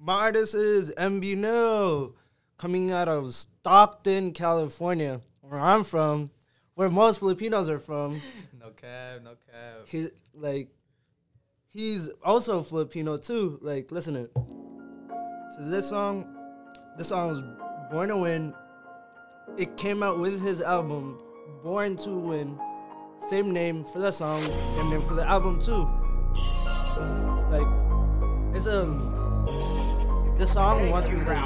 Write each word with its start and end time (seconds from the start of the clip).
my 0.00 0.14
artist 0.14 0.54
is 0.54 0.92
MBNel, 0.94 2.14
coming 2.56 2.90
out 2.90 3.08
of 3.08 3.34
Stockton, 3.34 4.32
California, 4.32 5.20
where 5.42 5.60
I'm 5.60 5.84
from, 5.84 6.30
where 6.74 6.88
most 6.88 7.18
Filipinos 7.18 7.68
are 7.68 7.78
from. 7.78 8.22
No 8.58 8.70
cap, 8.70 9.22
no 9.22 9.30
cap. 9.30 9.86
He 9.86 10.08
like, 10.34 10.68
he's 11.72 12.08
also 12.22 12.62
Filipino 12.62 13.16
too. 13.16 13.58
Like, 13.62 13.90
listen 13.90 14.14
to, 14.14 14.26
to 14.28 15.62
this 15.64 15.88
song. 15.88 16.36
This 16.96 17.08
song 17.08 17.30
is 17.30 17.42
Born 17.90 18.08
to 18.08 18.16
Win. 18.18 18.54
It 19.56 19.76
came 19.76 20.02
out 20.02 20.18
with 20.18 20.42
his 20.42 20.60
album 20.60 21.18
Born 21.62 21.96
to 21.98 22.10
Win. 22.10 22.58
Same 23.28 23.52
name 23.52 23.84
for 23.84 23.98
the 23.98 24.10
song, 24.10 24.40
same 24.40 24.90
name 24.90 25.00
for 25.00 25.14
the 25.14 25.26
album 25.26 25.60
too. 25.60 25.88
Like, 27.50 27.68
it's 28.56 28.66
a 28.66 29.19
this 30.40 30.52
song 30.54 30.88
wants 30.90 31.08
me 31.10 31.16
to 31.20 31.24
like, 31.24 31.44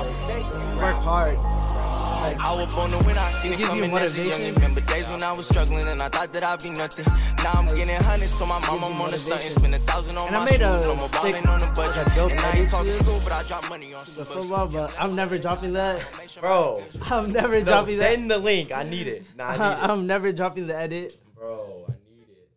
work 0.80 0.94
hard. 1.02 1.36
Like, 1.36 2.40
I 2.40 2.54
was 2.54 2.72
born 2.74 2.90
to 2.92 2.96
win, 3.06 3.18
I 3.18 3.30
seen 3.30 3.52
It 3.52 3.54
it 3.56 3.58
gives 3.58 3.74
you 3.74 3.82
coming 3.82 3.92
as 3.98 4.14
a 4.14 4.18
motivation. 4.18 4.52
youngin'. 4.52 4.54
Remember 4.54 4.80
days 4.82 5.06
when 5.08 5.22
I 5.22 5.32
was 5.32 5.46
struggling 5.46 5.86
and 5.88 6.02
I 6.02 6.08
thought 6.08 6.32
that 6.32 6.42
I'd 6.42 6.62
be 6.62 6.70
nothing. 6.70 7.04
Now 7.42 7.52
I'm 7.56 7.66
getting 7.66 7.96
hundreds, 8.02 8.34
told 8.38 8.48
my 8.48 8.58
mom 8.60 8.82
I'm 8.84 8.98
on 9.02 9.10
the 9.10 9.18
stunting. 9.18 9.50
Spend 9.50 9.74
a 9.74 9.78
thousand 9.80 10.16
on 10.16 10.28
And 10.28 10.36
my 10.36 10.44
made 10.46 10.62
a 10.62 10.66
shoes, 10.68 10.86
no 10.86 10.94
more 10.96 11.08
sick- 11.08 11.20
ballin' 11.20 11.46
on 11.46 11.58
the 11.58 11.66
like 11.66 11.74
budget. 11.74 12.08
a 12.08 12.14
dope 12.14 12.30
And 12.30 12.40
I 12.40 12.48
edit 12.48 12.60
ain't 12.60 12.70
talking 12.70 12.92
to 12.92 12.98
school, 13.04 13.20
but 13.24 13.32
I 13.32 13.42
drop 13.42 13.68
money 13.68 13.92
on 13.92 14.06
some 14.06 14.24
football, 14.24 14.68
but 14.68 14.94
I'm 14.98 15.14
never 15.14 15.36
dropping 15.38 15.72
that. 15.74 16.02
Bro, 16.40 16.82
I'm 17.10 17.30
never 17.32 17.58
no, 17.58 17.64
dropping 17.66 17.98
that. 17.98 18.12
send 18.14 18.30
the 18.30 18.38
link. 18.38 18.72
I 18.72 18.84
need 18.84 19.06
it. 19.08 19.24
Nah, 19.36 19.48
I 19.48 19.52
need 19.52 19.58
it. 19.84 19.90
I'm 19.90 20.06
never 20.06 20.32
dropping 20.32 20.66
the 20.66 20.76
edit. 20.78 21.20
Bro, 21.36 21.84
I 21.88 21.92
need 22.16 22.28
it. 22.30 22.48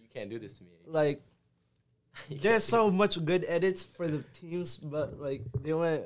You 0.00 0.08
can't 0.14 0.30
do 0.30 0.38
this 0.38 0.52
to 0.58 0.62
me. 0.62 0.68
Like, 0.86 1.16
You 1.16 1.22
can't 1.22 1.31
there's 2.42 2.64
so 2.64 2.90
much 2.90 3.22
good 3.24 3.44
edits 3.48 3.82
for 3.82 4.06
the 4.06 4.22
teams, 4.34 4.76
but 4.76 5.18
like 5.20 5.42
they 5.62 5.72
went 5.72 6.04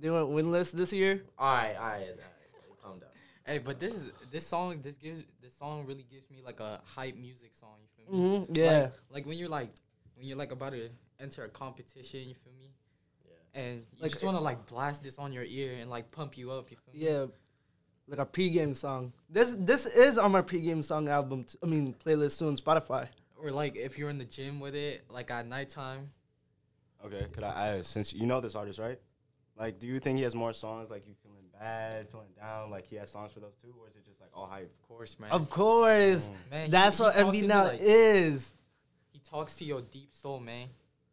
they 0.00 0.10
went 0.10 0.28
winless 0.28 0.70
this 0.72 0.92
year. 0.92 1.22
All 1.38 1.46
right, 1.54 1.74
all 1.76 1.82
right, 1.82 2.00
all 2.00 2.06
right. 2.06 2.82
Calm 2.82 2.98
down. 2.98 3.08
Hey, 3.44 3.58
but 3.58 3.80
this 3.80 3.94
is 3.94 4.10
this 4.30 4.46
song. 4.46 4.80
This 4.82 4.96
gives 4.96 5.24
this 5.42 5.54
song 5.56 5.84
really 5.86 6.06
gives 6.10 6.30
me 6.30 6.38
like 6.44 6.60
a 6.60 6.80
hype 6.84 7.16
music 7.16 7.54
song. 7.54 7.76
You 7.82 7.88
feel 8.06 8.14
me? 8.14 8.44
hmm 8.44 8.54
Yeah, 8.56 8.80
Like, 8.80 8.92
like 9.10 9.26
when 9.26 9.38
you're 9.38 9.48
like 9.48 9.70
when 10.16 10.26
you're 10.26 10.38
like 10.38 10.52
about 10.52 10.72
to 10.72 10.88
enter 11.20 11.44
a 11.44 11.48
competition. 11.48 12.20
You 12.28 12.34
feel 12.34 12.52
me? 12.58 12.70
Yeah. 13.24 13.60
And 13.62 13.78
you 13.96 14.02
Like, 14.02 14.10
just 14.12 14.24
want 14.24 14.36
to 14.36 14.42
like 14.42 14.66
blast 14.66 15.02
this 15.02 15.18
on 15.18 15.32
your 15.32 15.44
ear 15.44 15.76
and 15.80 15.90
like 15.90 16.10
pump 16.10 16.36
you 16.38 16.50
up. 16.52 16.70
You 16.70 16.76
feel 16.76 16.94
me? 16.94 17.06
yeah, 17.06 17.26
like 18.08 18.18
a 18.20 18.26
pregame 18.26 18.74
song. 18.76 19.12
This 19.28 19.56
this 19.58 19.86
is 19.86 20.18
on 20.18 20.32
my 20.32 20.42
pregame 20.42 20.84
song 20.84 21.08
album. 21.08 21.44
T- 21.44 21.58
I 21.62 21.66
mean 21.66 21.94
playlist 22.04 22.32
soon 22.32 22.56
Spotify. 22.56 23.08
Or 23.42 23.50
like 23.50 23.74
if 23.76 23.98
you're 23.98 24.10
in 24.10 24.18
the 24.18 24.24
gym 24.24 24.60
with 24.60 24.74
it, 24.74 25.04
like 25.10 25.30
at 25.30 25.46
nighttime. 25.46 26.10
Okay, 27.04 27.26
could 27.32 27.42
I 27.42 27.76
ask, 27.78 27.90
since 27.90 28.12
you 28.14 28.26
know 28.26 28.40
this 28.40 28.54
artist, 28.54 28.78
right? 28.78 28.98
Like, 29.58 29.80
do 29.80 29.88
you 29.88 29.98
think 29.98 30.18
he 30.18 30.22
has 30.24 30.34
more 30.34 30.52
songs 30.52 30.88
like 30.88 31.06
you 31.08 31.14
feeling 31.22 31.44
bad, 31.58 32.08
feeling 32.08 32.28
down, 32.40 32.70
like 32.70 32.86
he 32.86 32.94
has 32.96 33.10
songs 33.10 33.32
for 33.32 33.40
those 33.40 33.56
too, 33.60 33.74
or 33.80 33.88
is 33.88 33.96
it 33.96 34.06
just 34.06 34.20
like 34.20 34.30
all 34.32 34.46
hype? 34.46 34.70
Of 34.80 34.88
course, 34.88 35.18
man. 35.18 35.30
Of 35.30 35.50
course, 35.50 36.30
mm. 36.30 36.50
Man, 36.50 36.64
he- 36.66 36.70
that's 36.70 36.98
he 36.98 37.02
what 37.02 37.14
talks 37.16 37.36
MBNel 37.38 37.64
like- 37.64 37.80
is. 37.80 38.54
He 39.10 39.18
talks 39.18 39.56
to 39.56 39.64
your 39.64 39.82
deep 39.82 40.14
soul, 40.14 40.38
man. 40.38 40.68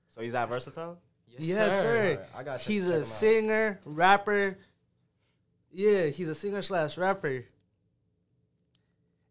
So 0.09 0.22
he's 0.22 0.33
that 0.33 0.47
versatile? 0.47 1.00
Yes, 1.27 1.41
Yes, 1.41 1.81
sir. 1.81 2.11
Alright, 2.11 2.30
I 2.35 2.44
gotta 2.44 2.63
He's 2.63 2.85
a 2.88 3.03
singer, 3.05 3.80
rapper. 3.85 4.57
Yeah, 5.72 6.05
he's 6.05 6.30
a 6.30 6.35
singer 6.35 6.61
slash 6.61 6.97
rapper. 6.97 7.45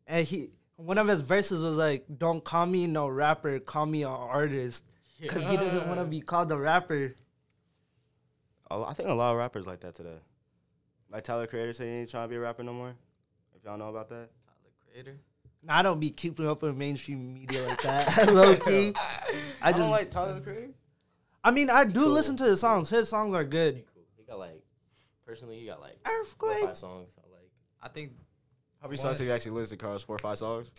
And 0.06 0.26
he 0.26 0.50
one 0.78 0.96
of 0.96 1.06
his 1.08 1.20
verses 1.20 1.62
was 1.62 1.76
like, 1.76 2.06
"Don't 2.18 2.42
call 2.42 2.64
me 2.66 2.86
no 2.86 3.08
rapper, 3.08 3.58
call 3.58 3.84
me 3.86 4.02
an 4.04 4.08
artist," 4.10 4.84
because 5.20 5.44
he 5.44 5.56
doesn't 5.56 5.86
want 5.88 5.98
to 6.00 6.06
be 6.06 6.20
called 6.20 6.50
a 6.52 6.56
rapper. 6.56 7.14
I 8.70 8.92
think 8.94 9.08
a 9.08 9.14
lot 9.14 9.32
of 9.32 9.38
rappers 9.38 9.66
like 9.66 9.80
that 9.80 9.94
today. 9.94 10.18
Like 11.10 11.24
Tyler 11.24 11.46
Creator 11.46 11.72
saying 11.72 11.94
he 11.94 12.00
ain't 12.02 12.10
trying 12.10 12.24
to 12.24 12.28
be 12.28 12.36
a 12.36 12.40
rapper 12.40 12.62
no 12.62 12.72
more. 12.72 12.94
If 13.56 13.64
y'all 13.64 13.78
know 13.78 13.88
about 13.88 14.08
that. 14.10 14.28
Tyler 14.46 14.72
Creator. 14.92 15.16
Nah, 15.62 15.78
I 15.78 15.82
don't 15.82 15.98
be 15.98 16.10
keeping 16.10 16.46
up 16.46 16.62
with 16.62 16.76
mainstream 16.76 17.34
media 17.34 17.62
like 17.66 17.82
that, 17.82 18.28
low 18.32 18.54
key. 18.54 18.92
I 18.96 19.34
I 19.62 19.70
just, 19.72 19.80
don't 19.82 19.90
like 19.90 20.10
Tyler 20.10 20.34
the 20.34 20.40
Creator. 20.40 20.70
I 21.42 21.50
mean, 21.50 21.70
I 21.70 21.84
do 21.84 22.00
Cool. 22.00 22.10
listen 22.10 22.36
to 22.36 22.44
his 22.44 22.60
songs. 22.60 22.90
His 22.90 23.08
songs 23.08 23.32
are 23.34 23.42
He 23.42 23.48
good. 23.48 23.84
cool. 23.94 24.04
He 24.16 24.22
got 24.24 24.38
like, 24.38 24.62
personally, 25.26 25.58
he 25.58 25.66
got 25.66 25.80
like 25.80 25.96
Earthquake. 26.06 26.64
five 26.64 26.76
songs. 26.78 27.10
I 27.18 27.32
like. 27.32 27.50
I 27.82 27.88
think 27.88 28.12
How 28.80 28.88
many 28.88 28.96
What? 28.96 29.02
songs 29.02 29.18
have 29.18 29.26
you 29.26 29.32
actually 29.32 29.52
listened 29.52 29.80
to, 29.80 29.84
Carlos? 29.84 30.02
Four 30.04 30.16
or 30.16 30.18
five 30.20 30.38
songs? 30.38 30.70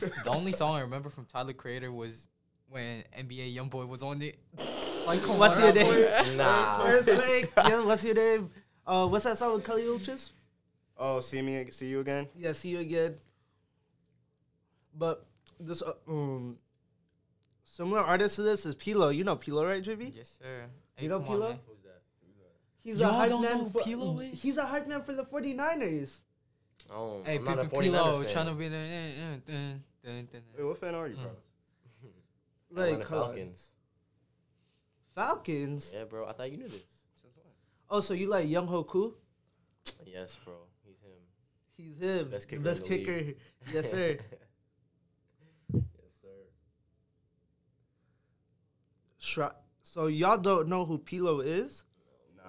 Shit. 0.00 0.12
the 0.24 0.30
only 0.30 0.52
song 0.52 0.76
I 0.76 0.80
remember 0.80 1.10
from 1.10 1.26
Tyler 1.26 1.52
Creator 1.52 1.92
was 1.92 2.28
when 2.68 3.04
NBA 3.18 3.54
YoungBoy 3.54 3.86
was 3.86 4.02
on 4.02 4.22
it. 4.22 4.38
Like, 5.06 5.22
come 5.22 5.38
What's 5.38 5.58
on, 5.60 5.64
your 5.76 5.84
name? 5.84 6.38
Nah. 6.38 6.82
Earthquake. 6.86 7.50
yeah, 7.58 7.84
what's 7.84 8.02
your 8.04 8.14
name? 8.14 8.48
Uh, 8.86 9.06
what's 9.06 9.24
that 9.24 9.36
song 9.36 9.52
with 9.52 9.62
Kali 9.64 9.82
Uchis? 9.82 10.32
Oh, 10.96 11.20
see 11.20 11.42
me, 11.42 11.66
see 11.72 11.88
you 11.88 12.00
again. 12.00 12.26
Yeah, 12.34 12.54
see 12.54 12.70
you 12.70 12.78
again. 12.78 13.16
But 14.98 15.26
this 15.60 15.82
uh, 15.82 15.92
um 16.08 16.56
similar 17.64 18.00
artist 18.00 18.36
to 18.36 18.42
this 18.42 18.64
is 18.64 18.76
P-Lo. 18.76 19.10
You 19.10 19.24
know 19.24 19.36
P-Lo, 19.36 19.66
right, 19.66 19.84
JB? 19.84 20.16
Yes, 20.16 20.38
sir. 20.40 20.70
You 20.98 21.10
know 21.10 21.20
come 21.20 21.42
on, 21.42 21.58
Who's 21.66 21.82
that? 21.82 22.02
He's 22.82 23.00
Y'all 23.00 23.10
a 23.10 23.12
hype 23.12 23.28
don't 23.28 23.42
man 23.42 23.58
know 23.58 23.64
for 23.66 23.82
P-Lo 23.82 24.18
is? 24.20 24.40
He's 24.40 24.56
a 24.56 24.64
hype 24.64 24.88
man 24.88 25.02
for 25.02 25.12
the 25.12 25.24
49ers. 25.24 26.20
Oh, 26.90 27.22
Hey, 27.24 27.36
I'm 27.36 27.44
not 27.44 27.58
a 27.58 27.64
49ers 27.64 27.80
P-Lo 27.82 28.22
fan. 28.22 28.32
trying 28.32 28.46
to 28.46 28.52
be 28.54 28.68
the. 28.68 28.76
uh, 28.76 28.80
uh, 28.80 29.36
dun, 29.46 29.82
dun, 30.04 30.28
dun, 30.32 30.42
Wait, 30.56 30.64
what 30.64 30.78
fan 30.78 30.94
are 30.94 31.08
you, 31.08 31.16
Mm. 31.16 31.22
bro? 31.22 31.30
Like 32.82 32.92
Atlanta 32.94 33.06
Falcons. 33.06 33.70
Falcons. 35.14 35.92
Yeah, 35.94 36.04
bro. 36.04 36.26
I 36.26 36.32
thought 36.32 36.50
you 36.50 36.58
knew 36.58 36.68
this. 36.68 36.82
Since 37.22 37.34
Oh, 37.88 38.00
so 38.00 38.14
you 38.14 38.26
like 38.28 38.48
Younghoe 38.48 38.86
Koo? 38.86 39.14
Yes, 40.04 40.36
bro. 40.44 40.54
He's 40.84 40.96
him. 41.00 41.20
He's 41.76 41.98
him. 41.98 42.30
Best 42.30 42.48
the 42.48 42.56
kicker 42.56 42.62
best 42.64 42.82
in 42.82 42.88
the 42.90 42.98
kicker. 42.98 43.12
league. 43.18 43.36
yes, 43.72 43.90
sir. 43.90 44.18
yes, 45.72 45.82
sir. 46.20 46.28
Shra- 49.20 49.54
so 49.82 50.06
y'all 50.06 50.38
don't 50.38 50.68
know 50.68 50.84
who 50.84 50.98
P-Lo 50.98 51.40
is? 51.40 51.84
Nah. 52.36 52.42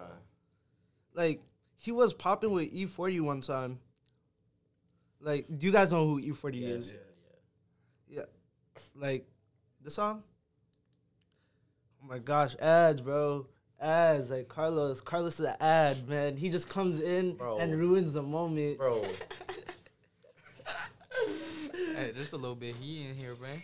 Like 1.13 1.41
he 1.77 1.91
was 1.91 2.13
popping 2.13 2.51
with 2.51 2.73
E40 2.73 3.21
one 3.21 3.41
time. 3.41 3.79
Like, 5.25 5.47
do 5.57 5.65
you 5.65 5.73
guys 5.73 5.91
know 5.91 6.05
who 6.07 6.21
E40 6.21 6.69
is? 6.69 6.95
Yeah, 8.07 8.19
yeah. 8.19 8.25
like 8.95 9.25
the 9.83 9.89
song. 9.89 10.21
Oh 12.03 12.07
my 12.07 12.19
gosh, 12.19 12.55
ads, 12.57 13.01
bro, 13.01 13.47
ads. 13.81 14.29
Like 14.29 14.47
Carlos, 14.47 15.01
Carlos 15.01 15.39
is 15.39 15.47
an 15.47 15.55
ad, 15.59 16.07
man. 16.07 16.37
He 16.37 16.49
just 16.49 16.69
comes 16.69 17.01
in 17.01 17.37
Bro. 17.37 17.57
and 17.57 17.75
ruins 17.75 18.13
the 18.13 18.21
moment. 18.21 18.77
Bro, 18.77 19.01
Hey, 21.95 22.11
there's 22.13 22.33
a 22.33 22.37
little 22.37 22.55
bit 22.55 22.75
he 22.75 23.07
in 23.07 23.15
here, 23.15 23.33
man. 23.41 23.63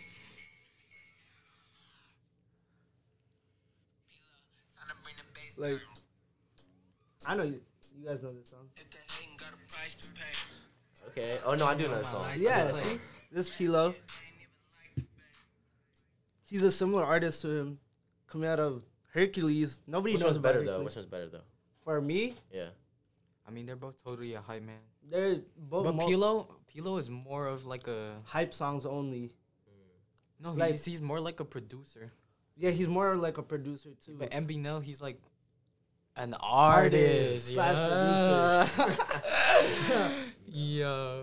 Like, 5.58 5.78
I 7.28 7.36
know 7.36 7.44
you, 7.44 7.60
you 8.00 8.08
guys 8.08 8.20
know 8.20 8.32
this 8.32 8.50
song. 8.50 8.66
Okay. 11.08 11.38
Oh 11.44 11.54
no, 11.54 11.66
I 11.66 11.74
do 11.74 11.88
know 11.88 11.96
that 11.96 12.06
song. 12.06 12.24
Yeah, 12.36 12.72
see, 12.72 12.98
this 13.30 13.50
P-Lo. 13.54 13.94
He's 16.44 16.62
a 16.62 16.70
similar 16.72 17.04
artist 17.04 17.42
to 17.42 17.48
him, 17.50 17.78
coming 18.26 18.48
out 18.48 18.60
of 18.60 18.82
Hercules. 19.12 19.80
Nobody 19.86 20.14
Which 20.14 20.20
knows 20.20 20.26
one's 20.28 20.36
about 20.38 20.52
better 20.54 20.64
though? 20.66 20.82
Which 20.82 20.94
one's 20.96 21.06
better 21.06 21.28
though? 21.28 21.40
For 21.84 22.00
me, 22.00 22.34
Yeah. 22.52 22.68
I 23.46 23.50
mean, 23.50 23.66
they're 23.66 23.76
both 23.76 24.02
totally 24.04 24.34
a 24.34 24.40
hype 24.40 24.62
man. 24.62 24.78
they're 25.10 25.40
both 25.56 25.84
But 25.84 25.94
mo- 25.96 26.06
P-Lo, 26.06 26.46
P-Lo 26.68 26.96
is 26.98 27.10
more 27.10 27.46
of 27.48 27.66
like 27.66 27.88
a 27.88 28.14
hype 28.24 28.54
songs 28.54 28.86
only. 28.86 29.32
no. 30.40 30.52
Like- 30.52 30.72
he's, 30.72 30.84
he's 30.84 31.02
more 31.02 31.20
like 31.20 31.40
a 31.40 31.44
producer. 31.44 32.12
Yeah, 32.56 32.70
he's 32.70 32.86
more 32.88 33.16
like 33.16 33.38
a 33.38 33.42
producer 33.42 33.90
too. 34.04 34.16
But 34.18 34.30
MBNel, 34.30 34.82
he's 34.82 35.00
like 35.00 35.18
an 36.16 36.34
Artist 36.34 37.56
artist. 37.58 38.68
slash 38.68 38.68
yeah. 39.88 40.12
yeah. 40.52 41.22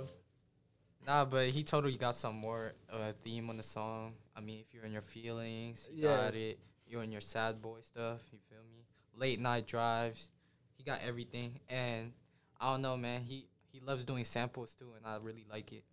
Nah, 1.06 1.26
but 1.26 1.50
he 1.50 1.64
totally 1.64 1.96
got 1.96 2.16
some 2.16 2.36
more 2.36 2.74
uh, 2.92 3.12
theme 3.24 3.50
on 3.50 3.58
the 3.58 3.64
song. 3.64 4.14
I 4.36 4.42
mean, 4.42 4.60
if 4.60 4.74
you're 4.74 4.84
in 4.84 4.92
your 4.92 5.02
feelings, 5.02 5.88
he 5.92 6.02
Yeah. 6.02 6.18
got 6.18 6.36
it. 6.36 6.60
You're 6.88 7.04
in 7.04 7.12
your 7.12 7.22
sad 7.22 7.62
boy 7.62 7.80
stuff. 7.82 8.20
You 8.32 8.40
feel 8.50 8.60
me? 8.72 8.84
Late 9.16 9.40
night 9.40 9.66
drives. 9.68 10.30
He 10.78 10.84
got 10.84 11.00
everything. 11.06 11.60
And 11.70 12.12
I 12.60 12.72
don't 12.72 12.82
know, 12.82 12.98
man. 12.98 13.22
He 13.22 13.48
he 13.72 13.80
loves 13.80 14.04
doing 14.04 14.26
samples 14.26 14.76
too, 14.76 14.92
and 14.98 15.06
I 15.06 15.18
really 15.22 15.46
like 15.50 15.72
it. 15.72 15.84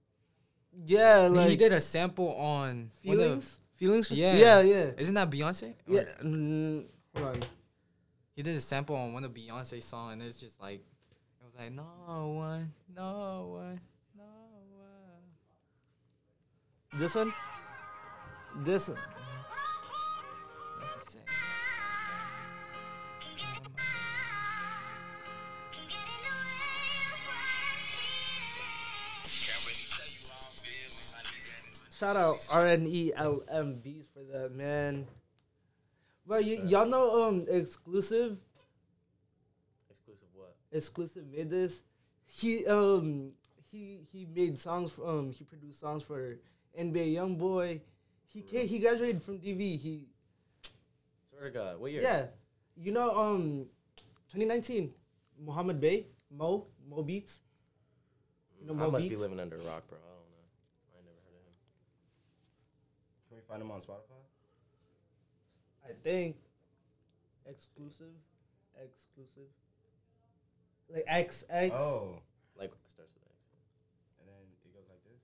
yeah, 0.84 1.28
like 1.28 1.50
he 1.50 1.56
did 1.56 1.72
a 1.72 1.80
sample 1.80 2.34
on 2.36 2.90
feelings. 3.02 3.58
Feelings. 3.76 4.10
Yeah. 4.10 4.34
yeah, 4.34 4.60
yeah. 4.60 4.90
Isn't 4.98 5.14
that 5.14 5.30
Beyonce? 5.30 5.70
Or- 5.86 5.94
Yeah. 5.94 6.04
Mm, 6.22 6.86
hold 7.14 7.26
on. 7.28 7.44
He 8.34 8.42
did 8.42 8.56
a 8.56 8.60
sample 8.60 8.96
on 8.96 9.12
one 9.12 9.24
of 9.24 9.32
Beyonce's 9.32 9.84
song, 9.84 10.12
and 10.12 10.22
it's 10.22 10.38
just 10.38 10.60
like, 10.60 10.82
was 11.56 11.64
like, 11.64 11.72
no 11.72 11.82
one, 12.36 12.72
no 12.94 13.48
one, 13.52 13.80
no 14.16 14.24
one. 14.72 15.22
This 17.00 17.14
one? 17.14 17.32
This 18.64 18.88
one. 18.88 18.98
Shout 31.98 32.16
out 32.16 32.36
R 32.52 32.66
N 32.66 32.86
E 32.86 33.12
L 33.16 33.42
M 33.50 33.76
B's 33.82 34.06
for 34.12 34.22
that 34.32 34.52
man. 34.52 35.06
But 36.26 36.44
y- 36.44 36.60
y'all 36.66 36.86
know 36.86 37.24
um 37.24 37.44
exclusive 37.48 38.38
Exclusive 40.76 41.24
made 41.26 41.50
this. 41.50 41.82
He 42.26 42.66
um 42.66 43.32
he 43.70 44.00
he 44.12 44.26
made 44.34 44.58
songs 44.58 44.92
for, 44.92 45.08
um 45.08 45.32
he 45.32 45.44
produced 45.44 45.80
songs 45.80 46.02
for 46.02 46.38
NBA 46.78 47.14
YoungBoy. 47.14 47.80
He 48.26 48.42
came, 48.42 48.66
he 48.68 48.78
graduated 48.78 49.22
from 49.22 49.38
DV. 49.38 49.78
He 49.78 50.08
Swear 51.30 51.44
to 51.44 51.50
God. 51.50 51.80
What 51.80 51.92
year? 51.92 52.02
yeah, 52.02 52.26
you 52.76 52.92
know 52.92 53.16
um 53.16 53.66
2019 54.32 54.92
Muhammad 55.44 55.80
Bey 55.80 56.06
Mo 56.30 56.66
Mo 56.88 57.02
Beats. 57.02 57.38
You 58.60 58.66
know 58.66 58.74
I 58.74 58.86
Mo 58.86 58.90
must 58.90 59.08
be 59.08 59.16
living 59.16 59.40
under 59.40 59.56
a 59.56 59.64
rock, 59.64 59.88
bro. 59.88 59.98
I 59.98 60.12
don't 60.12 60.30
know. 60.32 60.44
I 60.92 61.00
never 61.04 61.20
heard 61.24 61.36
of 61.40 61.46
him. 61.46 61.56
Can 63.28 63.36
we 63.36 63.42
find 63.48 63.62
him 63.62 63.70
on 63.70 63.80
Spotify? 63.80 64.20
I 65.88 65.92
think 66.02 66.36
exclusive, 67.48 68.12
exclusive, 68.82 69.48
like 70.92 71.04
X 71.06 71.44
X. 71.50 71.74
Oh, 71.74 72.20
Like 72.58 72.72
starts 72.88 73.12
with 73.14 73.26
X. 73.26 73.36
and 74.20 74.28
then 74.28 74.42
it 74.64 74.72
goes 74.74 74.88
like 74.88 75.02
this. 75.04 75.22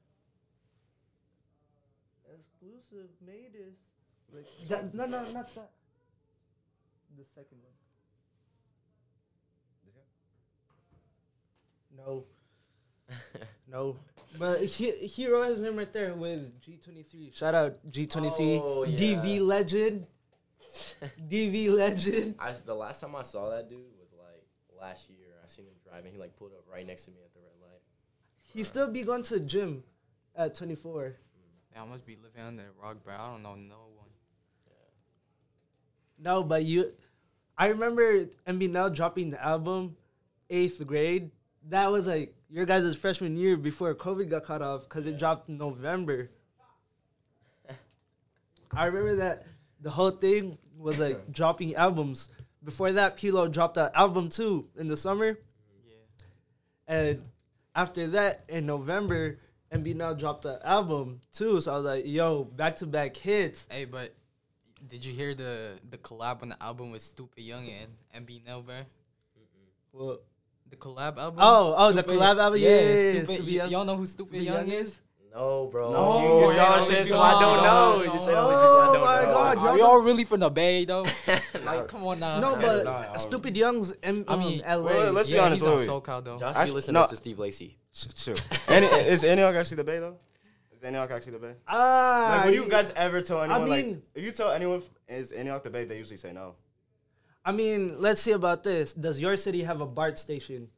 exclusive 2.38 3.10
made 3.24 3.52
this. 3.52 3.78
Like 4.34 4.46
that, 4.68 4.94
no, 4.94 5.06
no, 5.06 5.22
not 5.32 5.54
that. 5.54 5.70
The 7.16 7.24
second 7.34 7.58
one. 7.62 7.72
No. 11.96 12.24
no. 13.70 13.96
But 14.38 14.64
he 14.64 14.90
he 14.92 15.28
wrote 15.28 15.48
his 15.50 15.60
name 15.60 15.76
right 15.76 15.92
there 15.92 16.14
with 16.14 16.60
G 16.62 16.78
twenty 16.82 17.02
three. 17.02 17.30
Shout 17.34 17.54
out 17.54 17.78
G 17.90 18.06
twenty 18.06 18.30
three. 18.30 18.60
Oh, 18.62 18.84
yeah. 18.84 18.96
DV 18.96 19.40
legend. 19.40 20.06
DV 21.28 21.70
legend. 21.70 22.34
I 22.38 22.52
the 22.52 22.74
last 22.74 23.00
time 23.00 23.14
I 23.14 23.22
saw 23.22 23.50
that 23.50 23.68
dude 23.68 23.80
was 23.98 24.08
like 24.18 24.46
last 24.80 25.10
year. 25.10 25.18
I 25.52 25.56
seen 25.56 25.66
him 25.66 25.72
driving. 25.84 26.12
He 26.12 26.18
like 26.18 26.36
pulled 26.36 26.52
up 26.52 26.64
right 26.72 26.86
next 26.86 27.04
to 27.04 27.10
me 27.10 27.18
at 27.24 27.32
the 27.34 27.40
red 27.40 27.52
light. 27.60 27.80
He 28.54 28.64
still 28.64 28.88
be 28.88 29.02
going 29.02 29.22
to 29.24 29.38
the 29.38 29.44
gym 29.44 29.82
at 30.34 30.54
twenty 30.54 30.74
four. 30.74 31.16
Yeah, 31.74 31.82
I 31.82 31.86
must 31.86 32.06
be 32.06 32.16
living 32.16 32.46
under 32.46 32.62
a 32.62 32.82
rock, 32.82 33.04
bro. 33.04 33.14
I 33.14 33.30
don't 33.32 33.42
know 33.42 33.54
no 33.54 33.76
one. 33.96 34.08
No, 36.18 36.44
but 36.44 36.64
you, 36.64 36.92
I 37.58 37.66
remember 37.68 38.26
MBNel 38.46 38.94
dropping 38.94 39.30
the 39.30 39.44
album, 39.44 39.96
eighth 40.48 40.84
grade. 40.86 41.30
That 41.68 41.90
was 41.90 42.06
like 42.06 42.34
your 42.48 42.64
guys' 42.64 42.94
freshman 42.96 43.36
year 43.36 43.56
before 43.56 43.94
COVID 43.94 44.28
got 44.28 44.44
cut 44.44 44.62
off 44.62 44.84
because 44.84 45.06
it 45.06 45.18
dropped 45.18 45.48
in 45.48 45.56
November. 45.56 46.30
I 48.70 48.86
remember 48.86 49.16
that 49.16 49.46
the 49.80 49.90
whole 49.90 50.12
thing 50.12 50.58
was 50.78 50.98
like 50.98 51.30
dropping 51.32 51.74
albums. 51.74 52.30
Before 52.64 52.92
that, 52.92 53.16
P-Lo 53.16 53.48
dropped 53.48 53.76
an 53.76 53.90
album 53.94 54.28
too 54.28 54.68
in 54.76 54.88
the 54.88 54.96
summer, 54.96 55.36
Yeah. 55.86 55.94
and 56.86 57.22
after 57.74 58.06
that, 58.08 58.44
in 58.48 58.66
November, 58.66 59.38
MBNel 59.72 60.18
dropped 60.18 60.42
the 60.42 60.64
album 60.66 61.20
too. 61.32 61.60
So 61.60 61.72
I 61.72 61.76
was 61.76 61.84
like, 61.86 62.04
"Yo, 62.06 62.44
back 62.44 62.76
to 62.76 62.86
back 62.86 63.16
hits." 63.16 63.66
Hey, 63.70 63.84
but 63.86 64.14
did 64.86 65.04
you 65.04 65.12
hear 65.14 65.34
the 65.34 65.78
the 65.90 65.98
collab 65.98 66.42
on 66.42 66.50
the 66.50 66.62
album 66.62 66.92
with 66.92 67.02
Stupid 67.02 67.42
Young 67.42 67.68
and 67.68 68.26
MB 68.26 68.44
Nelver? 68.46 68.84
Well, 69.92 70.20
The 70.70 70.76
collab 70.76 71.18
album. 71.18 71.38
Oh, 71.42 71.74
oh, 71.76 71.92
the 71.92 72.02
collab 72.02 72.38
album? 72.38 72.58
Yeah, 72.60 72.68
yeah, 72.68 72.76
yeah, 72.80 73.10
Stupid, 73.12 73.26
Stupid 73.26 73.44
y- 73.46 73.52
Young. 73.52 73.70
Y'all 73.70 73.84
know 73.84 73.96
who 73.96 74.06
Stupid, 74.06 74.28
Stupid 74.30 74.44
Young, 74.44 74.68
Young 74.68 74.80
is? 74.80 75.00
No, 75.34 75.66
bro. 75.68 75.92
No, 75.92 76.18
You- 76.20 76.38
you're 76.40 76.48
saying 76.48 76.56
y'all 76.58 76.66
all 76.72 76.76
these 76.78 76.86
said 76.88 77.04
people 77.06 77.20
I 77.22 77.40
don't 77.40 77.56
no, 77.56 77.62
know. 77.62 77.96
no, 77.96 78.12
You're 78.12 78.20
saying 78.20 78.36
all 78.36 78.48
these 78.50 78.58
people 78.58 78.76
I 78.76 78.86
Oh 78.88 78.92
don't 78.92 79.04
my 79.04 79.22
know. 79.22 79.32
God, 79.32 79.58
Are 79.58 79.64
y'all 79.64 79.78
y'all 79.78 79.98
really 80.02 80.24
from 80.24 80.40
the 80.40 80.50
Bay 80.50 80.84
though? 80.84 81.06
like, 81.64 81.88
come 81.88 82.04
on 82.04 82.20
now. 82.20 82.38
No, 82.38 82.50
Yes, 82.58 82.62
but 82.62 82.84
no, 82.84 82.90
I 83.12 83.16
Stupid 83.16 83.56
Young's 83.56 83.92
in 83.92 84.24
I 84.28 84.34
um, 84.34 84.40
mean, 84.40 84.60
LA. 84.60 84.82
well, 84.82 85.12
let's 85.12 85.28
be 85.30 85.36
yeah, 85.36 85.44
honest, 85.44 85.62
he's 85.62 85.66
on 85.66 85.78
wait, 85.78 85.88
wait. 85.88 86.02
SoCal 86.02 86.24
though. 86.24 86.38
Josh 86.38 86.66
be 86.66 86.70
listening 86.72 86.94
no. 86.94 87.06
to 87.06 87.16
Steve 87.16 87.38
Lacy. 87.38 87.78
Sure. 87.92 88.36
Any, 88.68 88.86
is 88.86 89.24
Antioch 89.24 89.54
actually 89.54 89.78
the 89.78 89.84
Bay 89.84 89.98
though? 90.00 90.16
Is 90.76 90.82
Antioch 90.82 91.10
actually 91.10 91.32
the 91.32 91.38
Bay? 91.38 91.54
ah, 91.66 92.34
Like, 92.36 92.44
would 92.46 92.54
you 92.54 92.68
guys 92.68 92.92
ever 92.94 93.22
tell 93.22 93.40
anyone? 93.42 93.62
I 93.62 93.64
mean- 93.82 94.02
if 94.14 94.22
you 94.24 94.32
tell 94.32 94.50
anyone 94.50 94.82
is 95.08 95.32
Antioch 95.32 95.62
the 95.64 95.70
Bay, 95.70 95.84
they 95.86 95.96
usually 95.96 96.16
say 96.18 96.32
no. 96.32 96.56
I 97.44 97.52
mean, 97.52 97.96
let's 98.00 98.20
see 98.20 98.32
about 98.32 98.62
this. 98.64 98.92
Does 98.94 99.18
your 99.20 99.36
city 99.38 99.62
have 99.62 99.80
a 99.80 99.86
BART 99.86 100.18
station? 100.18 100.68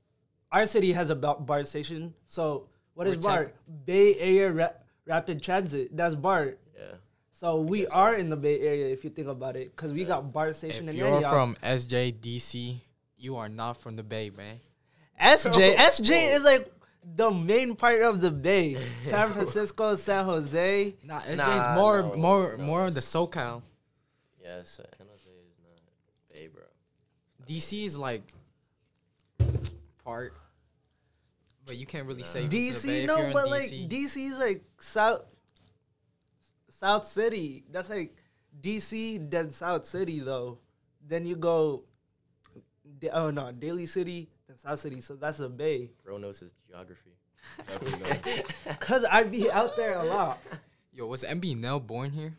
Our 0.52 0.66
city 0.66 0.92
has 0.92 1.10
a 1.10 1.14
BART 1.16 1.66
station. 1.66 2.14
So 2.26 2.68
what 2.94 3.06
is 3.06 3.16
We're 3.18 3.22
BART? 3.22 3.54
Bay 3.86 4.16
Area 4.18 4.50
Ra- 4.52 4.68
Rapid 5.06 5.42
Transit. 5.42 5.96
That's 5.96 6.14
BART. 6.14 6.58
Yeah. 6.76 6.84
So 7.32 7.60
we 7.60 7.80
guess 7.80 7.90
so. 7.90 7.94
are 7.96 8.14
in 8.14 8.28
the 8.28 8.36
Bay 8.36 8.60
Area 8.60 8.86
if 8.88 9.04
you 9.04 9.10
think 9.10 9.28
about 9.28 9.56
it, 9.56 9.74
because 9.76 9.92
we 9.92 10.04
got 10.04 10.32
BART 10.32 10.56
station 10.56 10.84
If 10.84 10.90
in 10.90 10.96
you're 10.96 11.08
Antioch. 11.08 11.32
from 11.32 11.56
SJDC, 11.62 12.76
you 13.18 13.36
are 13.36 13.48
not 13.48 13.76
from 13.76 13.96
the 13.96 14.02
Bay, 14.02 14.30
man. 14.30 14.60
SJ. 15.20 15.76
SJ 15.76 16.34
is 16.36 16.42
like 16.44 16.70
the 17.16 17.30
main 17.30 17.74
part 17.76 18.02
of 18.02 18.20
the 18.20 18.30
Bay. 18.30 18.76
San 19.04 19.30
Francisco, 19.30 19.94
San 19.96 20.24
Jose. 20.24 20.94
Nah, 21.04 21.20
SJ 21.20 21.32
is 21.74 21.78
more, 21.78 22.02
no, 22.02 22.14
more, 22.14 22.56
no, 22.56 22.64
more 22.64 22.86
of 22.86 22.94
the 22.94 22.98
it's- 22.98 23.12
SoCal. 23.12 23.62
Yes. 24.42 24.80
San 24.98 25.06
Jose 25.08 25.28
is 25.30 25.56
not 25.62 25.80
Bay, 26.32 26.48
bro. 26.48 26.62
DC 27.46 27.84
is 27.84 27.98
like 27.98 28.22
part, 30.04 30.34
but 31.66 31.76
you 31.76 31.86
can't 31.86 32.06
really 32.06 32.24
say 32.24 32.42
Nah. 32.42 32.48
the 32.48 32.58
Bay 32.58 32.70
DC, 32.70 33.00
if 33.00 33.06
no, 33.06 33.16
you're 33.18 33.26
in 33.26 33.32
but 33.32 33.48
like 33.50 33.70
DC. 33.70 33.88
DC 33.88 34.30
is 34.32 34.38
like 34.38 34.64
South 34.78 35.22
South 36.68 37.06
City. 37.06 37.64
That's 37.70 37.90
like 37.90 38.16
DC 38.60 39.30
then 39.30 39.50
South 39.50 39.86
City 39.86 40.20
though. 40.20 40.58
Then 41.06 41.26
you 41.26 41.36
go, 41.36 41.84
oh 43.12 43.30
no, 43.30 43.52
Daly 43.52 43.86
City 43.86 44.28
then 44.46 44.58
South 44.58 44.78
City. 44.78 45.00
So 45.00 45.16
that's 45.16 45.40
a 45.40 45.48
bay. 45.48 45.90
Bro 46.04 46.18
knows 46.18 46.40
his 46.40 46.54
geography. 46.68 47.10
Cause 48.80 49.04
I 49.10 49.22
be 49.24 49.50
out 49.50 49.76
there 49.76 49.98
a 49.98 50.04
lot. 50.04 50.38
Yo, 50.92 51.06
was 51.06 51.24
MBNel 51.24 51.86
born 51.86 52.10
here? 52.10 52.36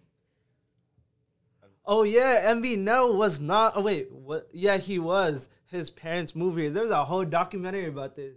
Oh 1.85 2.03
yeah, 2.03 2.51
MBNel 2.53 3.15
was 3.15 3.39
not. 3.39 3.73
Oh 3.75 3.81
wait, 3.81 4.11
what? 4.11 4.47
Yeah, 4.51 4.77
he 4.77 4.97
was. 4.97 5.49
His 5.67 5.89
parents 5.91 6.35
moved 6.35 6.57
here. 6.57 6.71
There's 6.71 6.89
a 6.89 7.03
whole 7.05 7.25
documentary 7.25 7.87
about 7.87 8.15
this. 8.15 8.35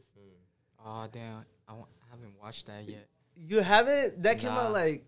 Oh 0.90 1.07
damn, 1.12 1.45
I, 1.68 1.75
haven't 2.11 2.33
watched 2.42 2.66
that 2.66 2.88
yet. 2.88 3.07
You 3.37 3.61
haven't? 3.61 4.23
That 4.23 4.38
came 4.38 4.50
out 4.50 4.73
like 4.73 5.04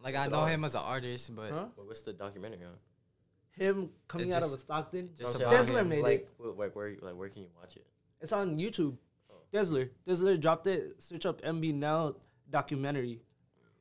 Like 0.00 0.14
I 0.14 0.26
it 0.26 0.30
know 0.30 0.40
on? 0.40 0.50
him 0.50 0.64
as 0.64 0.74
an 0.76 0.82
artist, 0.84 1.34
but 1.34 1.50
Huh? 1.50 1.66
But 1.76 1.86
what's 1.86 2.02
the 2.02 2.12
documentary 2.12 2.64
on? 2.64 2.74
him 3.50 3.90
coming 4.08 4.28
It 4.30 4.32
out 4.32 4.42
of 4.42 4.50
just- 4.50 4.56
a 4.56 4.60
Stockton. 4.60 5.10
just 5.16 5.38
No, 5.38 5.46
I'm 5.46 5.50
Dazzler 5.52 5.74
saying, 5.76 5.88
made 5.88 6.02
like, 6.02 6.20
it. 6.22 6.30
wh- 6.38 6.58
like 6.58 6.74
where, 6.74 6.96
like 7.00 7.14
where 7.16 7.28
can 7.28 7.42
you 7.42 7.48
watch 7.60 7.76
it? 7.76 7.86
It's 8.20 8.32
on 8.32 8.56
YouTube. 8.58 8.96
Oh. 9.30 9.34
Dazzler. 9.52 9.90
Dazzler 10.04 10.36
dropped 10.36 10.66
it. 10.66 11.00
Search 11.02 11.24
up 11.26 11.40
MBNel 11.42 12.16
documentary. 12.50 13.20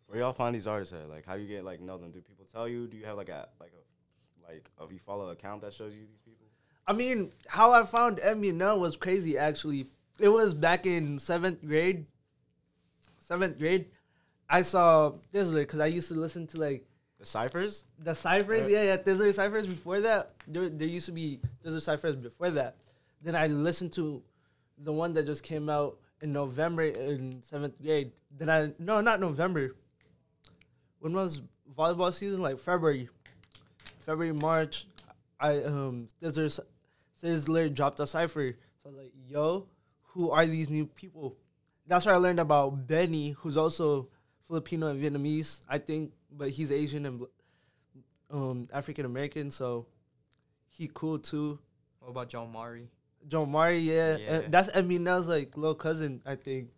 Where 0.08 0.20
y'all 0.20 0.34
find 0.34 0.54
these 0.56 0.68
artists 0.68 0.94
at? 0.94 1.10
Like, 1.10 1.26
how 1.26 1.34
you 1.36 1.48
get 1.48 1.64
like 1.66 1.82
know 1.82 1.98
them? 1.98 2.12
Do 2.12 2.22
people 2.22 2.46
tell 2.52 2.68
you? 2.68 2.88
Do 2.88 2.98
you 2.98 3.06
have 3.06 3.18
like 3.18 3.30
a 3.30 3.48
like 3.60 3.74
a 3.74 4.48
like 4.52 4.70
if 4.82 4.92
you 4.92 5.00
follow 5.00 5.28
an 5.28 5.34
account 5.34 5.62
that 5.62 5.74
shows 5.74 5.94
you 5.94 6.02
these 6.06 6.20
people? 6.24 6.46
I 6.86 6.94
mean, 6.94 7.32
how 7.48 7.72
I 7.72 7.84
found 7.84 8.18
MBNel 8.20 8.80
was 8.80 8.96
crazy 8.98 9.38
actually. 9.40 9.88
It 10.20 10.30
was 10.30 10.54
back 10.54 10.86
in 10.86 11.20
seventh 11.20 11.66
grade. 11.66 12.06
Seventh 13.20 13.58
grade. 13.58 13.88
I 14.50 14.62
saw 14.62 15.14
Dazzler 15.34 15.62
because 15.62 15.80
I 15.80 15.88
used 15.88 16.08
to 16.10 16.14
listen 16.16 16.46
to 16.48 16.60
like 16.60 16.86
The 17.20 17.26
ciphers? 17.26 17.84
the 17.98 18.14
ciphers. 18.14 18.64
Uh, 18.64 18.68
Yeah, 18.68 18.84
yeah, 18.84 18.98
Dazzler 18.98 19.32
ciphers 19.32 19.66
before 19.66 20.02
that. 20.02 20.34
There, 20.48 20.70
there 20.70 20.88
used 20.88 21.08
to 21.08 21.12
be 21.12 21.40
Dazzler 21.64 21.80
ciphers 21.80 22.16
before 22.16 22.52
that. 22.52 22.76
Then 23.22 23.36
I 23.36 23.48
listened 23.48 23.94
to 23.94 24.22
the 24.78 24.92
one 24.92 25.14
that 25.14 25.26
just 25.26 25.44
came 25.44 25.70
out 25.70 25.98
in 26.22 26.32
November 26.34 26.84
in 26.84 27.42
seventh 27.42 27.82
grade. 27.82 28.12
Then 28.38 28.50
I 28.50 28.74
no, 28.80 29.02
not 29.02 29.20
November. 29.20 29.76
When 31.00 31.14
was 31.14 31.42
volleyball 31.78 32.14
season? 32.14 32.42
Like 32.42 32.60
February, 32.60 33.10
February 34.06 34.34
March. 34.34 34.86
I 35.40 35.64
um 35.64 36.08
Sizzler 36.22 36.60
Sizzler 37.22 37.74
dropped 37.74 38.00
a 38.00 38.08
cipher. 38.08 38.56
So 38.84 38.90
I 38.90 38.90
was 38.90 38.98
like, 38.98 39.12
yo, 39.28 39.66
who 40.14 40.32
are 40.32 40.46
these 40.46 40.70
new 40.70 40.86
people? 40.86 41.36
That's 41.88 42.06
where 42.06 42.16
I 42.16 42.18
learned 42.18 42.40
about 42.40 42.88
Benny, 42.88 43.32
who's 43.32 43.58
also 43.58 44.08
Filipino 44.48 44.88
and 44.88 45.02
Vietnamese, 45.02 45.60
I 45.68 45.78
think, 45.80 46.14
but 46.32 46.50
he's 46.50 46.72
Asian 46.72 47.06
and 47.06 47.26
um 48.32 48.68
African 48.74 49.06
American, 49.06 49.52
so 49.52 49.86
he 50.70 50.90
cool 50.94 51.20
too. 51.20 51.60
what 52.00 52.10
about 52.10 52.30
John 52.30 52.52
Mari? 52.52 52.90
John 53.28 53.52
Mari, 53.52 53.78
yeah, 53.80 54.18
Yeah. 54.18 54.36
and 54.36 54.54
that's 54.54 54.70
MBNel's 54.70 55.28
like 55.28 55.56
little 55.58 55.76
cousin, 55.76 56.22
I 56.26 56.36
think. 56.36 56.70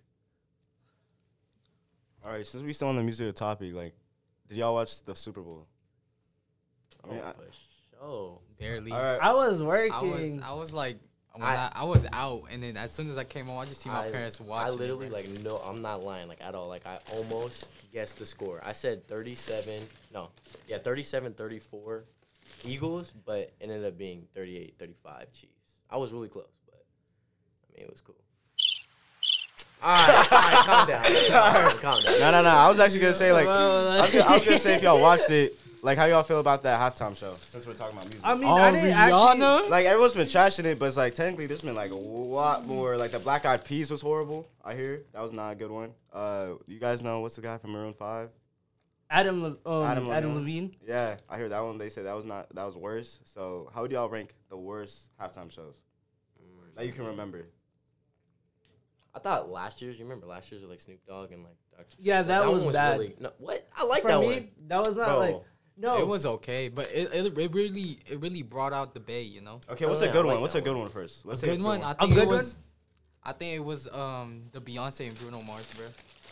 All 2.24 2.32
right, 2.32 2.46
since 2.46 2.64
we 2.64 2.74
still 2.74 2.88
on 2.88 2.96
the 2.96 3.04
music 3.04 3.34
topic, 3.36 3.74
like, 3.74 3.94
did 4.50 4.58
y'all 4.58 4.74
watch 4.74 5.04
the 5.04 5.16
Super 5.16 5.42
Bowl? 5.42 5.68
I 7.04 7.08
mean, 7.10 7.22
oh, 7.24 7.28
I- 7.28 7.34
for 7.34 7.44
sure. 8.00 8.40
Barely. 8.60 8.92
All 8.92 8.98
right, 9.00 9.20
I 9.22 9.34
was 9.34 9.62
I 9.62 9.66
working. 9.66 10.38
was 10.38 10.44
I 10.44 10.54
was 10.54 10.74
like 10.74 10.98
when 10.98 11.00
I- 11.44 11.56
I, 11.56 11.72
I, 11.76 11.84
was 11.84 12.06
out, 12.14 12.44
and 12.52 12.64
then 12.64 12.78
as 12.78 12.92
soon 12.92 13.10
as 13.10 13.18
I 13.18 13.24
came 13.24 13.46
home, 13.46 13.60
I 13.60 13.66
just 13.66 13.82
see 13.82 13.90
my 13.90 14.08
I, 14.08 14.12
parents 14.12 14.40
I 14.40 14.44
watching. 14.46 14.74
it, 14.74 14.80
literally 14.80 15.10
bro. 15.10 15.18
like 15.18 15.30
no, 15.44 15.58
I'm 15.58 15.82
not 15.82 16.04
lying 16.04 16.28
like 16.28 16.42
at 16.42 16.56
all. 16.56 16.68
Like 16.68 16.86
I 16.86 17.00
almost 17.14 17.70
guessed 17.92 18.18
the 18.18 18.26
score. 18.26 18.62
I 18.64 18.72
said 18.72 19.06
37. 19.08 19.82
No, 20.14 20.30
yeah, 20.68 20.78
37, 20.78 21.34
34 21.34 22.04
Eagles, 22.64 23.14
but 23.26 23.38
it 23.40 23.54
ended 23.62 23.86
up 23.86 23.98
being 23.98 24.28
38, 24.34 24.76
35 24.80 25.34
Chiefs. 25.34 25.52
I 25.90 25.98
was 25.98 26.12
really 26.12 26.28
close, 26.30 26.46
but 26.66 26.84
I 27.70 27.78
mean 27.78 27.86
it 27.88 27.92
was 27.92 28.02
cool. 28.02 28.16
All 29.84 29.94
right, 29.94 30.10
all 30.32 30.40
right, 30.40 30.66
calm 30.66 30.88
down, 30.88 31.02
calm 31.30 31.54
down, 31.54 31.78
calm 31.80 32.02
down. 32.02 32.20
No, 32.20 32.32
no, 32.32 32.42
no. 32.44 32.50
I 32.50 32.70
was 32.70 32.80
actually 32.80 33.02
gonna 33.02 33.14
say 33.14 33.32
like, 33.34 33.48
I 33.48 34.02
was 34.02 34.12
gonna, 34.14 34.26
I 34.26 34.32
was 34.34 34.46
gonna 34.46 34.58
say 34.58 34.76
if 34.76 34.82
y'all 34.84 35.02
watched 35.02 35.30
it, 35.30 35.60
like 35.86 35.98
how 35.98 36.06
y'all 36.06 36.24
feel 36.24 36.40
about 36.40 36.64
that 36.64 36.80
halftime 36.80 37.16
show? 37.18 37.34
Since 37.50 37.66
we're 37.68 37.74
talking 37.74 37.96
about 37.98 38.06
music. 38.10 38.22
I 38.28 38.36
mean, 38.36 38.46
Oh, 38.50 38.56
I 38.56 38.72
didn't 38.72 38.92
actually. 38.92 39.70
Like 39.70 39.86
everyone's 39.86 40.14
been 40.14 40.28
trashing 40.28 40.66
it, 40.66 40.80
but 40.80 40.86
it's 40.88 40.98
like 40.98 41.14
technically 41.16 41.46
this 41.48 41.62
been 41.62 41.76
like 41.76 41.92
a 41.92 41.96
lot 41.96 42.66
more. 42.66 42.98
Like 42.98 43.12
the 43.12 43.20
Black 43.20 43.46
Eyed 43.46 43.64
Peas 43.64 43.92
was 43.92 44.02
horrible. 44.02 44.48
I 44.64 44.74
hear 44.74 45.04
that 45.14 45.22
was 45.22 45.32
not 45.32 45.52
a 45.52 45.56
good 45.56 45.72
one. 45.72 45.92
Uh, 46.12 46.54
you 46.68 46.80
guys 46.80 47.02
know 47.02 47.20
what's 47.22 47.36
the 47.36 47.42
guy 47.42 47.58
from 47.58 47.72
Maroon 47.72 47.94
Five? 47.94 48.30
Adam, 49.10 49.44
Le- 49.44 49.58
um, 49.72 49.84
Adam 49.86 50.10
Adam, 50.10 50.34
Levine. 50.34 50.64
Levine. 50.64 50.76
Yeah, 50.88 51.18
I 51.30 51.38
hear 51.38 51.48
that 51.50 51.60
one. 51.64 51.78
They 51.78 51.90
said 51.90 52.06
that 52.06 52.16
was 52.16 52.26
not 52.26 52.54
that 52.56 52.66
was 52.66 52.76
worse. 52.76 53.20
So 53.24 53.70
how 53.74 53.84
would 53.84 53.92
y'all 53.92 54.10
rank 54.10 54.34
the 54.50 54.58
worst 54.58 55.10
halftime 55.22 55.52
shows 55.52 55.80
that 56.76 56.86
you 56.88 56.92
can 56.92 57.06
remember? 57.06 57.46
I 59.14 59.20
thought 59.20 59.50
last 59.50 59.82
year's. 59.82 59.98
You 59.98 60.06
remember 60.06 60.26
last 60.26 60.52
year's 60.52 60.62
with 60.62 60.72
like 60.72 60.82
Snoop 60.82 61.06
Dogg 61.08 61.32
and 61.32 61.44
like 61.44 61.56
Dr. 61.78 61.96
Yeah, 62.00 62.24
that 62.24 62.48
one 62.48 62.66
was 62.66 62.76
bad. 62.76 63.00
Really, 63.00 63.16
no, 63.20 63.32
what? 63.38 63.68
I 63.78 63.86
like 63.86 64.02
For 64.02 64.10
that 64.10 64.20
me, 64.20 64.28
one, 64.28 64.50
that 64.68 64.80
was 64.80 64.96
not 64.98 65.08
bro. 65.08 65.20
like 65.20 65.36
no. 65.78 65.98
It 66.00 66.08
was 66.08 66.26
okay, 66.26 66.70
but 66.70 66.90
it, 66.92 67.14
it, 67.14 67.38
it 67.38 67.54
really 67.54 68.00
it 68.10 68.20
really 68.22 68.42
brought 68.44 68.74
out 68.74 68.94
the 68.94 69.00
bay, 69.00 69.24
you 69.24 69.42
know. 69.42 69.60
Okay, 69.70 69.86
Oh, 69.86 69.90
what's 69.90 70.02
yeah, 70.02 70.08
a 70.10 70.12
good 70.12 70.26
I 70.26 70.28
like 70.30 70.34
one? 70.36 70.42
What's 70.42 70.56
a 70.56 70.62
good 70.62 70.72
one. 70.74 70.82
one 70.84 70.92
first? 70.92 71.24
A 71.26 71.28
Let's 71.28 71.42
say 71.42 71.48
good 71.56 71.62
one. 71.62 71.82
I 71.82 71.92
A 71.92 71.96
think 71.96 72.14
good 72.14 72.24
it 72.24 72.28
one? 72.28 72.38
was. 72.38 72.58
I 73.24 73.32
think 73.34 73.56
it 73.56 73.64
was 73.64 73.88
um 73.90 74.44
the 74.52 74.62
Beyonce 74.62 75.08
and 75.08 75.20
Bruno 75.20 75.42
Mars, 75.42 75.72
bro. 75.76 75.86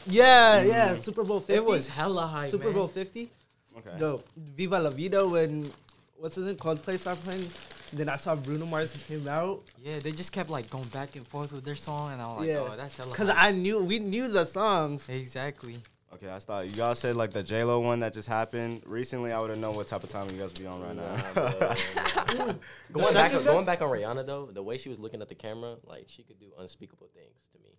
yeah, 0.07 0.62
yeah. 0.62 0.97
Super 0.97 1.23
Bowl 1.23 1.39
fifty. 1.39 1.55
It 1.55 1.65
was 1.65 1.88
hella 1.88 2.27
high, 2.27 2.50
Super 2.50 2.65
man. 2.65 2.73
Bowl 2.73 2.88
fifty. 2.88 3.29
Okay. 3.77 4.00
Yo, 4.00 4.21
Viva 4.38 4.79
La 4.79 4.89
Vida 4.91 5.27
when 5.27 5.71
what's 6.17 6.35
his 6.35 6.45
name? 6.45 6.55
Coldplay 6.55 6.97
stopped 7.00 7.23
playing. 7.23 7.50
Then 7.91 8.09
I 8.09 8.15
saw 8.15 8.35
Bruno 8.35 8.65
Mars 8.65 8.91
came 9.07 9.27
out. 9.27 9.63
Yeah, 9.83 10.00
they 10.00 10.12
just 10.12 10.31
kept 10.31 10.50
like 10.50 10.69
going 10.69 10.88
back 10.89 11.15
and 11.15 11.27
forth 11.27 11.51
with 11.53 11.63
their 11.63 11.75
song, 11.75 12.12
and 12.13 12.21
I 12.21 12.27
was 12.27 12.38
like, 12.39 12.47
Yeah. 12.47 12.59
oh, 12.59 12.73
that's 12.75 12.97
hella. 12.97 13.13
Cause. 13.13 13.29
I 13.29 13.51
knew 13.51 13.83
we 13.83 14.00
knew 14.00 14.27
the 14.29 14.45
songs. 14.45 15.07
exactly. 15.09 15.77
Okay, 16.13 16.32
I 16.32 16.38
thought 16.38 16.65
you 16.65 16.75
guys 16.75 17.00
said 17.00 17.15
like 17.15 17.32
the 17.32 17.41
J 17.41 17.63
Lo 17.63 17.79
one 17.79 18.00
that 18.01 18.13
just 18.13 18.27
happened 18.27 18.84
recently. 18.86 19.32
I 19.32 19.39
would 19.39 19.50
have 19.50 19.60
known 19.60 19.75
what 19.75 19.88
type 19.88 20.03
of 20.03 20.10
time 20.10 20.29
you 20.29 20.38
guys 20.38 20.50
would 20.53 20.60
be 20.60 20.67
on 20.67 20.82
right 20.82 20.96
Nah, 20.96 21.15
now. 21.15 21.34
nah. 22.46 22.53
The 22.53 22.60
going 22.91 23.13
back, 23.13 23.32
second 23.32 23.46
going 23.46 23.65
back 23.65 23.82
on 23.82 23.89
Rihanna 23.89 24.25
though, 24.25 24.46
the 24.51 24.62
way 24.62 24.77
she 24.77 24.89
was 24.89 25.00
looking 25.00 25.22
at 25.22 25.29
the 25.29 25.36
camera, 25.36 25.77
like 25.86 26.05
she 26.08 26.22
could 26.24 26.39
do 26.39 26.51
unspeakable 26.60 27.10
things 27.15 27.34
to 27.53 27.60
me. 27.60 27.72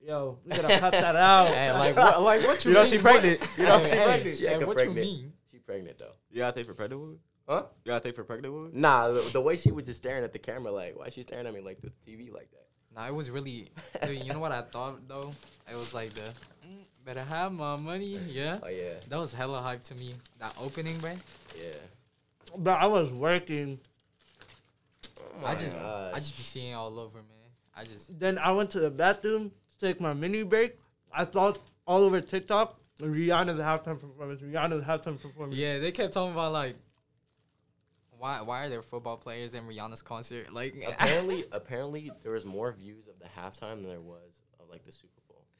Yo, 0.00 0.38
we 0.44 0.50
gotta 0.50 0.78
cut 0.80 0.92
that 0.92 1.16
out. 1.16 1.48
Hey, 1.54 1.72
like 1.72 1.96
what? 1.96 2.22
Like 2.22 2.42
what 2.42 2.64
you? 2.64 2.72
you 2.72 2.76
know 2.76 2.84
she 2.84 2.98
pregnant. 2.98 3.40
You 3.56 3.64
know 3.64 3.78
Hey, 3.78 3.84
she 3.84 3.96
hey, 3.96 4.04
pregnant. 4.04 4.36
She 4.38 4.46
hey, 4.46 4.64
what 4.64 4.76
pregnant. 4.76 4.96
you 5.06 5.12
mean? 5.12 5.32
She 5.50 5.58
pregnant 5.58 5.98
though. 5.98 6.12
You 6.30 6.38
got 6.38 6.48
a 6.50 6.52
thing 6.52 6.64
for 6.64 6.74
pregnant 6.74 7.00
woman? 7.00 7.18
Huh? 7.48 7.62
You 7.84 7.90
got 7.90 7.96
a 7.98 8.00
thing 8.00 8.12
for 8.14 8.24
pregnant 8.24 8.52
woman? 8.52 8.70
Nah, 8.74 9.08
the, 9.08 9.20
the 9.32 9.40
way 9.40 9.56
she 9.56 9.70
was 9.70 9.84
just 9.84 9.98
staring 9.98 10.24
at 10.24 10.32
the 10.32 10.38
camera, 10.40 10.72
like 10.72 10.98
why 10.98 11.06
is 11.06 11.14
she 11.14 11.22
staring 11.22 11.46
at 11.46 11.54
me 11.54 11.60
like 11.60 11.80
through 11.80 11.92
the 12.04 12.12
TV 12.12 12.32
like 12.32 12.50
that? 12.50 12.66
Nah, 12.94 13.06
it 13.06 13.14
was 13.14 13.30
really. 13.30 13.68
Dude, 14.04 14.18
you 14.24 14.32
know 14.32 14.40
what 14.40 14.50
I 14.52 14.62
thought 14.62 15.06
though? 15.06 15.32
It 15.70 15.76
was 15.76 15.92
like 15.94 16.10
the 16.14 16.22
mm, 16.66 16.84
better 17.08 17.24
have 17.24 17.52
my 17.52 17.76
money. 17.76 18.20
Yeah, 18.28 18.58
Oh 18.62 18.68
yeah, 18.68 18.94
that 19.08 19.18
was 19.18 19.32
hella 19.32 19.62
hype 19.62 19.82
to 19.84 19.94
me. 19.94 20.14
That 20.38 20.54
opening, 20.60 20.98
bro. 20.98 21.12
yeah. 21.56 21.72
But 22.56 22.78
I 22.78 22.86
was 22.86 23.10
working. 23.10 23.80
Oh 25.16 25.46
I 25.46 25.54
just, 25.54 25.78
gosh. 25.78 26.12
I 26.14 26.18
just 26.18 26.36
be 26.36 26.42
seeing 26.42 26.74
all 26.74 26.98
over, 26.98 27.18
man. 27.18 27.50
I 27.74 27.84
just. 27.84 28.18
Then 28.18 28.38
I 28.38 28.52
went 28.52 28.70
to 28.70 28.80
the 28.80 28.90
bathroom 28.90 29.50
to 29.50 29.86
take 29.86 30.00
my 30.00 30.12
mini 30.12 30.42
break. 30.42 30.78
I 31.12 31.24
thought 31.24 31.58
all 31.86 32.02
over 32.02 32.20
TikTok 32.20 32.78
Rihanna's 33.00 33.58
halftime 33.58 33.98
performance. 33.98 34.42
Rihanna's 34.42 34.82
halftime 34.82 35.20
performance. 35.20 35.56
Yeah, 35.56 35.78
they 35.78 35.92
kept 35.92 36.12
talking 36.12 36.32
about 36.32 36.52
like. 36.52 36.76
Why, 38.18 38.40
why 38.42 38.66
are 38.66 38.68
there 38.68 38.82
football 38.82 39.16
players 39.16 39.54
in 39.54 39.62
Rihanna's 39.62 40.02
concert? 40.02 40.52
Like, 40.52 40.74
apparently, 40.88 41.44
apparently 41.52 42.10
there 42.24 42.32
was 42.32 42.44
more 42.44 42.72
views 42.72 43.06
of 43.06 43.14
the 43.20 43.26
halftime 43.26 43.76
than 43.76 43.88
there 43.88 44.00
was 44.00 44.40
of 44.58 44.68
like 44.68 44.84
the 44.84 44.90
Super 44.90 45.12
Bowl. 45.14 45.17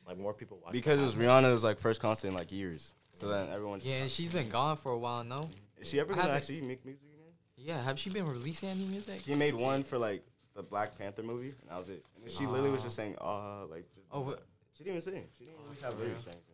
Like 0.08 0.18
more 0.18 0.32
people 0.34 0.58
watched 0.62 0.72
the 0.72 0.78
Because 0.80 1.00
it 1.00 1.04
was 1.04 1.14
halftime. 1.14 1.42
Rihanna's 1.44 1.62
like 1.62 1.78
first 1.78 2.00
concert 2.00 2.28
in 2.28 2.34
like 2.34 2.50
years. 2.50 2.94
So 3.12 3.28
then 3.28 3.48
everyone. 3.52 3.80
yeah, 3.82 3.96
and 3.96 4.10
she's 4.10 4.32
been 4.32 4.48
gone 4.48 4.76
for 4.76 4.90
a 4.92 4.98
while, 4.98 5.22
no? 5.22 5.50
Is 5.78 5.88
she 5.88 6.00
ever 6.00 6.14
gonna 6.14 6.32
actually 6.32 6.60
make 6.62 6.84
music 6.84 7.02
again? 7.12 7.32
Yeah, 7.56 7.82
have 7.82 7.98
she 7.98 8.08
been 8.10 8.26
releasing 8.26 8.70
any 8.70 8.84
music? 8.84 9.20
She 9.24 9.34
made 9.34 9.54
one 9.54 9.82
for 9.82 9.98
like 9.98 10.24
the 10.54 10.62
Black 10.62 10.96
Panther 10.98 11.22
movie, 11.22 11.48
and 11.60 11.68
that 11.70 11.76
was 11.78 11.88
it. 11.88 12.04
And 12.16 12.24
then 12.24 12.30
she 12.32 12.46
literally 12.46 12.70
was 12.70 12.82
just 12.82 12.96
saying, 12.96 13.16
uh, 13.20 13.66
like. 13.66 13.84
Just, 13.94 14.06
Oh, 14.10 14.22
but- 14.22 14.42
she 14.72 14.84
didn't 14.84 14.98
even 15.02 15.12
sing. 15.14 15.24
She 15.36 15.44
didn't 15.44 15.58
really 15.64 15.76
have 15.82 15.98
lyrics 15.98 16.24
or 16.26 16.30
anything. 16.30 16.44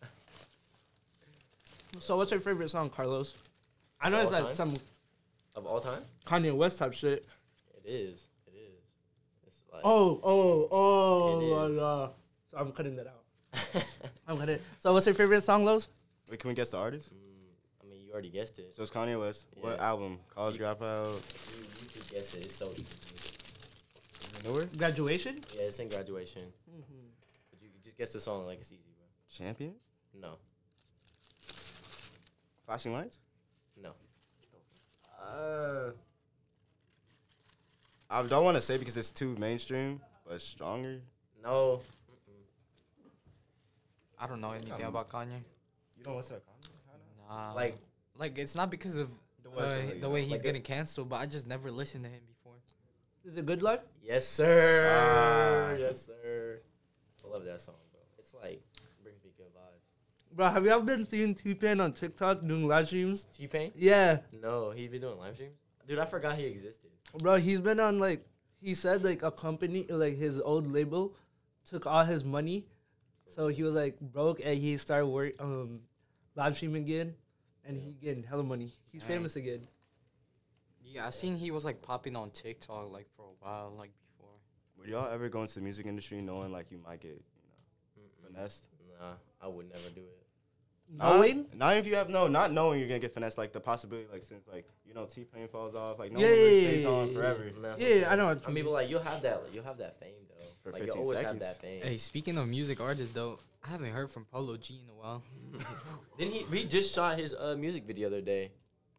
So 2.00 2.16
what's 2.16 2.30
your 2.30 2.38
favorite 2.40 2.70
song, 2.70 2.90
Carlos? 2.90 3.34
I 4.00 4.08
know 4.10 4.18
All 4.18 4.22
it's 4.22 4.32
like 4.32 4.44
time? 4.44 4.54
some 4.54 4.74
of 5.56 5.66
all 5.66 5.80
time. 5.80 6.02
Kanye 6.24 6.54
West 6.54 6.78
type 6.78 6.92
shit. 6.92 7.24
It 7.84 7.88
is. 7.90 8.20
It 8.46 8.54
is. 8.54 8.84
It's 9.46 9.56
like, 9.72 9.82
Oh, 9.84 10.20
oh, 10.22 10.68
oh, 10.70 11.40
It 11.40 11.72
is. 11.72 11.78
uh, 11.80 12.08
so 12.50 12.58
I'm 12.58 12.72
cutting 12.72 12.96
that 12.96 13.06
out. 13.06 13.24
I'm 14.28 14.36
cutting. 14.36 14.58
So 14.78 14.92
what's 14.92 15.06
your 15.06 15.14
favorite 15.14 15.42
song, 15.44 15.64
Los? 15.64 15.88
Wait, 16.30 16.38
can 16.40 16.48
we 16.48 16.54
guess 16.54 16.70
the 16.70 16.78
artist? 16.78 17.14
Mm, 17.14 17.18
I 17.82 17.90
mean, 17.90 18.00
you 18.06 18.12
already 18.12 18.30
guessed 18.30 18.58
it. 18.58 18.74
So 18.76 18.82
it's 18.82 18.92
Kanye 18.92 19.18
West. 19.18 19.46
What 19.60 19.80
album? 19.80 20.18
College 20.34 20.56
You- 20.58 20.64
Dropout. 20.66 21.14
You, 21.56 21.62
you 21.82 21.88
could 21.88 22.08
guess 22.10 22.34
it. 22.34 22.44
It's 22.44 22.56
so 22.56 22.70
easy. 22.72 22.84
Newer? 24.44 24.66
Graduation. 24.76 25.36
Yeah, 25.54 25.62
it's 25.62 25.78
in 25.78 25.88
graduation. 25.88 26.42
But 27.50 27.62
you 27.62 27.68
could 27.70 27.82
just 27.84 27.96
guess 27.98 28.12
the 28.12 28.20
song 28.20 28.46
like 28.46 28.60
it's 28.60 28.70
easy, 28.70 28.92
bro. 28.96 29.06
Champions? 29.28 29.80
No, 30.20 30.34
Flashing 32.66 32.92
Lights? 32.92 33.18
no. 33.82 33.90
Uh, 35.20 35.90
I 38.10 38.22
don't 38.22 38.44
want 38.44 38.56
to 38.56 38.60
say 38.62 38.78
because 38.78 38.96
it's 38.96 39.10
too 39.10 39.36
mainstream, 39.38 40.00
but 40.26 40.40
stronger. 40.40 41.00
No. 41.42 41.80
I 44.20 44.26
don't 44.26 44.40
know 44.40 44.50
anything 44.52 44.72
Um, 44.84 44.88
about 44.88 45.08
Kanye. 45.10 45.40
You 45.96 46.04
don't 46.04 46.16
listen 46.16 46.36
to 46.36 46.42
Kanye? 46.42 47.28
Nah, 47.28 47.52
Like, 47.54 47.76
like 48.16 48.38
it's 48.38 48.54
not 48.54 48.70
because 48.70 48.96
of 48.96 49.10
The 49.42 49.50
uh, 49.50 49.54
way- 49.54 49.98
the 50.00 50.08
way 50.10 50.22
he's 50.22 50.32
like 50.32 50.40
a- 50.40 50.42
getting 50.44 50.62
canceled, 50.62 51.08
but 51.08 51.16
I 51.16 51.26
just 51.26 51.46
never 51.46 51.70
listened 51.70 52.04
to 52.04 52.10
him 52.10 52.22
before. 52.26 52.54
Is 53.24 53.36
it 53.36 53.46
Good 53.46 53.62
Life? 53.62 53.82
yes, 54.02 54.26
sir. 54.26 54.88
Ah. 54.90 55.74
yes, 55.78 56.06
sir. 56.06 56.60
I 57.24 57.28
love 57.28 57.44
that 57.44 57.60
song, 57.60 57.74
bro. 57.92 58.00
It's 58.18 58.32
like, 58.34 58.62
brings 59.02 59.22
me 59.22 59.30
good 59.36 59.46
vibes. 59.54 60.34
Bro, 60.36 60.48
have 60.50 60.64
you 60.64 60.70
ever 60.70 60.82
been 60.84 61.06
seeing 61.08 61.34
T 61.34 61.54
Pain 61.54 61.80
on 61.80 61.92
TikTok 61.92 62.40
doing 62.46 62.66
live 62.66 62.86
streams? 62.86 63.26
T 63.36 63.46
Pain? 63.46 63.72
Yeah, 63.74 64.20
No, 64.32 64.70
he 64.70 64.88
been 64.88 65.00
doing 65.02 65.18
live 65.18 65.34
streams? 65.34 65.56
Dude, 65.86 65.98
I 65.98 66.06
forgot 66.06 66.36
he 66.36 66.44
existed. 66.44 66.90
bro, 67.18 67.36
he's 67.36 67.60
been 67.60 67.80
on 67.80 67.98
like 67.98 68.24
he 68.60 68.74
said 68.74 69.04
like 69.04 69.22
a 69.22 69.30
company 69.30 69.86
like 69.88 70.16
his 70.16 70.40
old 70.40 70.70
label 70.72 71.14
took 71.64 71.86
all 71.86 72.04
his 72.04 72.24
money, 72.24 72.66
so 73.28 73.48
he 73.48 73.62
was 73.62 73.74
like 73.74 73.98
broke 74.00 74.40
and 74.44 74.58
he 74.58 74.76
started 74.76 75.06
work 75.06 75.32
um 75.40 75.80
live 76.34 76.56
streaming 76.56 76.82
again, 76.82 77.14
and 77.66 77.80
he 77.80 77.92
getting 77.92 78.22
hella 78.22 78.42
money. 78.42 78.72
He's 78.92 79.02
Dang. 79.02 79.16
famous 79.16 79.36
again. 79.36 79.66
Yeah, 80.84 81.06
I 81.06 81.10
seen 81.10 81.36
he 81.36 81.50
was 81.50 81.64
like 81.64 81.82
popping 81.82 82.16
on 82.16 82.30
TikTok 82.30 82.90
like 82.90 83.06
for 83.16 83.26
a 83.26 83.44
while, 83.44 83.74
like 83.76 83.90
before. 84.16 84.30
Would 84.78 84.88
y'all 84.88 85.12
ever 85.12 85.28
go 85.28 85.42
into 85.42 85.54
the 85.54 85.60
music 85.60 85.86
industry 85.86 86.20
knowing 86.22 86.50
like 86.52 86.70
you 86.70 86.78
might 86.78 87.00
get, 87.00 87.10
you 87.10 87.16
know, 87.16 88.02
Mm-mm. 88.02 88.34
finessed? 88.34 88.68
Nah, 88.98 89.12
I 89.40 89.48
would 89.48 89.68
never 89.68 89.90
do 89.94 90.00
it. 90.00 90.17
Knowing? 90.96 91.36
Not, 91.50 91.56
not 91.56 91.76
if 91.76 91.86
you 91.86 91.94
have 91.96 92.08
no, 92.08 92.26
not 92.28 92.52
knowing 92.52 92.78
you're 92.80 92.88
gonna 92.88 92.98
get 93.00 93.12
finessed. 93.12 93.36
Like 93.38 93.52
the 93.52 93.60
possibility, 93.60 94.06
like 94.10 94.22
since 94.22 94.46
like 94.50 94.66
you 94.86 94.94
know 94.94 95.04
T 95.04 95.24
Pain 95.24 95.46
falls 95.48 95.74
off, 95.74 95.98
like 95.98 96.12
no 96.12 96.18
Yeah, 96.20 96.26
one 96.26 96.34
really 96.36 96.60
yeah, 96.62 96.68
stays 96.68 96.84
yeah, 96.84 96.90
on 96.90 97.12
forever. 97.12 97.44
Nah, 97.60 97.74
for 97.74 97.80
Yeah, 97.80 98.10
I 98.12 98.16
know 98.16 98.26
what 98.26 98.38
I 98.38 98.40
you 98.40 98.46
mean, 98.46 98.54
mean. 98.54 98.64
but 98.64 98.70
like 98.72 98.90
you'll 98.90 99.02
have 99.02 99.22
that, 99.22 99.42
you'll 99.52 99.64
have 99.64 99.78
that 99.78 100.00
fame 100.00 100.14
though. 100.28 100.44
For 100.62 100.72
like 100.72 100.80
you'll 100.82 100.86
15 100.96 101.02
always 101.02 101.18
seconds. 101.20 101.44
have 101.44 101.54
that 101.56 101.60
fame. 101.60 101.82
Hey, 101.82 101.96
speaking 101.98 102.38
of 102.38 102.48
music 102.48 102.80
artists 102.80 103.12
though, 103.14 103.38
I 103.64 103.68
haven't 103.68 103.90
heard 103.92 104.10
from 104.10 104.24
Polo 104.24 104.56
G 104.56 104.80
in 104.82 104.88
a 104.90 104.94
while. 104.94 105.22
Then 106.18 106.28
he 106.28 106.44
he 106.50 106.64
just 106.64 106.94
shot 106.94 107.18
his 107.18 107.34
uh, 107.34 107.54
music 107.58 107.84
video 107.86 108.08
the 108.08 108.16
other 108.16 108.24
day. 108.24 108.52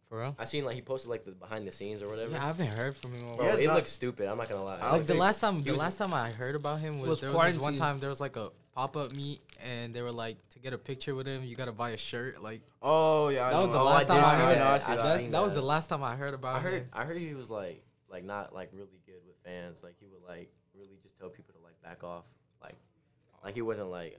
For 0.10 0.20
real? 0.22 0.36
I 0.40 0.46
seen 0.46 0.66
like 0.66 0.76
he 0.76 0.82
posted 0.82 1.10
like 1.10 1.24
the 1.26 1.32
behind 1.32 1.68
the 1.68 1.72
scenes 1.72 2.02
or 2.02 2.10
whatever. 2.10 2.32
Yeah, 2.32 2.44
I 2.44 2.48
haven't 2.48 2.68
heard 2.68 2.96
from 2.96 3.14
him. 3.14 3.20
in 3.28 3.34
a 3.34 3.36
Bro, 3.36 3.46
while. 3.46 3.52
has 3.56 3.62
it 3.62 3.68
not- 3.68 3.76
looks 3.76 3.92
stupid. 3.92 4.28
I'm 4.28 4.38
not 4.38 4.50
gonna 4.50 4.64
lie. 4.64 4.92
Like 4.92 5.06
the 5.06 5.14
last 5.16 5.40
time, 5.40 5.62
the 5.62 5.74
last 5.76 5.98
time 5.98 6.14
I 6.14 6.30
heard 6.32 6.56
about 6.56 6.82
him 6.82 7.00
was, 7.00 7.10
Was 7.10 7.22
there 7.22 7.32
was 7.34 7.54
this 7.54 7.62
one 7.62 7.76
time 7.76 8.00
there 8.00 8.10
was 8.10 8.20
like 8.22 8.36
a 8.36 8.50
pop 8.80 8.96
up 8.96 9.12
meet 9.12 9.42
and 9.62 9.94
they 9.94 10.02
were 10.02 10.12
like 10.12 10.38
to 10.50 10.58
get 10.58 10.72
a 10.72 10.78
picture 10.78 11.14
with 11.14 11.28
him 11.28 11.44
you 11.44 11.54
gotta 11.54 11.72
buy 11.74 11.90
a 11.90 11.98
shirt 11.98 12.42
like 12.42 12.62
Oh 12.82 13.28
yeah, 13.28 13.48
I 13.48 13.50
that 13.52 13.56
was 13.58 13.66
know. 13.66 13.72
the 13.74 13.80
Oh, 13.80 13.84
last 13.84 14.10
I 14.10 14.16
time 14.16 14.24
I 14.24 14.36
heard 14.46 14.58
that. 14.58 14.68
I 14.68 14.74
I 14.76 14.78
see 14.80 14.96
that, 14.96 15.18
that. 15.20 15.32
that 15.32 15.44
was 15.44 15.54
the 15.54 15.62
last 15.62 15.88
time 15.90 16.02
I 16.02 16.16
heard 16.16 16.34
about 16.34 16.56
I 16.56 16.60
heard 16.62 16.74
him. 16.80 16.88
I 16.94 17.04
heard 17.04 17.18
he 17.18 17.34
was 17.34 17.50
like 17.50 17.84
like 18.10 18.24
not 18.24 18.56
like 18.56 18.70
really 18.72 19.02
good 19.06 19.20
with 19.28 19.36
fans. 19.44 19.84
Like 19.84 19.96
he 20.00 20.08
would 20.08 20.24
like 20.26 20.50
really 20.74 20.98
just 21.04 21.18
tell 21.18 21.28
people 21.28 21.54
to 21.56 21.62
like 21.62 21.76
back 21.84 22.06
off. 22.06 22.24
Like 22.64 22.78
like 23.44 23.54
he 23.54 23.62
wasn't 23.62 23.90
like 23.92 24.18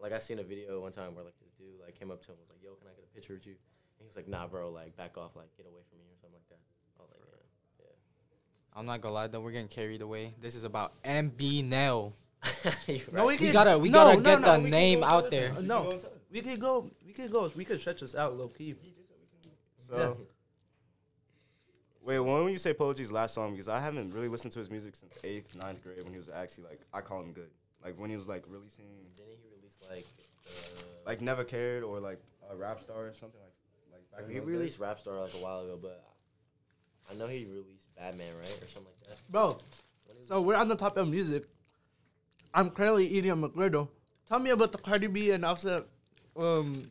like 0.00 0.12
I 0.12 0.18
seen 0.18 0.38
a 0.38 0.42
video 0.42 0.80
one 0.80 0.92
time 0.92 1.14
where 1.14 1.24
like 1.24 1.38
this 1.44 1.52
dude 1.58 1.78
like 1.84 1.98
came 1.98 2.10
up 2.10 2.22
to 2.24 2.28
him 2.32 2.36
and 2.40 2.48
was 2.48 2.48
like, 2.56 2.62
"Yo, 2.64 2.72
can 2.80 2.88
I 2.88 2.94
get 2.96 3.04
a 3.04 3.14
picture 3.14 3.34
with 3.34 3.44
you?" 3.46 3.52
And 3.52 4.00
he 4.00 4.06
was 4.06 4.16
like, 4.16 4.28
"Nah, 4.28 4.46
bro, 4.46 4.70
like 4.70 4.96
back 4.96 5.18
off, 5.18 5.36
like 5.36 5.54
get 5.58 5.66
away 5.66 5.82
from 5.90 5.98
me 6.00 6.06
or 6.08 6.16
something 6.16 6.40
like 6.40 6.48
that." 6.48 6.62
I 6.96 7.02
was 7.04 7.10
like, 7.12 7.20
"Yeah, 7.20 7.84
yeah." 7.84 8.80
I'm 8.80 8.86
not 8.86 9.02
gonna 9.02 9.12
lie 9.14 9.26
though, 9.28 9.40
we're 9.44 9.52
getting 9.52 9.68
carried 9.68 10.00
away. 10.00 10.32
This 10.40 10.54
is 10.54 10.64
about 10.64 10.92
MBNel. 11.04 12.14
You're 12.86 12.98
No, 13.12 13.18
right. 13.18 13.26
We 13.26 13.36
could- 13.36 13.52
gotta 13.52 13.78
we 13.78 13.88
no, 13.90 13.98
gotta 14.04 14.16
no, 14.16 14.22
get 14.22 14.40
no, 14.40 14.56
the 14.56 14.62
we 14.64 14.70
name 14.70 15.00
go 15.00 15.06
out 15.06 15.30
there. 15.30 15.52
it. 15.56 15.62
No, 15.62 15.90
we 16.30 16.40
could 16.40 16.60
go. 16.60 16.90
We 17.06 17.12
could 17.12 17.30
go. 17.30 17.50
We 17.54 17.64
could 17.64 17.80
stretch 17.80 18.00
this 18.00 18.14
out 18.14 18.36
low 18.36 18.48
key. 18.48 18.74
So, 19.88 20.16
wait, 22.04 22.18
when 22.20 22.48
you 22.48 22.58
say 22.58 22.72
Polo 22.72 22.94
last 23.10 23.34
song, 23.34 23.52
because 23.52 23.68
I 23.68 23.80
haven't 23.80 24.12
really 24.14 24.28
listened 24.28 24.52
to 24.52 24.58
his 24.58 24.70
music 24.70 24.96
since 24.96 25.12
eighth, 25.24 25.54
ninth 25.54 25.82
grade 25.82 26.02
when 26.04 26.12
he 26.12 26.18
was 26.18 26.28
actually 26.28 26.64
like, 26.64 26.80
I 26.92 27.00
call 27.00 27.20
him 27.22 27.32
good. 27.32 27.50
Like 27.84 27.98
when 27.98 28.08
he 28.10 28.16
was 28.16 28.26
like 28.28 28.44
releasing, 28.48 28.86
Didn't 29.16 29.30
he 29.30 29.48
release 29.56 29.78
like? 29.90 30.06
Uh, 30.46 30.82
like 31.06 31.20
Never 31.20 31.44
Cared 31.44 31.82
or 31.82 32.00
like 32.00 32.18
a 32.50 32.56
rap 32.56 32.80
star 32.80 33.06
or 33.06 33.14
something 33.14 33.40
like. 33.40 34.02
like 34.12 34.26
back 34.26 34.30
he 34.32 34.40
released 34.40 34.76
days. 34.76 34.80
Rap 34.80 34.98
Star 35.00 35.20
like 35.20 35.34
a 35.34 35.38
while 35.38 35.60
ago, 35.60 35.78
but 35.80 36.02
I 37.10 37.14
know 37.14 37.26
he 37.26 37.44
released 37.44 37.94
Batman, 37.96 38.28
right, 38.40 38.46
or 38.62 38.68
something 38.68 38.84
like 39.00 39.08
that. 39.10 39.30
Bro, 39.30 39.58
so 40.20 40.40
we're 40.40 40.56
on 40.56 40.68
the 40.68 40.76
topic 40.76 40.98
of 41.02 41.08
music. 41.08 41.44
I'm 42.54 42.70
currently 42.70 43.06
eating 43.06 43.32
a 43.32 43.36
McGriddle. 43.36 43.88
Tell 44.28 44.38
me 44.38 44.50
about 44.50 44.72
the 44.72 44.78
Cardi 44.78 45.08
B 45.08 45.32
and 45.32 45.44
Offset 45.44 45.84
um, 46.36 46.90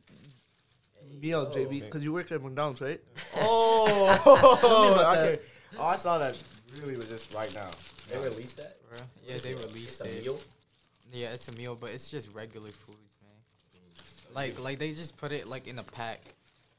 meal. 1.20 1.48
JB, 1.48 1.82
because 1.82 2.03
you 2.03 2.12
work 2.12 2.32
at 2.32 2.43
McDonald's, 2.43 2.82
right? 2.82 3.01
Oh, 3.38 5.00
about 5.01 5.17
okay. 5.17 5.39
Oh, 5.79 5.86
I 5.86 5.96
saw 5.96 6.17
that 6.17 6.41
really 6.82 6.98
was 6.98 7.08
just 7.08 7.34
right 7.34 7.53
now. 7.55 7.72
They 8.12 8.17
released 8.17 8.58
that. 8.58 8.77
Bruh. 8.91 9.01
Yeah, 9.27 9.38
they 9.38 9.55
released 9.55 10.01
It's 10.01 10.01
a 10.01 10.17
it. 10.17 10.24
meal. 10.24 10.39
Yeah, 11.12 11.29
it's 11.29 11.48
a 11.48 11.51
meal, 11.53 11.75
but 11.79 11.91
it's 11.91 12.10
just 12.10 12.34
regular 12.34 12.70
foods, 12.70 13.13
man. 13.22 13.32
Like 14.36 14.60
like 14.60 14.79
they 14.79 14.91
just 14.93 15.17
put 15.17 15.32
it 15.32 15.48
like 15.48 15.67
in 15.67 15.79
a 15.79 15.84
pack. 15.84 16.22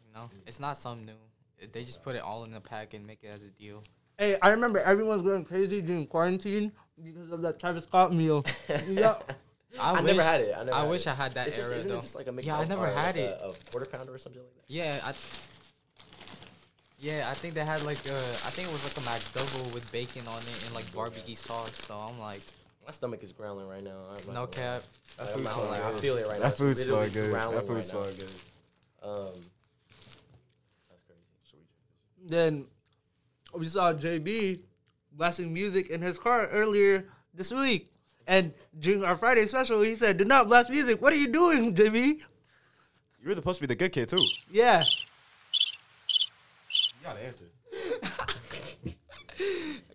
You 0.06 0.14
know, 0.14 0.30
it's 0.46 0.60
not 0.60 0.76
something 0.76 1.06
new. 1.06 1.66
They 1.72 1.82
just 1.82 2.02
put 2.02 2.14
it 2.16 2.22
all 2.22 2.44
in 2.44 2.52
a 2.54 2.60
pack 2.60 2.94
and 2.94 3.06
make 3.06 3.22
it 3.22 3.28
as 3.28 3.44
a 3.44 3.50
deal. 3.50 3.82
Hey, 4.18 4.36
I 4.40 4.50
remember 4.50 4.78
everyone's 4.80 5.22
going 5.22 5.44
crazy 5.44 5.80
during 5.80 6.06
quarantine 6.06 6.72
because 7.02 7.30
of 7.32 7.42
that 7.42 7.58
Travis 7.58 7.84
Scott 7.84 8.12
meal. 8.14 8.44
yeah. 8.88 9.16
I, 9.80 9.90
I, 9.90 10.00
wish, 10.00 10.04
never 10.04 10.22
had 10.22 10.40
it. 10.40 10.54
I, 10.56 10.58
never 10.64 10.72
I 10.76 10.80
had 10.82 10.88
wish 10.90 11.00
it. 11.02 11.08
I 11.08 11.14
had 11.14 11.32
that 11.32 11.48
It's 11.48 11.56
just, 11.56 11.68
era 11.68 11.78
isn't 11.78 11.90
though. 11.90 11.98
it 11.98 12.02
just 12.02 12.14
like 12.14 12.28
a 12.28 12.42
Yeah, 12.42 12.58
I 12.58 12.64
never 12.64 12.86
had 12.86 13.16
like 13.16 13.16
it. 13.16 13.38
A, 13.42 13.48
a 13.48 13.52
quarter 13.72 13.90
pounder 13.90 14.14
or 14.14 14.18
something 14.18 14.40
like 14.40 14.54
that. 14.54 14.62
Yeah, 14.68 15.00
I. 15.04 15.12
Yeah, 17.00 17.26
I 17.28 17.34
think 17.34 17.54
they 17.54 17.64
had 17.64 17.82
like 17.82 17.98
uh, 18.08 18.12
I 18.14 18.50
think 18.54 18.68
it 18.68 18.72
was 18.72 18.84
like 18.84 18.96
a 18.96 19.00
McDouble 19.00 19.74
with 19.74 19.90
bacon 19.90 20.26
on 20.28 20.38
it 20.38 20.62
and 20.64 20.74
like 20.74 20.90
barbecue 20.94 21.34
sauce. 21.34 21.74
So 21.74 21.94
I'm 21.94 22.18
like, 22.20 22.40
My 22.86 22.92
stomach 22.92 23.22
is 23.24 23.32
growling 23.32 23.66
right 23.68 23.82
now. 23.82 23.98
I'm 24.10 24.32
no 24.32 24.32
gonna 24.32 24.40
lie. 24.42 24.46
cap. 24.46 24.82
That 25.18 25.24
Like, 25.24 25.28
food 25.34 25.38
I'm 25.38 25.42
not 25.44 25.52
smell 25.54 25.66
gonna 25.66 25.82
I 25.88 25.90
good. 25.92 26.00
feel 26.00 26.16
it 26.18 26.26
right 26.28 26.38
now. 26.38 26.42
That 26.44 26.48
It's 26.50 26.58
food 26.58 26.78
smell 26.78 27.10
good. 27.10 27.34
That 27.34 27.66
food 27.66 27.74
right 27.74 27.84
smell 27.84 28.04
good. 28.04 28.30
Um, 29.02 29.42
that's 30.88 31.02
crazy. 31.50 31.66
Then 32.26 32.66
we 33.58 33.66
saw 33.66 33.92
JB 33.92 34.64
blasting 35.12 35.52
music 35.52 35.90
in 35.90 36.00
his 36.00 36.18
car 36.18 36.46
earlier 36.48 37.06
this 37.32 37.52
week. 37.52 37.88
And 38.26 38.52
during 38.78 39.04
our 39.04 39.16
Friday 39.16 39.46
special, 39.46 39.82
he 39.82 39.96
said, 39.96 40.16
Do 40.16 40.24
not 40.24 40.48
blast 40.48 40.70
music. 40.70 41.02
What 41.02 41.12
are 41.12 41.16
you 41.16 41.28
doing, 41.28 41.74
JB? 41.74 42.20
You 43.22 43.28
were 43.28 43.34
supposed 43.34 43.58
to 43.58 43.62
be 43.62 43.66
the 43.66 43.74
good 43.74 43.92
kid 43.92 44.08
too. 44.08 44.22
Yeah. 44.50 44.82
You 44.82 44.86
gotta 47.02 47.20
answer. 47.20 47.44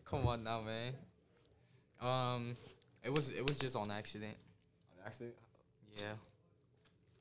Come 0.06 0.28
on 0.28 0.44
now, 0.44 0.62
man. 0.62 0.94
Um, 2.01 2.54
it 3.04 3.13
was 3.13 3.32
it 3.32 3.48
was 3.48 3.58
just 3.58 3.75
on 3.75 3.92
accident. 3.92 4.36
On 4.98 5.06
accident. 5.06 5.36
Yeah. 5.96 6.13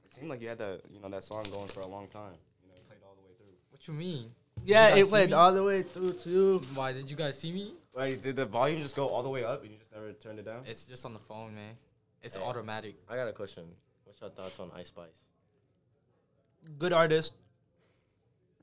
It 0.04 0.14
seemed 0.14 0.28
like 0.28 0.40
you 0.40 0.49
had 0.49 0.59
that, 0.59 0.83
you 0.90 1.00
know, 1.00 1.09
that 1.09 1.25
song 1.25 1.45
going 1.50 1.68
for 1.68 1.80
a 1.80 1.87
long 1.87 2.09
time. 2.09 2.35
You 2.62 2.68
know, 2.68 2.75
you 2.76 2.83
played 2.87 3.00
all 3.04 3.14
the 3.14 3.23
way 3.23 3.35
through. 3.37 3.54
What 3.71 3.87
you 3.87 3.95
mean? 3.95 4.30
Yeah, 4.68 4.88
it 4.96 5.04
see 5.04 5.10
played 5.10 5.30
me? 5.30 5.34
all 5.34 5.50
the 5.52 5.62
way 5.64 5.82
through 5.82 6.12
too. 6.12 6.60
Why 6.75 6.92
did 6.92 7.10
you 7.10 7.16
guys 7.16 7.38
see 7.38 7.52
me? 7.52 7.72
Like, 7.94 8.20
did 8.20 8.37
the 8.37 8.44
volume 8.44 8.82
just 8.82 8.94
go 8.94 9.08
all 9.08 9.22
the 9.22 9.28
way 9.30 9.42
up 9.42 9.62
and 9.62 9.70
you 9.72 9.78
just 9.78 9.90
never 9.92 10.12
turned 10.12 10.38
it 10.38 10.44
down? 10.44 10.60
It's 10.66 10.84
just 10.84 11.06
on 11.06 11.14
the 11.14 11.19
phone, 11.19 11.54
man. 11.54 11.75
It's 12.23 12.36
Hey. 12.36 12.43
automatic. 12.43 12.97
I 13.08 13.16
got 13.16 13.28
a 13.28 13.32
question. 13.32 13.64
What's 14.04 14.21
your 14.21 14.28
thoughts 14.30 14.60
on 14.60 14.71
Ice 14.76 14.88
Spice? 14.88 15.23
Good 16.78 16.93
artist. 16.93 17.32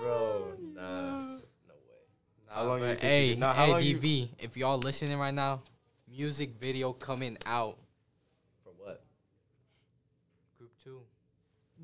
Bro, 0.00 0.52
nah, 0.74 1.22
no 1.22 1.36
way. 1.36 2.02
Nah, 2.48 2.54
How 2.54 2.64
long 2.64 2.80
you 2.80 2.86
but 2.86 2.98
think 2.98 3.00
she 3.00 3.06
hey, 3.06 3.28
could- 3.30 3.38
nah, 3.38 3.52
how 3.54 3.66
hey, 3.66 3.72
long 3.72 3.82
you- 3.82 3.98
DV, 3.98 4.28
if 4.40 4.56
y'all 4.56 4.78
listening 4.78 5.18
right 5.18 5.32
now, 5.34 5.62
music 6.08 6.52
video 6.60 6.92
coming 6.92 7.38
out. 7.46 7.78
For 8.62 8.70
what? 8.76 9.02
Group 10.58 10.70
two. 10.82 11.00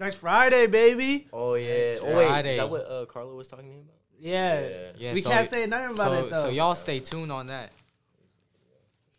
Next 0.00 0.16
Friday, 0.16 0.66
baby. 0.66 1.28
Oh 1.30 1.54
yeah. 1.54 1.98
Oh 2.00 2.16
wait, 2.16 2.26
Friday. 2.26 2.50
is 2.52 2.56
that 2.56 2.70
what 2.70 2.90
uh, 2.90 3.04
Carlo 3.04 3.36
was 3.36 3.48
talking 3.48 3.66
to 3.66 3.70
me 3.70 3.80
about? 3.80 3.96
Yeah. 4.18 4.92
Yeah, 4.96 5.12
we 5.12 5.20
so, 5.20 5.28
can't 5.28 5.50
say 5.50 5.66
nothing 5.66 5.94
about 5.94 6.06
so, 6.06 6.24
it 6.24 6.30
though. 6.30 6.42
so 6.44 6.48
y'all 6.48 6.74
stay 6.74 7.00
tuned 7.00 7.30
on 7.30 7.46
that. 7.48 7.70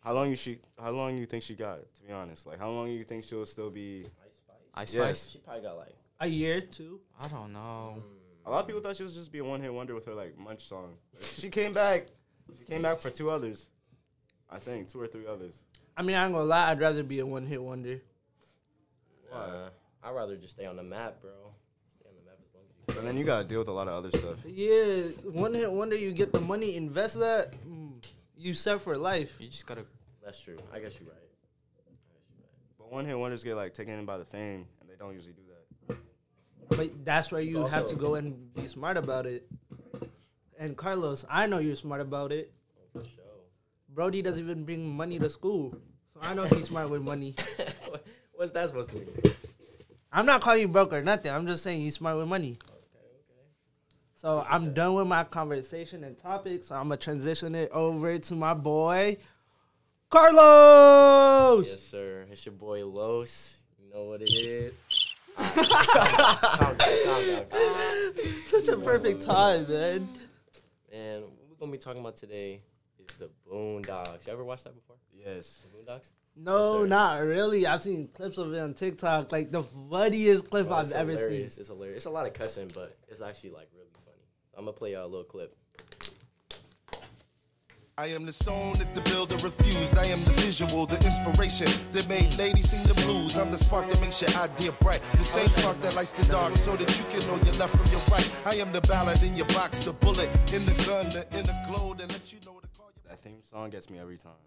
How 0.02 0.12
long 0.12 0.28
you 0.28 0.34
she? 0.34 0.58
How 0.82 0.90
long 0.90 1.16
you 1.16 1.24
think 1.24 1.44
she 1.44 1.54
got? 1.54 1.78
To 1.94 2.02
be 2.02 2.12
honest, 2.12 2.48
like 2.48 2.58
how 2.58 2.68
long 2.68 2.88
you 2.88 3.04
think 3.04 3.22
she'll 3.22 3.46
still 3.46 3.70
be? 3.70 4.06
Ice 4.26 4.34
Spice. 4.34 4.56
I 4.74 4.84
Spice. 4.84 4.94
Yes. 4.94 5.30
She 5.30 5.38
probably 5.38 5.62
got 5.62 5.76
like. 5.76 5.94
a 6.18 6.26
year, 6.26 6.60
two. 6.60 7.00
I 7.20 7.28
don't 7.28 7.52
know. 7.52 8.02
A 8.44 8.50
lot 8.50 8.62
of 8.62 8.66
people 8.66 8.82
thought 8.82 8.96
she 8.96 9.04
was 9.04 9.14
just 9.14 9.30
be 9.30 9.38
a 9.38 9.44
one 9.44 9.60
hit 9.60 9.72
wonder 9.72 9.94
with 9.94 10.06
her 10.06 10.14
like 10.14 10.36
Munch 10.36 10.66
song. 10.66 10.94
She 11.20 11.48
came 11.48 11.72
back. 11.72 12.08
She 12.58 12.64
came 12.64 12.82
back 12.82 12.98
for 12.98 13.10
two 13.10 13.30
others. 13.30 13.68
I 14.50 14.58
think 14.58 14.88
two 14.88 15.00
or 15.00 15.06
three 15.06 15.28
others. 15.28 15.54
I 15.96 16.02
mean, 16.02 16.16
I 16.16 16.24
ain't 16.24 16.32
gonna 16.32 16.44
lie. 16.44 16.72
I'd 16.72 16.80
rather 16.80 17.04
be 17.04 17.20
a 17.20 17.26
one 17.26 17.46
hit 17.46 17.62
wonder. 17.62 18.00
Uh, 19.32 19.68
I'd 20.04 20.10
rather 20.14 20.36
just 20.36 20.54
stay 20.54 20.66
on 20.66 20.76
the 20.76 20.82
map, 20.82 21.20
bro. 21.20 21.30
Stay 21.86 22.08
on 22.08 22.14
the 22.16 22.24
map 22.28 22.38
as 22.44 22.54
long 22.54 22.64
as 22.68 22.76
you. 22.76 22.84
can. 22.94 22.98
And 22.98 23.08
then 23.08 23.16
you 23.16 23.24
gotta 23.24 23.46
deal 23.46 23.60
with 23.60 23.68
a 23.68 23.72
lot 23.72 23.88
of 23.88 23.94
other 23.94 24.10
stuff. 24.10 24.38
Yeah, 24.46 25.02
one 25.30 25.54
hit 25.54 25.70
wonder. 25.70 25.96
You 25.96 26.12
get 26.12 26.32
the 26.32 26.40
money, 26.40 26.76
invest 26.76 27.18
that. 27.20 27.54
Mm, 27.68 28.04
you 28.36 28.54
set 28.54 28.80
for 28.80 28.96
life. 28.96 29.36
You 29.38 29.48
just 29.48 29.66
gotta. 29.66 29.84
That's 30.24 30.40
true. 30.40 30.58
I 30.72 30.78
guess 30.80 30.98
you're 30.98 31.08
right. 31.08 31.18
I 31.18 31.90
guess 31.90 31.98
you're. 32.08 32.46
But 32.78 32.92
one 32.92 33.04
hit 33.04 33.18
wonders 33.18 33.44
get 33.44 33.54
like 33.56 33.74
taken 33.74 33.98
in 33.98 34.04
by 34.04 34.18
the 34.18 34.24
fame, 34.24 34.66
and 34.80 34.90
they 34.90 34.94
don't 34.98 35.14
usually 35.14 35.34
do 35.34 35.42
that. 35.88 35.96
But 36.76 37.04
that's 37.04 37.30
where 37.30 37.40
you 37.40 37.64
have 37.66 37.86
to 37.88 37.94
go 37.96 38.14
and 38.14 38.52
be 38.54 38.66
smart 38.66 38.96
about 38.96 39.26
it. 39.26 39.46
And 40.58 40.76
Carlos, 40.76 41.24
I 41.28 41.46
know 41.46 41.58
you're 41.58 41.76
smart 41.76 42.00
about 42.00 42.32
it. 42.32 42.52
Oh, 42.96 43.00
for 43.00 43.08
sure. 43.08 43.24
Brody 43.88 44.22
doesn't 44.22 44.42
even 44.42 44.64
bring 44.64 44.88
money 44.88 45.18
to 45.18 45.28
school, 45.28 45.76
so 46.14 46.20
I 46.22 46.34
know 46.34 46.44
he's 46.44 46.66
smart 46.68 46.88
with 46.88 47.02
money. 47.02 47.34
What's 48.32 48.52
that 48.52 48.68
supposed 48.68 48.90
to 48.90 48.96
mean? 48.96 49.08
I'm 50.12 50.26
not 50.26 50.42
calling 50.42 50.60
you 50.60 50.68
broke 50.68 50.92
or 50.92 51.02
nothing. 51.02 51.32
I'm 51.32 51.46
just 51.46 51.62
saying 51.62 51.80
you 51.80 51.90
smart 51.90 52.18
with 52.18 52.28
money. 52.28 52.58
Okay, 52.62 52.74
okay. 52.74 53.46
So 54.14 54.44
I'm 54.48 54.74
done 54.74 54.94
with 54.94 55.06
my 55.06 55.24
conversation 55.24 56.04
and 56.04 56.18
topic. 56.18 56.64
So 56.64 56.74
I'm 56.74 56.84
gonna 56.84 56.98
transition 56.98 57.54
it 57.54 57.70
over 57.70 58.18
to 58.18 58.34
my 58.34 58.52
boy, 58.52 59.16
Carlos. 60.10 61.66
Yes, 61.66 61.82
sir. 61.82 62.26
It's 62.30 62.44
your 62.44 62.52
boy 62.52 62.84
Los. 62.84 63.56
You 63.82 63.90
know 63.94 64.04
what 64.04 64.20
it 64.20 64.30
is. 64.30 65.14
Alright, 65.38 65.54
calm 65.66 66.76
down, 66.76 66.76
calm 66.76 66.76
down, 66.76 67.44
calm 67.50 67.74
down. 67.74 68.12
Such 68.46 68.68
a 68.68 68.76
perfect 68.76 69.22
time, 69.22 69.66
man. 69.66 70.08
And 70.92 71.22
what 71.22 71.32
we're 71.48 71.56
gonna 71.58 71.72
be 71.72 71.78
talking 71.78 72.02
about 72.02 72.18
today 72.18 72.60
is 72.98 73.16
the 73.16 73.30
Boondocks. 73.50 74.26
You 74.26 74.32
ever 74.34 74.44
watched 74.44 74.64
that 74.64 74.74
before? 74.74 74.96
Yes. 75.14 75.60
The 75.64 75.82
Boondocks? 75.82 76.10
No, 76.34 76.80
Yes, 76.80 76.90
not 76.90 77.22
really. 77.22 77.66
I've 77.66 77.82
seen 77.82 78.08
clips 78.08 78.38
of 78.38 78.52
it 78.54 78.58
on 78.58 78.74
TikTok. 78.74 79.32
Like 79.32 79.50
the 79.50 79.62
funniest 79.90 80.48
clip 80.48 80.66
oh, 80.66 80.68
Bro, 80.68 80.76
I've 80.78 80.86
it's 80.86 80.92
ever 80.92 81.12
hilarious. 81.12 81.54
seen. 81.54 81.60
It's 81.60 81.68
hilarious. 81.68 81.96
It's 81.98 82.06
a 82.06 82.10
lot 82.10 82.26
of 82.26 82.32
cussing, 82.32 82.70
but 82.74 82.96
it's 83.08 83.20
actually 83.20 83.50
like 83.50 83.68
really 83.74 83.90
funny. 84.04 84.16
I'm 84.56 84.64
gonna 84.64 84.72
play 84.72 84.92
y'all 84.92 85.04
a 85.04 85.06
little 85.06 85.24
clip. 85.24 85.56
I 87.98 88.06
am 88.06 88.24
the 88.24 88.32
stone 88.32 88.72
that 88.78 88.94
the 88.94 89.02
builder 89.02 89.36
refused. 89.36 89.98
I 89.98 90.06
am 90.06 90.24
the 90.24 90.30
visual, 90.40 90.86
the 90.86 90.96
inspiration 91.04 91.68
that 91.92 92.08
made 92.08 92.34
ladies 92.38 92.70
sing 92.70 92.82
the 92.84 92.94
blues. 93.04 93.36
I'm 93.36 93.50
the 93.50 93.58
spark 93.58 93.90
that 93.90 94.00
makes 94.00 94.22
your 94.22 94.30
idea 94.40 94.72
bright. 94.80 95.02
The 95.12 95.24
same 95.24 95.48
spark 95.50 95.78
that 95.82 95.94
lights 95.94 96.12
the 96.12 96.24
dark 96.32 96.56
so 96.56 96.74
that 96.74 96.88
you 96.98 97.04
can 97.12 97.20
know 97.28 97.36
your 97.44 97.54
left 97.60 97.76
from 97.76 97.86
your 97.92 98.00
right. 98.10 98.28
I 98.46 98.54
am 98.54 98.72
the 98.72 98.80
ballad 98.80 99.22
in 99.22 99.36
your 99.36 99.46
box, 99.48 99.84
the 99.84 99.92
bullet 99.92 100.30
in 100.54 100.64
the 100.64 100.72
gun, 100.88 101.10
the 101.10 101.26
inner 101.38 101.54
glow 101.68 101.92
that 101.94 102.10
let 102.10 102.32
you 102.32 102.38
know 102.46 102.58
to 102.60 102.68
call 102.68 102.88
your 102.96 103.10
That 103.10 103.22
theme 103.22 103.42
song 103.48 103.68
gets 103.68 103.90
me 103.90 103.98
every 103.98 104.16
time. 104.16 104.40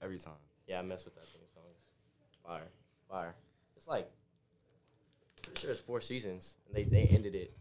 Every 0.00 0.18
time. 0.18 0.40
Yeah, 0.66 0.78
I 0.80 0.82
mess 0.82 1.04
with 1.04 1.14
that 1.14 1.26
theme 1.28 1.42
song. 1.54 1.62
It's 2.28 2.36
fire, 2.44 2.68
fire. 3.08 3.34
It's 3.76 3.86
like 3.86 4.10
pretty 5.42 5.60
sure 5.60 5.70
it's 5.70 5.80
four 5.80 6.00
seasons, 6.00 6.56
and 6.66 6.74
they 6.76 6.84
they 6.84 7.02
ended 7.04 7.34
it, 7.34 7.56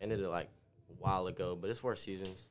ended 0.00 0.20
it 0.20 0.28
like 0.28 0.48
a 0.90 0.92
while 1.02 1.26
ago. 1.28 1.56
But 1.60 1.70
it's 1.70 1.80
four 1.80 1.96
seasons. 1.96 2.48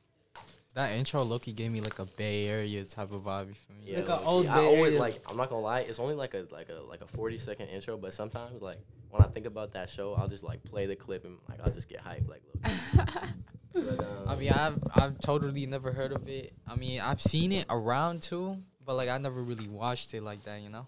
That 0.74 0.92
intro 0.92 1.22
Loki 1.22 1.52
gave 1.52 1.70
me 1.70 1.82
like 1.82 1.98
a 1.98 2.06
Bay 2.06 2.48
Area 2.48 2.82
type 2.86 3.12
of 3.12 3.22
vibe 3.24 3.54
for 3.54 3.72
me. 3.74 3.80
Yeah, 3.92 3.98
Like 3.98 4.08
a 4.08 4.12
low-key. 4.12 4.24
old 4.26 4.46
I 4.46 4.54
Bay 4.56 4.64
always 4.66 4.84
Area. 4.94 5.00
like. 5.00 5.20
I'm 5.28 5.36
not 5.36 5.50
gonna 5.50 5.60
lie. 5.60 5.80
It's 5.80 5.98
only 5.98 6.14
like 6.14 6.32
a 6.34 6.46
like 6.50 6.70
a 6.70 6.80
like 6.88 7.02
a 7.02 7.06
40 7.06 7.36
second 7.38 7.68
intro, 7.68 7.96
but 7.98 8.14
sometimes 8.14 8.62
like 8.62 8.78
when 9.10 9.22
I 9.22 9.26
think 9.26 9.44
about 9.46 9.74
that 9.74 9.90
show, 9.90 10.14
I'll 10.14 10.28
just 10.28 10.42
like 10.42 10.64
play 10.64 10.86
the 10.86 10.96
clip 10.96 11.24
and 11.26 11.36
like 11.48 11.60
I'll 11.62 11.70
just 11.72 11.88
get 11.90 12.02
hyped 12.02 12.28
like. 12.28 12.42
low-key. 12.64 13.08
but, 13.74 14.00
um, 14.00 14.28
I 14.28 14.36
mean, 14.36 14.50
I've 14.50 14.78
I've 14.94 15.20
totally 15.20 15.66
never 15.66 15.92
heard 15.92 16.12
of 16.12 16.26
it. 16.26 16.54
I 16.66 16.74
mean, 16.74 17.00
I've 17.02 17.20
seen 17.20 17.52
it 17.52 17.66
around 17.68 18.22
too, 18.22 18.56
but 18.84 18.94
like 18.96 19.08
I 19.08 19.18
never 19.18 19.42
really 19.42 19.68
watched 19.68 20.14
it 20.14 20.22
like 20.22 20.44
that. 20.44 20.60
You 20.60 20.70
know? 20.70 20.86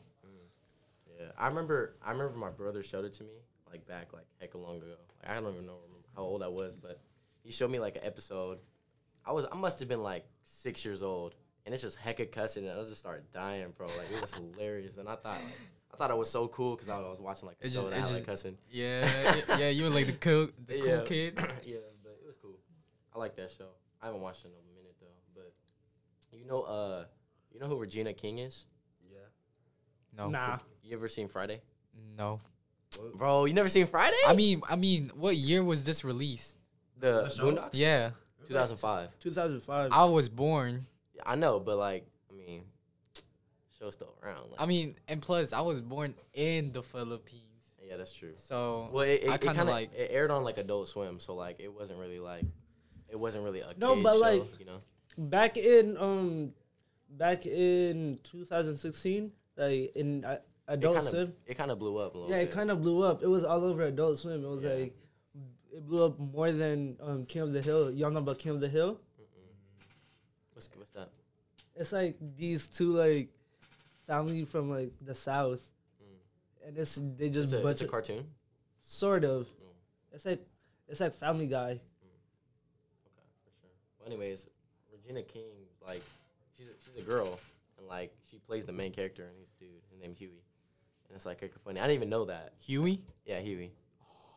Yeah, 1.18 1.26
I 1.38 1.46
remember. 1.48 1.94
I 2.04 2.10
remember 2.12 2.36
my 2.36 2.50
brother 2.50 2.82
showed 2.82 3.04
it 3.04 3.12
to 3.14 3.24
me 3.24 3.30
like 3.70 3.86
back 3.86 4.12
like 4.12 4.26
heck 4.40 4.54
long 4.54 4.76
ago. 4.78 4.94
Like, 5.22 5.30
I 5.30 5.40
don't 5.40 5.52
even 5.52 5.66
know 5.66 5.78
how 6.16 6.22
old 6.22 6.42
I 6.42 6.48
was, 6.48 6.74
but 6.76 7.00
he 7.42 7.52
showed 7.52 7.70
me 7.70 7.78
like 7.78 7.96
an 7.96 8.02
episode. 8.04 8.58
I 9.24 9.32
was 9.32 9.46
I 9.50 9.56
must 9.56 9.78
have 9.78 9.88
been 9.88 10.02
like 10.02 10.24
six 10.42 10.84
years 10.84 11.02
old, 11.02 11.34
and 11.64 11.72
it's 11.74 11.82
just 11.82 11.98
hecka 11.98 12.30
cussing, 12.30 12.66
and 12.66 12.78
I 12.78 12.82
just 12.84 13.00
started 13.00 13.24
dying, 13.32 13.72
bro. 13.76 13.86
Like 13.86 14.10
it 14.12 14.20
was 14.20 14.32
hilarious, 14.56 14.96
and 14.98 15.08
I 15.08 15.16
thought 15.16 15.36
like 15.42 15.58
I 15.92 15.96
thought 15.96 16.10
it 16.10 16.16
was 16.16 16.30
so 16.30 16.48
cool 16.48 16.74
because 16.74 16.88
I 16.88 16.98
was 16.98 17.20
watching 17.20 17.46
like 17.46 17.56
a 17.62 17.66
It 17.66 17.72
show 17.72 17.82
just- 17.82 17.92
it 17.92 17.94
had 17.94 18.02
like 18.04 18.12
just- 18.14 18.26
cussing. 18.26 18.58
Yeah, 18.70 19.36
yeah, 19.58 19.68
you 19.70 19.84
were 19.84 19.90
like 19.90 20.06
the 20.06 20.12
cool, 20.14 20.48
the 20.66 20.80
cool 20.80 21.00
kid. 21.02 21.36
yeah, 21.64 21.76
but 22.02 22.18
it 22.20 22.26
was 22.26 22.36
cool. 22.42 22.58
I 23.14 23.18
like 23.18 23.36
that 23.36 23.50
show. 23.50 23.68
I 24.02 24.06
haven't 24.06 24.20
watched 24.20 24.44
it 24.44 24.48
in 24.48 24.54
a 24.54 24.76
minute 24.76 24.96
though, 25.00 25.06
but 25.34 25.52
you 26.36 26.46
know, 26.46 26.62
uh, 26.62 27.04
you 27.54 27.60
know 27.60 27.66
who 27.66 27.76
Regina 27.78 28.12
King 28.12 28.38
is? 28.38 28.66
Yeah. 29.10 29.18
No, 30.16 30.28
Nah. 30.28 30.58
You 30.82 30.94
ever 30.96 31.08
seen 31.08 31.28
Friday? 31.28 31.62
no. 32.16 32.40
Bro, 33.16 33.46
you 33.46 33.54
never 33.54 33.68
seen 33.68 33.86
Friday? 33.88 34.16
I 34.24 34.34
mean, 34.34 34.62
I 34.68 34.76
mean, 34.76 35.10
what 35.16 35.34
year 35.36 35.64
was 35.64 35.82
this 35.82 36.04
released? 36.04 36.56
the 36.96 37.22
The 37.24 37.28
show? 37.30 37.50
Boondocks. 37.52 37.70
Yeah, 37.72 38.10
2005. 38.46 39.08
2005. 39.18 39.90
I 39.90 40.04
was 40.04 40.28
born. 40.28 40.86
I 41.26 41.34
know, 41.34 41.58
but 41.58 41.76
like, 41.76 42.06
I 42.30 42.34
mean, 42.34 42.62
show's 43.80 43.94
still 43.94 44.14
around. 44.22 44.50
Like, 44.52 44.60
I 44.60 44.66
mean, 44.66 44.94
and 45.08 45.20
plus, 45.20 45.52
I 45.52 45.60
was 45.60 45.80
born 45.80 46.14
in 46.34 46.70
the 46.70 46.84
Philippines, 46.84 47.74
yeah, 47.84 47.96
that's 47.96 48.12
true. 48.12 48.34
so 48.36 48.90
Well, 48.92 49.04
it, 49.04 49.24
it, 49.24 49.30
I 49.30 49.38
kinda 49.38 49.64
like- 49.64 49.92
it 49.92 50.10
aired 50.12 50.30
on 50.30 50.44
like 50.44 50.58
Adult 50.58 50.88
Swim, 50.88 51.18
so 51.18 51.34
like 51.34 51.58
it 51.58 51.72
wasn't 51.74 51.98
really 51.98 52.20
like 52.20 52.44
it 53.08 53.16
wasn't 53.18 53.42
really 53.42 53.60
a 53.60 53.72
No, 53.76 53.94
kid 53.96 54.04
but, 54.04 54.12
show, 54.14 54.18
like- 54.20 54.60
you 54.60 54.66
know. 54.66 54.80
back 55.18 55.56
in 55.56 55.96
um, 55.96 56.52
back 57.16 57.46
in 57.46 58.18
2016, 58.24 59.32
like 59.56 59.92
in 59.94 60.24
uh, 60.24 60.38
Adult 60.68 60.96
it 60.96 60.98
kind 61.00 61.08
Swim. 61.10 61.32
it 61.46 61.54
kind 61.58 61.70
of 61.70 61.78
blew 61.78 61.96
up 61.98 62.14
a 62.14 62.18
little 62.18 62.30
Yeah, 62.30 62.40
bit. 62.40 62.48
it 62.48 62.52
kind 62.52 62.70
of 62.70 62.80
blew 62.82 63.02
up. 63.02 63.22
It 63.22 63.28
was 63.28 63.44
all 63.44 63.64
over 63.64 63.82
Adult 63.84 64.18
Swim. 64.18 64.44
It 64.44 64.48
was 64.48 64.62
Yeah. 64.62 64.74
like 64.74 64.96
it 65.72 65.86
blew 65.86 66.04
up 66.04 66.18
more 66.18 66.50
than 66.52 66.96
um, 67.00 67.26
King 67.26 67.42
of 67.42 67.52
the 67.52 67.60
Hill. 67.62 67.90
Y'all 67.92 68.10
know 68.10 68.20
about 68.20 68.38
King 68.38 68.52
of 68.52 68.60
the 68.60 68.68
Hill? 68.68 68.98
What's 70.52 70.68
what's 70.76 70.92
that? 70.92 71.10
It's 71.76 71.92
like 71.92 72.16
these 72.36 72.66
two 72.68 72.92
like 72.92 73.28
family 74.06 74.44
from 74.44 74.70
like 74.70 74.92
the 75.00 75.14
south, 75.14 75.62
and 76.66 76.78
it's 76.78 76.94
they 77.16 77.26
It's 77.26 77.34
just 77.34 77.52
a, 77.52 77.66
it's 77.66 77.80
a 77.80 77.86
cartoon. 77.86 78.24
sort 78.80 79.24
of. 79.24 79.46
Mm. 79.48 80.14
It's 80.14 80.24
like 80.24 80.40
it's 80.88 81.00
like 81.00 81.12
Family 81.14 81.46
Guy. 81.46 81.70
Okay, 81.72 81.80
for 83.44 83.50
sure. 83.60 83.70
Well, 83.98 84.06
anyways, 84.06 84.46
Regina 84.92 85.22
King, 85.22 85.50
like, 85.84 86.02
she's 86.94 87.02
a, 87.02 87.10
girl, 87.10 87.38
and 87.78 87.86
like 87.86 88.12
she 88.30 88.38
plays 88.38 88.64
the 88.64 88.72
main 88.72 88.92
character, 88.92 89.24
and 89.24 89.32
he's 89.38 89.48
a 89.56 89.64
dude. 89.64 89.82
His 89.90 90.00
name 90.00 90.14
Huey, 90.14 90.42
and 91.08 91.16
it's 91.16 91.26
like 91.26 91.40
hecka 91.40 91.58
funny. 91.64 91.80
I 91.80 91.84
didn't 91.84 91.96
even 91.96 92.10
know 92.10 92.24
that. 92.26 92.52
Huey. 92.64 93.00
Yeah, 93.26 93.40
Huey. 93.40 93.72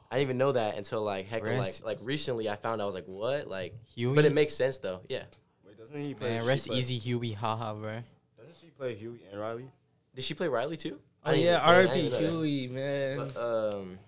I 0.10 0.16
didn't 0.16 0.28
even 0.28 0.38
know 0.38 0.54
that 0.54 0.78
until 0.78 1.02
like 1.04 1.28
hecka 1.30 1.42
like 1.44 1.58
Rest- 1.68 1.86
like 1.86 2.00
recently. 2.02 2.50
I 2.50 2.56
found 2.56 2.82
out 2.82 2.86
I 2.86 2.88
was 2.88 2.96
like, 2.96 3.08
what? 3.08 3.48
Like, 3.48 3.74
Huey. 3.96 4.16
but 4.16 4.26
it 4.26 4.34
makes 4.34 4.54
sense 4.54 4.78
though. 4.80 5.02
Yeah. 5.10 5.24
Wait, 5.66 5.78
doesn't 5.78 6.02
he 6.02 6.14
play? 6.14 6.30
Man, 6.32 6.42
she 6.42 6.48
rest 6.48 6.68
play- 6.68 6.78
easy, 6.78 6.98
Huey. 6.98 7.34
Haha, 7.34 7.74
bro. 7.74 8.00
Doesn't 8.38 8.56
she 8.62 8.68
play 8.68 8.96
Huey 8.96 9.20
and 9.32 9.40
Riley? 9.40 9.70
Did 10.16 10.24
she 10.24 10.34
play 10.34 10.48
Riley 10.48 10.78
too? 10.78 11.00
Oh 11.26 11.32
didn't 11.32 11.46
yeah, 11.46 11.58
even- 11.58 11.70
I 11.70 11.74
R.I.P. 11.76 11.94
didn't 11.94 12.12
know 12.12 12.20
that. 12.22 12.32
Huey, 12.32 12.68
man. 12.68 13.18
But, 13.34 13.74
um, 13.76 14.00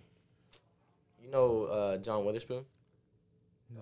you 1.21 1.29
know 1.29 1.63
uh, 1.65 1.97
John 1.97 2.23
Witherspoon. 2.25 2.63
No. 3.75 3.81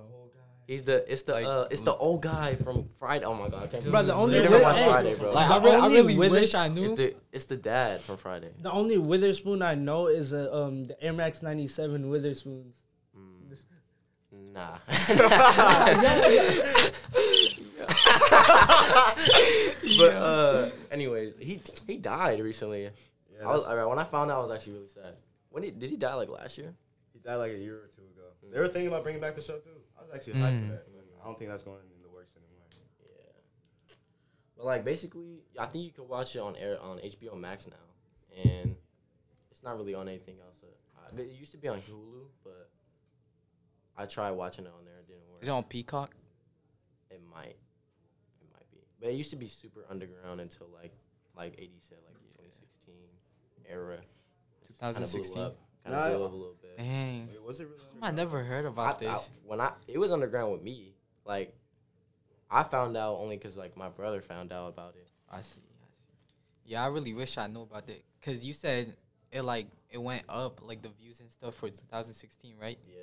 He's 0.68 0.84
the 0.84 1.10
it's 1.12 1.24
the 1.24 1.32
Like- 1.34 1.46
uh 1.46 1.68
it's 1.72 1.82
the 1.82 1.96
old 1.96 2.22
guy 2.22 2.56
from 2.56 2.90
Friday. 3.00 3.24
Oh 3.26 3.34
my 3.34 3.48
god, 3.48 3.64
I 3.64 3.68
can't 3.68 3.84
Dude, 3.84 3.92
Bro, 3.94 4.04
the 4.04 4.14
only 4.14 4.36
You 4.36 4.44
never 4.44 4.60
watched 4.62 4.84
Friday, 4.84 5.16
bro. 5.16 5.32
Like 5.32 5.48
The 5.48 5.54
I, 5.56 5.64
re- 5.64 5.72
I 5.82 5.88
really 5.88 6.18
Wither- 6.18 6.36
wish 6.42 6.54
I 6.56 6.68
knew. 6.68 6.84
It's 6.90 6.98
the 6.98 7.16
it's 7.32 7.46
the 7.46 7.56
dad 7.56 8.02
from 8.02 8.18
Friday. 8.18 8.50
The 8.62 8.72
only 8.72 8.98
Witherspoon 8.98 9.62
I 9.62 9.76
know 9.76 10.08
is 10.08 10.34
uh, 10.34 10.50
um 10.52 10.84
the 10.84 11.02
Air 11.02 11.14
Max 11.14 11.42
97 11.42 12.10
Witherspoons. 12.10 12.76
Nah. 14.54 14.78
but 20.00 20.12
uh, 20.14 20.70
anyways, 20.92 21.34
he 21.40 21.62
he 21.86 21.98
died 21.98 22.40
recently. 22.42 22.84
Yeah, 22.84 22.90
I 23.48 23.54
was, 23.54 23.66
that's- 23.66 23.88
when 23.88 24.00
I 24.00 24.04
found 24.04 24.32
out, 24.32 24.38
I 24.40 24.42
was 24.42 24.52
actually 24.52 24.74
really 24.74 24.88
sad. 24.90 25.16
When 25.50 25.64
he, 25.64 25.72
did 25.72 25.90
he 25.90 25.96
die? 25.98 26.14
Like 26.16 26.30
last 26.30 26.58
year? 26.58 26.74
he 27.14 27.20
died 27.20 27.36
like 27.38 27.52
a 27.52 27.58
year 27.58 27.76
or 27.76 27.90
two 27.96 28.02
ago. 28.04 28.28
They 28.52 28.60
were 28.60 28.68
thinking 28.68 28.88
about 28.88 29.04
bringing 29.04 29.22
back 29.22 29.36
the 29.36 29.42
show 29.42 29.58
too. 29.58 29.70
I 29.98 30.02
was 30.02 30.12
actually 30.14 30.34
hyped 30.34 30.62
Mm. 30.64 30.68
for 30.68 30.74
that. 30.74 30.88
I 31.22 31.26
don't 31.26 31.38
think 31.40 31.50
that's 31.50 31.64
going 31.64 31.82
in 31.96 32.02
the 32.02 32.10
works 32.10 32.36
anymore. 32.38 32.66
Yeah. 33.02 33.32
But 34.56 34.66
like 34.66 34.86
basically, 34.86 35.44
I 35.58 35.66
think 35.66 35.86
you 35.86 35.92
can 35.92 36.08
watch 36.08 36.36
it 36.36 36.40
on 36.40 36.56
air 36.56 36.80
on 36.82 37.00
HBO 37.00 37.36
Max 37.36 37.68
now, 37.68 37.76
and 38.44 38.76
it's 39.52 39.64
not 39.64 39.78
really 39.78 39.94
on 39.96 40.08
anything 40.08 40.38
else. 40.40 40.60
Uh, 40.64 41.18
it 41.22 41.30
used 41.30 41.52
to 41.54 41.58
be 41.58 41.68
on 41.68 41.82
Hulu, 41.82 42.28
but 42.44 42.70
I 43.98 44.06
tried 44.06 44.32
watching 44.32 44.66
it 44.66 44.72
on 44.78 44.86
there. 44.86 45.00
It 45.00 45.08
didn't 45.08 45.28
work. 45.32 45.42
Is 45.42 45.48
it 45.48 45.52
on 45.52 45.64
Peacock? 45.64 46.16
It 47.10 47.22
might. 47.34 47.58
It 48.42 48.48
might 48.54 48.70
be. 48.72 48.78
But 49.00 49.10
it 49.10 49.14
used 49.14 49.30
to 49.32 49.36
be 49.38 49.48
super 49.48 49.86
underground 49.90 50.42
until 50.42 50.68
like 50.74 50.94
like 51.36 51.54
AD 51.60 51.70
said, 51.82 51.98
like 52.06 52.16
2016 52.38 52.96
era. 53.70 53.96
It 53.98 54.68
just 54.68 54.80
kinda 54.80 55.00
blew 55.00 55.08
2016? 55.24 55.52
Up. 55.94 56.04
Kinda 56.04 56.18
blew 56.18 56.26
up 56.26 56.32
a 56.32 56.36
little 56.36 56.56
bit. 56.62 56.78
Dang. 56.78 57.28
Wait, 57.30 57.44
was 57.44 57.60
it 57.60 57.68
really? 57.68 57.84
I 58.02 58.12
never 58.12 58.44
heard 58.44 58.66
about 58.66 59.02
I- 59.02 59.06
this. 59.06 59.30
when 59.46 59.62
I 59.62 59.72
it 59.88 59.98
was 59.98 60.12
underground 60.12 60.52
with 60.52 60.64
me. 60.64 60.94
Like 61.26 61.54
I 62.50 62.64
found 62.64 62.96
out 62.96 63.18
only 63.18 63.38
because 63.38 63.58
like 63.58 63.76
my 63.76 63.90
brother 63.90 64.22
found 64.22 64.52
out 64.54 64.70
about 64.70 64.96
it. 64.96 65.08
I 65.30 65.42
see. 65.42 65.42
I 65.42 65.44
see. 65.44 66.34
Yeah, 66.66 66.84
I 66.84 66.88
really 66.88 67.14
wish 67.14 67.38
I 67.38 67.48
knew 67.48 67.62
about 67.62 67.88
that. 67.88 68.04
Cause 68.22 68.44
you 68.44 68.54
said 68.54 68.94
it 69.32 69.42
like 69.44 69.68
it 69.90 69.98
went 69.98 70.24
up 70.30 70.62
like 70.62 70.82
the 70.82 70.90
views 70.90 71.20
and 71.20 71.32
stuff 71.32 71.56
for 71.56 71.70
2016, 71.70 72.56
right? 72.62 72.78
Yeah. 72.88 72.96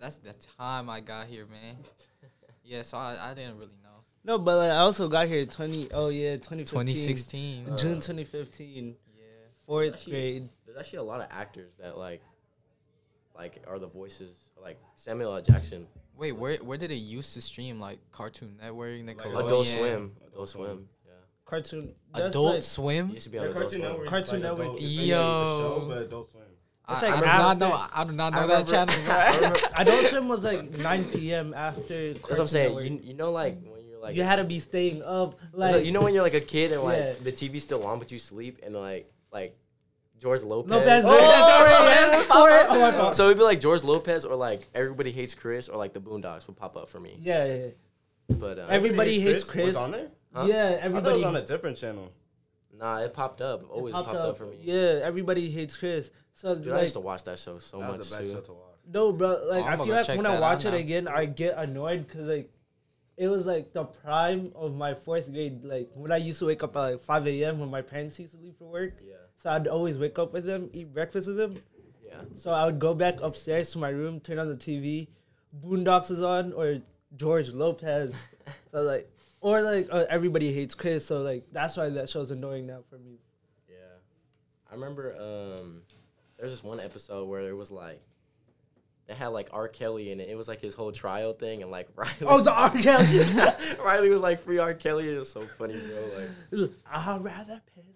That's 0.00 0.16
the 0.16 0.34
time 0.58 0.90
I 0.90 1.00
got 1.00 1.26
here, 1.26 1.46
man. 1.46 1.76
yeah, 2.64 2.82
so 2.82 2.98
I, 2.98 3.30
I 3.30 3.34
didn't 3.34 3.58
really 3.58 3.78
know. 3.82 3.90
No, 4.24 4.38
but 4.38 4.56
like, 4.58 4.70
I 4.70 4.78
also 4.78 5.08
got 5.08 5.28
here 5.28 5.44
20. 5.46 5.90
Oh 5.92 6.08
yeah, 6.08 6.36
2015. 6.36 6.66
2016. 6.66 7.70
Uh, 7.70 7.76
June 7.76 7.94
2015, 8.00 8.96
yeah. 9.16 9.24
fourth 9.66 10.04
grade. 10.04 10.48
There's 10.74 10.86
actually 10.86 10.98
a 10.98 11.02
lot 11.04 11.20
of 11.20 11.28
actors 11.30 11.74
that 11.80 11.96
like 11.96 12.20
like 13.36 13.62
are 13.68 13.78
the 13.78 13.86
voices 13.86 14.48
like 14.60 14.78
Samuel 14.96 15.34
L. 15.36 15.42
Jackson, 15.42 15.86
Wait, 16.16 16.32
where 16.32 16.56
where 16.56 16.78
did 16.78 16.90
it 16.90 16.96
used 16.96 17.34
to 17.34 17.40
stream? 17.40 17.78
Like 17.80 17.98
Cartoon 18.10 18.56
Network, 18.60 18.90
Nickelodeon, 18.94 19.46
Adult 19.46 19.66
Swim, 19.68 19.82
Adult 19.82 20.32
Adult 20.32 20.48
Swim. 20.48 20.66
Swim. 20.66 20.88
Yeah. 21.06 21.12
Cartoon. 21.44 21.92
That's 22.12 22.30
Adult 22.30 22.54
like, 22.54 22.62
Swim. 22.64 23.10
used 23.10 23.24
to 23.24 23.30
be 23.30 23.38
on 23.38 23.44
Yeah, 23.44 23.50
Adult 23.50 23.62
Cartoon 23.62 23.80
Swim. 23.80 23.90
Network. 23.90 24.08
Cartoon 24.08 24.32
like 24.34 24.42
Network. 24.42 24.60
Adult- 24.66 24.76
it's 24.80 24.84
basically 24.84 25.06
the 25.06 25.12
show, 25.12 25.78
Yo. 25.80 25.84
but 25.88 25.98
Adult 25.98 26.32
Swim. 26.32 26.42
It's 26.86 27.02
I, 27.02 27.10
like 27.10 27.14
I 27.14 27.18
do 27.20 27.42
not 27.42 27.58
know. 27.58 27.86
I 27.94 28.04
do 28.04 28.12
not 28.12 28.34
I 28.34 28.40
know 28.40 28.46
that 28.48 28.66
remember- 28.66 28.92
channel. 28.92 28.94
I 29.10 29.30
bro. 29.30 29.36
remember- 29.48 29.68
Adult 29.76 30.06
Swim 30.10 30.28
was 30.28 30.44
like 30.44 30.70
9 30.78 31.04
p.m. 31.04 31.54
after. 31.54 32.12
That's 32.14 32.30
what 32.30 32.40
I'm 32.40 32.46
saying. 32.48 32.78
You, 32.78 33.00
you 33.02 33.14
know, 33.14 33.32
like 33.32 33.58
when 33.62 33.86
you're 33.88 34.00
like 34.00 34.16
you 34.16 34.22
had 34.22 34.36
to 34.36 34.44
be 34.44 34.60
staying 34.60 35.02
up. 35.02 35.38
Like, 35.52 35.74
like, 35.76 35.84
you 35.84 35.92
know 35.92 36.02
when 36.02 36.14
you're 36.14 36.22
like 36.24 36.34
a 36.34 36.40
kid 36.40 36.72
and 36.72 36.82
like 36.82 36.98
Yeah. 36.98 37.12
the 37.22 37.32
TV's 37.32 37.62
still 37.64 37.84
on 37.86 37.98
but 37.98 38.10
you 38.12 38.18
sleep 38.18 38.58
and 38.62 38.74
like 38.74 39.10
like 39.32 39.56
George 40.24 40.42
Lopez. 40.42 40.70
Lopez. 40.70 41.04
Oh! 41.06 41.18
Yes, 41.20 42.26
for. 42.26 42.34
Oh 42.74 42.80
my 42.80 42.90
god. 42.92 43.14
So 43.14 43.26
it'd 43.26 43.36
be 43.36 43.44
like 43.44 43.60
George 43.60 43.84
Lopez 43.84 44.24
or 44.24 44.34
like 44.36 44.62
Everybody 44.74 45.12
Hates 45.12 45.34
Chris 45.34 45.68
or 45.68 45.76
like 45.76 45.92
the 45.92 46.00
Boondocks 46.00 46.46
would 46.46 46.56
pop 46.56 46.76
up 46.78 46.88
for 46.88 46.98
me. 46.98 47.18
Yeah, 47.20 47.44
yeah. 47.44 47.66
But 48.30 48.58
uh, 48.58 48.66
Everybody 48.70 49.20
hates 49.20 49.44
Was 49.44 49.50
Chris. 49.50 49.76
on 49.76 49.90
there? 49.90 50.08
Huh? 50.34 50.46
Yeah, 50.48 50.54
I 50.54 50.70
thought 50.70 50.78
it 50.78 50.82
everybody. 50.84 51.14
was 51.16 51.24
on 51.24 51.36
a 51.36 51.44
different 51.44 51.76
channel. 51.76 52.10
nah, 52.74 53.00
it 53.02 53.12
popped 53.12 53.42
up. 53.42 53.60
it 53.64 53.68
Always 53.70 53.92
popped 53.92 54.06
popped, 54.06 54.18
up. 54.18 54.38
for 54.38 54.46
me. 54.46 54.56
Yeah, 54.62 55.00
everybody 55.04 55.50
hates 55.50 55.76
Chris. 55.76 56.10
So 56.32 56.54
Dude, 56.54 56.72
I 56.72 56.80
used 56.80 56.94
to 56.94 57.00
watch 57.00 57.22
that 57.24 57.38
show 57.38 57.58
so 57.58 57.78
That 57.80 57.88
much 57.90 57.98
was 57.98 58.10
the 58.10 58.16
best 58.16 58.30
too. 58.30 58.34
show 58.36 58.40
to 58.40 58.52
watch. 58.54 58.78
no, 58.90 59.12
bro. 59.12 59.44
Like 59.46 59.64
Oh, 59.64 59.68
I 59.68 59.76
feel 59.76 59.88
like 59.88 60.08
when 60.08 60.24
I 60.26 60.40
watch 60.40 60.64
it 60.64 60.70
now. 60.70 60.76
again, 60.78 61.06
I 61.06 61.26
get 61.26 61.58
annoyed 61.58 62.06
because 62.08 62.26
like 62.26 62.50
it 63.18 63.28
was 63.28 63.44
like 63.46 63.72
the 63.74 63.84
prime 63.84 64.52
of 64.56 64.74
my 64.74 64.94
fourth 64.94 65.30
grade. 65.30 65.62
Like 65.64 65.90
when 65.94 66.10
I 66.10 66.16
used 66.16 66.38
to 66.40 66.46
wake 66.46 66.64
up 66.64 66.74
at 66.76 66.80
like 66.80 67.00
5 67.00 67.26
a.m. 67.28 67.60
when 67.60 67.70
my 67.70 67.82
parents 67.82 68.18
used 68.18 68.32
to 68.32 68.38
leave 68.40 68.56
for 68.56 68.64
work. 68.64 68.94
Yeah, 69.06 69.14
So 69.44 69.50
I'd 69.50 69.68
always 69.68 69.98
wake 69.98 70.18
up 70.18 70.32
with 70.32 70.46
them, 70.46 70.70
eat 70.72 70.92
breakfast 70.92 71.28
with 71.28 71.36
them. 71.36 71.62
yeah. 72.04 72.22
So 72.34 72.50
I 72.50 72.64
would 72.64 72.78
go 72.78 72.94
back 72.94 73.20
upstairs 73.20 73.70
to 73.72 73.78
my 73.78 73.90
room, 73.90 74.18
turn 74.18 74.38
on 74.38 74.48
the 74.48 74.56
TV, 74.56 75.08
Boondocks 75.62 76.10
is 76.10 76.22
on, 76.22 76.52
or 76.54 76.78
George 77.16 77.50
Lopez. 77.50 78.14
so 78.72 78.80
like, 78.80 79.08
or 79.42 79.60
like 79.60 79.88
uh, 79.92 80.06
everybody 80.08 80.50
hates 80.52 80.74
Chris. 80.74 81.04
So 81.04 81.20
like 81.20 81.44
that's 81.52 81.76
why 81.76 81.90
that 81.90 82.08
show's 82.08 82.30
annoying 82.30 82.66
now 82.66 82.80
for 82.88 82.96
me. 82.96 83.18
Yeah. 83.68 83.74
I 84.70 84.74
remember 84.74 85.14
um 85.20 85.82
there's 86.38 86.50
this 86.52 86.64
one 86.64 86.80
episode 86.80 87.28
where 87.28 87.46
it 87.46 87.52
was 87.54 87.70
like 87.70 88.00
they 89.06 89.12
had 89.12 89.28
like 89.28 89.50
R. 89.52 89.68
Kelly 89.68 90.10
in 90.10 90.20
it. 90.20 90.30
It 90.30 90.36
was 90.36 90.48
like 90.48 90.62
his 90.62 90.74
whole 90.74 90.90
trial 90.90 91.34
thing 91.34 91.60
and 91.60 91.70
like 91.70 91.88
Riley 91.96 92.14
Oh, 92.22 92.40
the 92.40 92.50
R. 92.50 92.70
Kelly. 92.70 93.20
Riley 93.84 94.08
was 94.08 94.22
like 94.22 94.40
free 94.40 94.56
R. 94.56 94.72
Kelly. 94.72 95.14
It 95.14 95.18
was 95.18 95.30
so 95.30 95.42
funny, 95.58 95.78
bro. 95.78 96.08
Like 96.62 96.70
I'd 96.90 97.22
rather 97.22 97.60
harder. 97.74 97.90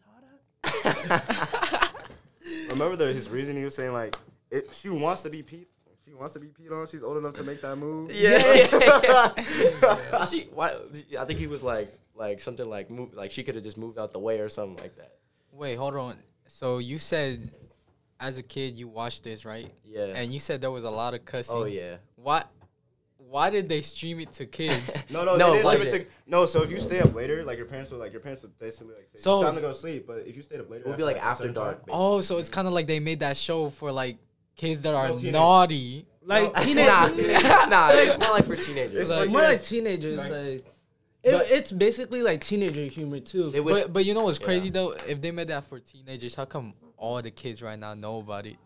Remember 2.70 2.96
the, 2.96 3.12
his 3.12 3.28
reason 3.28 3.56
he 3.56 3.64
was 3.64 3.74
saying 3.74 3.92
like, 3.92 4.16
it, 4.50 4.70
she 4.72 4.88
wants 4.88 5.22
to 5.22 5.30
be 5.30 5.42
peed. 5.42 5.66
She 6.04 6.14
wants 6.14 6.34
to 6.34 6.40
be 6.40 6.46
peed 6.48 6.72
on. 6.72 6.86
She's 6.86 7.02
old 7.02 7.18
enough 7.18 7.34
to 7.34 7.42
make 7.42 7.60
that 7.60 7.76
move. 7.76 8.10
Yeah. 8.14 9.34
she, 10.30 10.48
why, 10.54 10.74
I 11.18 11.24
think 11.24 11.38
he 11.38 11.46
was 11.46 11.62
like, 11.62 11.92
like 12.14 12.40
something 12.40 12.68
like 12.68 12.90
move, 12.90 13.14
like 13.14 13.30
she 13.30 13.42
could 13.42 13.54
have 13.54 13.64
just 13.64 13.76
moved 13.76 13.98
out 13.98 14.12
the 14.12 14.18
way 14.18 14.40
or 14.40 14.48
something 14.48 14.82
like 14.82 14.96
that. 14.96 15.16
Wait, 15.52 15.76
hold 15.76 15.94
on. 15.96 16.16
So 16.46 16.78
you 16.78 16.98
said, 16.98 17.50
as 18.20 18.38
a 18.38 18.42
kid, 18.42 18.76
you 18.76 18.88
watched 18.88 19.24
this, 19.24 19.44
right? 19.44 19.72
Yeah. 19.84 20.06
And 20.06 20.32
you 20.32 20.40
said 20.40 20.60
there 20.60 20.70
was 20.70 20.84
a 20.84 20.90
lot 20.90 21.14
of 21.14 21.24
cussing. 21.24 21.56
oh 21.56 21.64
yeah. 21.64 21.96
What? 22.16 22.48
Why 23.28 23.50
did 23.50 23.68
they 23.68 23.82
stream 23.82 24.20
it 24.20 24.32
to 24.34 24.46
kids? 24.46 25.02
No, 25.10 25.24
no, 25.24 25.36
No, 25.36 25.50
they 25.52 25.58
didn't 25.58 25.70
ship 25.72 25.80
it 25.80 25.84
wasn't. 25.84 26.04
to, 26.04 26.10
no. 26.26 26.46
So 26.46 26.62
if 26.62 26.70
you 26.70 26.80
stay 26.80 27.00
up 27.00 27.14
later, 27.14 27.44
like 27.44 27.58
your 27.58 27.66
parents 27.66 27.90
would 27.90 28.00
like 28.00 28.12
your 28.12 28.20
parents 28.20 28.42
would 28.42 28.56
basically 28.58 28.94
like 28.94 29.08
say 29.14 29.20
So 29.20 29.40
it's 29.40 29.46
time 29.46 29.54
to 29.56 29.60
go 29.60 29.68
to 29.68 29.74
sleep. 29.74 30.06
But 30.06 30.18
if 30.26 30.36
you 30.36 30.42
stayed 30.42 30.60
up 30.60 30.70
later, 30.70 30.84
It 30.84 30.88
would 30.88 30.96
be 30.96 31.04
like 31.04 31.16
a 31.16 31.24
after 31.24 31.48
dark. 31.48 31.80
time- 31.86 31.90
oh, 31.90 32.20
so 32.20 32.38
it's 32.38 32.48
kind 32.48 32.66
of 32.66 32.74
like 32.74 32.86
they 32.86 33.00
made 33.00 33.20
that 33.20 33.36
show 33.36 33.70
for 33.70 33.92
like 33.92 34.18
kids 34.56 34.80
that 34.82 34.94
are 34.94 35.08
No, 35.10 35.16
naughty. 35.30 36.06
Like 36.22 36.52
No, 36.56 36.62
teenage, 36.62 36.86
nah, 36.86 37.66
nah, 37.66 37.90
it's 37.92 38.18
more 38.18 38.30
like 38.36 38.46
for 38.46 38.56
teenagers. 38.56 38.94
It's 38.94 39.10
Like- 39.10 39.20
like 39.20 39.30
more 39.30 39.42
like 39.42 39.62
teenagers. 39.62 40.18
Like- 40.18 40.30
Like, 40.30 40.64
it, 41.24 41.50
it's 41.50 41.72
basically 41.72 42.22
like 42.22 42.44
teenager 42.44 42.84
humor 42.84 43.20
too. 43.20 43.50
Would, 43.50 43.64
But 43.64 43.92
but 43.92 44.04
you 44.04 44.14
know 44.14 44.22
what's 44.22 44.38
Yeah. 44.38 44.44
crazy 44.46 44.70
though? 44.70 44.90
If 45.06 45.20
they 45.20 45.30
made 45.32 45.48
that 45.48 45.64
for 45.64 45.78
teenagers, 45.80 46.34
how 46.34 46.44
come 46.44 46.74
all 46.96 47.20
the 47.20 47.30
kids 47.32 47.60
right 47.60 47.78
now 47.78 47.94
know 47.94 48.18
about 48.20 48.46
it? 48.46 48.56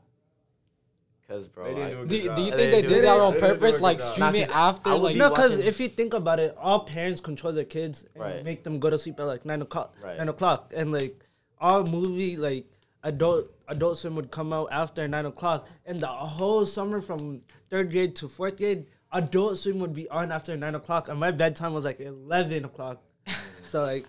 Cause 1.29 1.49
bro, 1.49 1.65
They 1.75 1.75
didn't 1.83 1.91
do 1.91 1.97
a 1.97 2.01
good 2.01 2.09
Do, 2.09 2.25
job. 2.25 2.37
do 2.37 2.43
you 2.43 2.51
They 2.51 2.57
think 2.57 2.71
they 2.73 2.83
do 2.83 2.89
did 2.89 2.99
it. 2.99 3.03
that 3.03 3.21
on 3.21 3.33
didn't 3.33 3.41
do 3.41 3.47
a 3.47 3.55
purpose? 3.55 3.81
Like 3.81 3.99
job. 3.99 4.07
stream 4.13 4.33
Nah, 4.33 4.39
it 4.39 4.47
'cause 4.49 4.55
after? 4.57 4.95
Like 4.97 5.17
no, 5.17 5.31
because 5.31 5.53
if 5.59 5.81
you 5.81 5.89
think 5.89 6.15
about 6.15 6.39
it, 6.41 6.57
all 6.61 6.81
parents 6.81 7.21
control 7.21 7.53
their 7.53 7.65
kids 7.65 8.07
and 8.15 8.23
Right. 8.23 8.45
make 8.45 8.65
them 8.65 8.79
go 8.81 8.91
to 8.91 8.99
sleep 8.99 9.19
at 9.21 9.25
like 9.27 9.45
nine 9.45 9.63
o'clock. 9.63 9.95
Right. 10.03 10.19
Nine 10.19 10.29
o'clock, 10.29 10.73
and 10.75 10.93
like 10.93 11.19
all 11.61 11.85
movie 11.85 12.37
like 12.37 12.67
adult 13.05 13.51
Adult 13.69 13.97
Swim 13.97 14.15
would 14.17 14.31
come 14.31 14.53
out 14.53 14.69
after 14.71 15.07
nine 15.09 15.25
o'clock, 15.25 15.67
and 15.87 15.99
the 15.99 16.07
whole 16.07 16.67
summer 16.67 17.01
from 17.01 17.41
third 17.71 17.91
grade 17.91 18.15
to 18.17 18.29
fourth 18.29 18.59
grade, 18.59 18.87
Adult 19.13 19.57
Swim 19.59 19.79
would 19.79 19.95
be 19.95 20.07
on 20.11 20.31
after 20.31 20.55
nine 20.59 20.75
o'clock, 20.75 21.09
and 21.09 21.19
my 21.19 21.31
bedtime 21.31 21.73
was 21.73 21.85
like 21.85 21.99
eleven 22.01 22.65
o'clock. 22.67 23.01
so 23.67 23.83
like, 23.83 24.05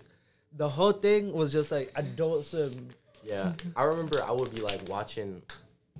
the 0.56 0.68
whole 0.68 0.92
thing 0.92 1.32
was 1.32 1.50
just 1.52 1.72
like 1.72 1.90
Adult 1.96 2.44
Swim. 2.44 2.88
yeah, 3.22 3.52
I 3.74 3.84
remember 3.84 4.22
I 4.22 4.32
would 4.32 4.54
be 4.54 4.60
like 4.60 4.80
watching, 4.88 5.40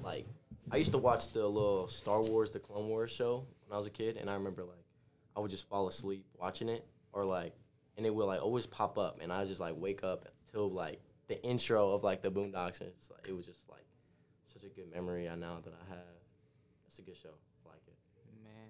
like, 0.03 0.27
I 0.71 0.77
used 0.77 0.93
to 0.93 0.99
watch 0.99 1.29
the 1.33 1.47
little 1.47 1.89
Star 1.89 2.23
Wars, 2.23 2.51
the 2.51 2.59
Clone 2.59 2.89
Wars 2.89 3.11
show 3.11 3.47
when 3.67 3.75
I 3.75 3.79
was 3.79 3.87
a 3.87 3.91
kid, 3.91 4.17
and 4.17 4.29
I 4.31 4.35
remember 4.35 4.63
like, 4.65 4.85
I 5.37 5.41
would 5.41 5.51
just 5.51 5.69
fall 5.69 5.89
asleep 5.89 6.25
watching 6.39 6.69
it, 6.69 6.85
or 7.13 7.25
like, 7.25 7.53
and 7.97 8.07
it 8.07 8.15
would 8.15 8.25
like 8.27 8.43
always 8.43 8.67
pop 8.67 8.99
up, 8.99 9.19
and 9.23 9.33
I 9.33 9.45
just 9.45 9.61
like 9.61 9.75
wake 9.77 10.03
up 10.03 10.27
till 10.51 10.71
like 10.71 11.01
the 11.29 11.43
intro 11.45 11.93
of 11.93 12.03
like 12.03 12.23
the 12.23 12.31
Boondocks, 12.31 12.81
and 12.81 12.89
it's 12.91 13.11
like 13.11 13.27
it 13.29 13.33
was 13.37 13.47
just 13.47 13.69
like 13.71 13.85
such 14.53 14.65
a 14.65 14.69
good 14.69 14.91
memory 14.93 15.29
I 15.29 15.35
now 15.37 15.59
that 15.65 15.73
I 15.73 15.95
have. 15.95 16.05
It's 16.87 16.99
a 16.99 17.03
good 17.03 17.17
show. 17.17 17.31
I 17.67 17.71
like 17.71 17.83
it. 17.87 17.95
man, 18.45 18.69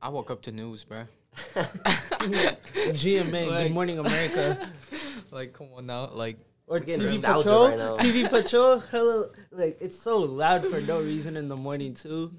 I 0.00 0.08
woke 0.10 0.30
up 0.30 0.42
to 0.42 0.52
news, 0.52 0.84
bro. 0.84 1.04
GMA, 1.54 3.48
Like- 3.48 3.64
Good 3.68 3.72
Morning 3.72 3.98
America, 3.98 4.70
like, 5.30 5.52
come 5.54 5.68
on 5.76 5.86
now, 5.86 6.10
like. 6.12 6.36
Or 6.72 6.80
getting 6.80 7.06
TV 7.06 7.22
Patrol. 7.22 7.68
right 7.68 7.78
now. 7.78 7.96
TV 7.98 8.28
Patrol, 8.36 8.78
hello, 8.78 9.26
like 9.50 9.76
it's 9.80 9.98
so 9.98 10.18
loud 10.18 10.64
for 10.66 10.80
no 10.80 11.00
reason 11.00 11.36
in 11.36 11.48
the 11.48 11.56
morning 11.56 11.94
too. 11.94 12.32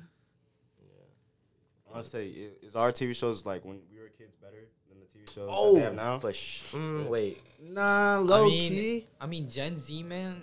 I 1.87 1.93
want 1.93 2.05
to 2.05 2.09
say, 2.09 2.25
i- 2.25 2.65
is 2.65 2.75
our 2.75 2.91
TV 2.91 3.15
shows 3.15 3.45
like 3.45 3.63
when 3.63 3.79
we 3.91 3.99
were 3.99 4.09
kids 4.17 4.35
better 4.41 4.65
than 4.89 4.97
the 4.99 5.05
TV 5.05 5.31
shows 5.33 5.47
Oh, 5.51 5.73
that 5.75 5.79
they 5.79 5.85
have 5.85 5.95
now? 5.95 6.19
for 6.19 6.33
sh- 6.33 6.63
mm, 6.71 7.07
wait. 7.07 7.41
Nah, 7.61 8.19
low 8.19 8.45
I 8.45 8.47
mean, 8.47 8.71
key. 8.71 9.07
I 9.21 9.27
mean, 9.27 9.49
Gen 9.49 9.77
Z, 9.77 10.01
man. 10.01 10.41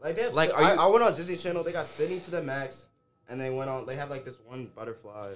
Like 0.00 0.14
they 0.14 0.22
have, 0.22 0.34
Like, 0.34 0.52
like 0.52 0.58
are 0.60 0.64
I, 0.64 0.74
you- 0.74 0.80
I 0.80 0.86
went 0.86 1.02
on 1.02 1.14
Disney 1.14 1.36
Channel. 1.36 1.64
They 1.64 1.72
got 1.72 1.86
Sydney 1.86 2.20
to 2.20 2.30
the 2.30 2.42
max, 2.42 2.86
and 3.28 3.40
they 3.40 3.50
went 3.50 3.68
on. 3.68 3.84
They 3.86 3.96
have 3.96 4.10
like 4.10 4.24
this 4.24 4.38
one 4.46 4.70
butterfly. 4.76 5.32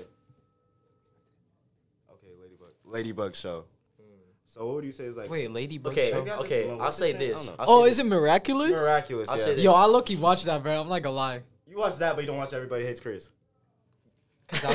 Okay, 2.13 2.33
ladybug, 2.41 2.71
ladybug 2.85 3.35
show. 3.35 3.65
So 4.53 4.67
what 4.67 4.75
would 4.77 4.85
you 4.85 4.91
say 4.91 5.05
is 5.05 5.17
like 5.17 5.31
Wait, 5.31 5.49
Ladybug 5.49 5.93
Okay, 5.93 6.11
show. 6.11 6.25
got 6.25 6.39
this 6.43 6.47
okay. 6.47 6.69
one. 6.69 6.81
I'll 6.81 6.91
say 6.91 7.13
his 7.13 7.21
name? 7.21 7.29
I 7.31 7.35
this. 7.35 7.53
I'll 7.57 7.67
Oh, 7.71 7.85
say 7.85 7.91
is 7.91 7.97
this. 7.99 8.05
it 8.05 8.09
miraculous? 8.09 8.71
miraculous? 8.73 9.29
I'll 9.29 9.39
yeah. 9.39 9.45
say 9.45 9.55
this. 9.55 9.63
Yo, 9.65 9.73
I 9.73 9.85
low 9.85 10.03
key 10.03 10.17
watched 10.17 10.45
that, 10.47 10.61
bro. 10.61 10.81
I'm 10.81 10.89
not 10.89 11.03
gonna 11.03 11.15
lie. 11.15 11.43
You 11.69 11.79
watch 11.79 11.97
that, 11.99 12.17
but 12.17 12.23
you 12.23 12.27
don't 12.27 12.37
watch 12.37 12.53
Everybody 12.53 12.85
Hates 12.85 12.99
Chris. 12.99 13.31
Cause 14.49 14.65
I 14.65 14.73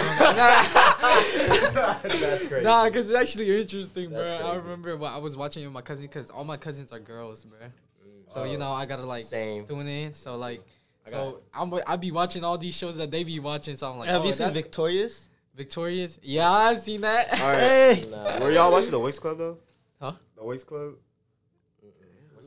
don't 2.04 2.20
That's 2.22 2.48
crazy. 2.48 2.64
Nah, 2.64 2.90
cause 2.90 3.10
it's 3.12 3.20
actually 3.20 3.54
interesting, 3.60 4.12
bro. 4.12 4.24
That's 4.24 4.46
I 4.46 4.56
remember 4.56 4.96
when 4.96 5.12
I 5.12 5.18
was 5.18 5.36
watching 5.36 5.64
it 5.64 5.66
with 5.66 5.74
my 5.74 5.82
cousin, 5.82 6.08
cause 6.08 6.30
all 6.32 6.46
my 6.46 6.56
cousins 6.56 6.94
are 6.94 7.00
girls, 7.00 7.44
bro. 7.44 7.60
Mm. 7.60 8.34
So 8.34 8.46
you 8.46 8.56
Oh. 8.56 8.60
know 8.60 8.72
I 8.72 8.86
gotta 8.86 9.06
like 9.06 9.26
Same. 9.26 9.66
tune 9.66 9.88
in. 9.90 10.14
So 10.14 10.38
like, 10.38 10.64
I 11.06 11.10
so 11.10 11.42
I'm 11.54 11.74
I 11.86 11.98
be 11.98 12.12
watching 12.12 12.46
all 12.46 12.58
these 12.58 12.78
shows 12.78 12.96
that 12.96 13.12
they 13.12 13.26
be 13.26 13.42
watching. 13.42 13.76
So 13.76 13.92
I'm 13.92 14.00
like, 14.00 14.08
Have 14.08 14.22
oh, 14.22 14.28
you 14.28 14.32
seen 14.32 14.52
Victorious? 14.52 15.28
Victorious? 15.54 16.18
Yeah, 16.22 16.50
I've 16.50 16.80
seen 16.80 17.02
that. 17.02 17.34
All 17.34 17.40
right. 17.52 17.60
Hey, 18.00 18.06
Nah. 18.10 18.40
Were 18.40 18.52
y'all 18.52 18.72
watching 18.72 18.92
the 18.92 19.00
Winx 19.00 19.20
Club 19.20 19.38
though? 19.38 19.58
Huh? 20.46 20.58
The 20.60 20.66
Club. 20.66 20.94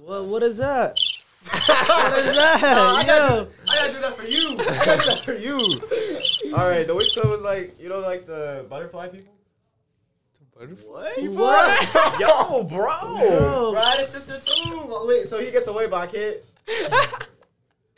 what, 0.04 0.24
what 0.26 0.42
is 0.42 0.56
that? 0.58 0.96
what 1.48 2.18
is 2.18 2.36
that? 2.36 3.04
Yo, 3.06 3.48
I 3.68 3.76
gotta 3.76 3.92
do 3.92 3.98
that 4.00 4.16
for 4.18 4.26
you. 4.26 4.50
I 4.58 4.84
gotta 4.84 5.02
do 5.02 5.08
that 5.08 5.24
for 5.24 5.34
you. 5.34 6.52
All 6.54 6.68
right, 6.68 6.86
the 6.86 6.92
Winx 6.92 7.14
Club 7.14 7.30
was 7.30 7.42
like 7.42 7.80
you 7.80 7.88
know 7.88 8.00
like 8.00 8.26
the 8.26 8.66
butterfly 8.68 9.08
people. 9.08 9.34
What? 10.56 10.68
what? 11.34 12.20
Yo, 12.20 12.62
bro. 12.68 12.86
Yo, 13.20 13.72
Bro, 13.72 13.76
I 13.80 13.90
had 13.92 14.00
a 14.00 14.04
sister 14.06 14.38
too. 14.40 14.82
Well, 14.88 15.06
wait, 15.06 15.26
so 15.28 15.38
he 15.38 15.52
gets 15.52 15.68
away, 15.68 15.86
but 15.86 15.96
I 16.02 16.06
can't. 16.08 16.36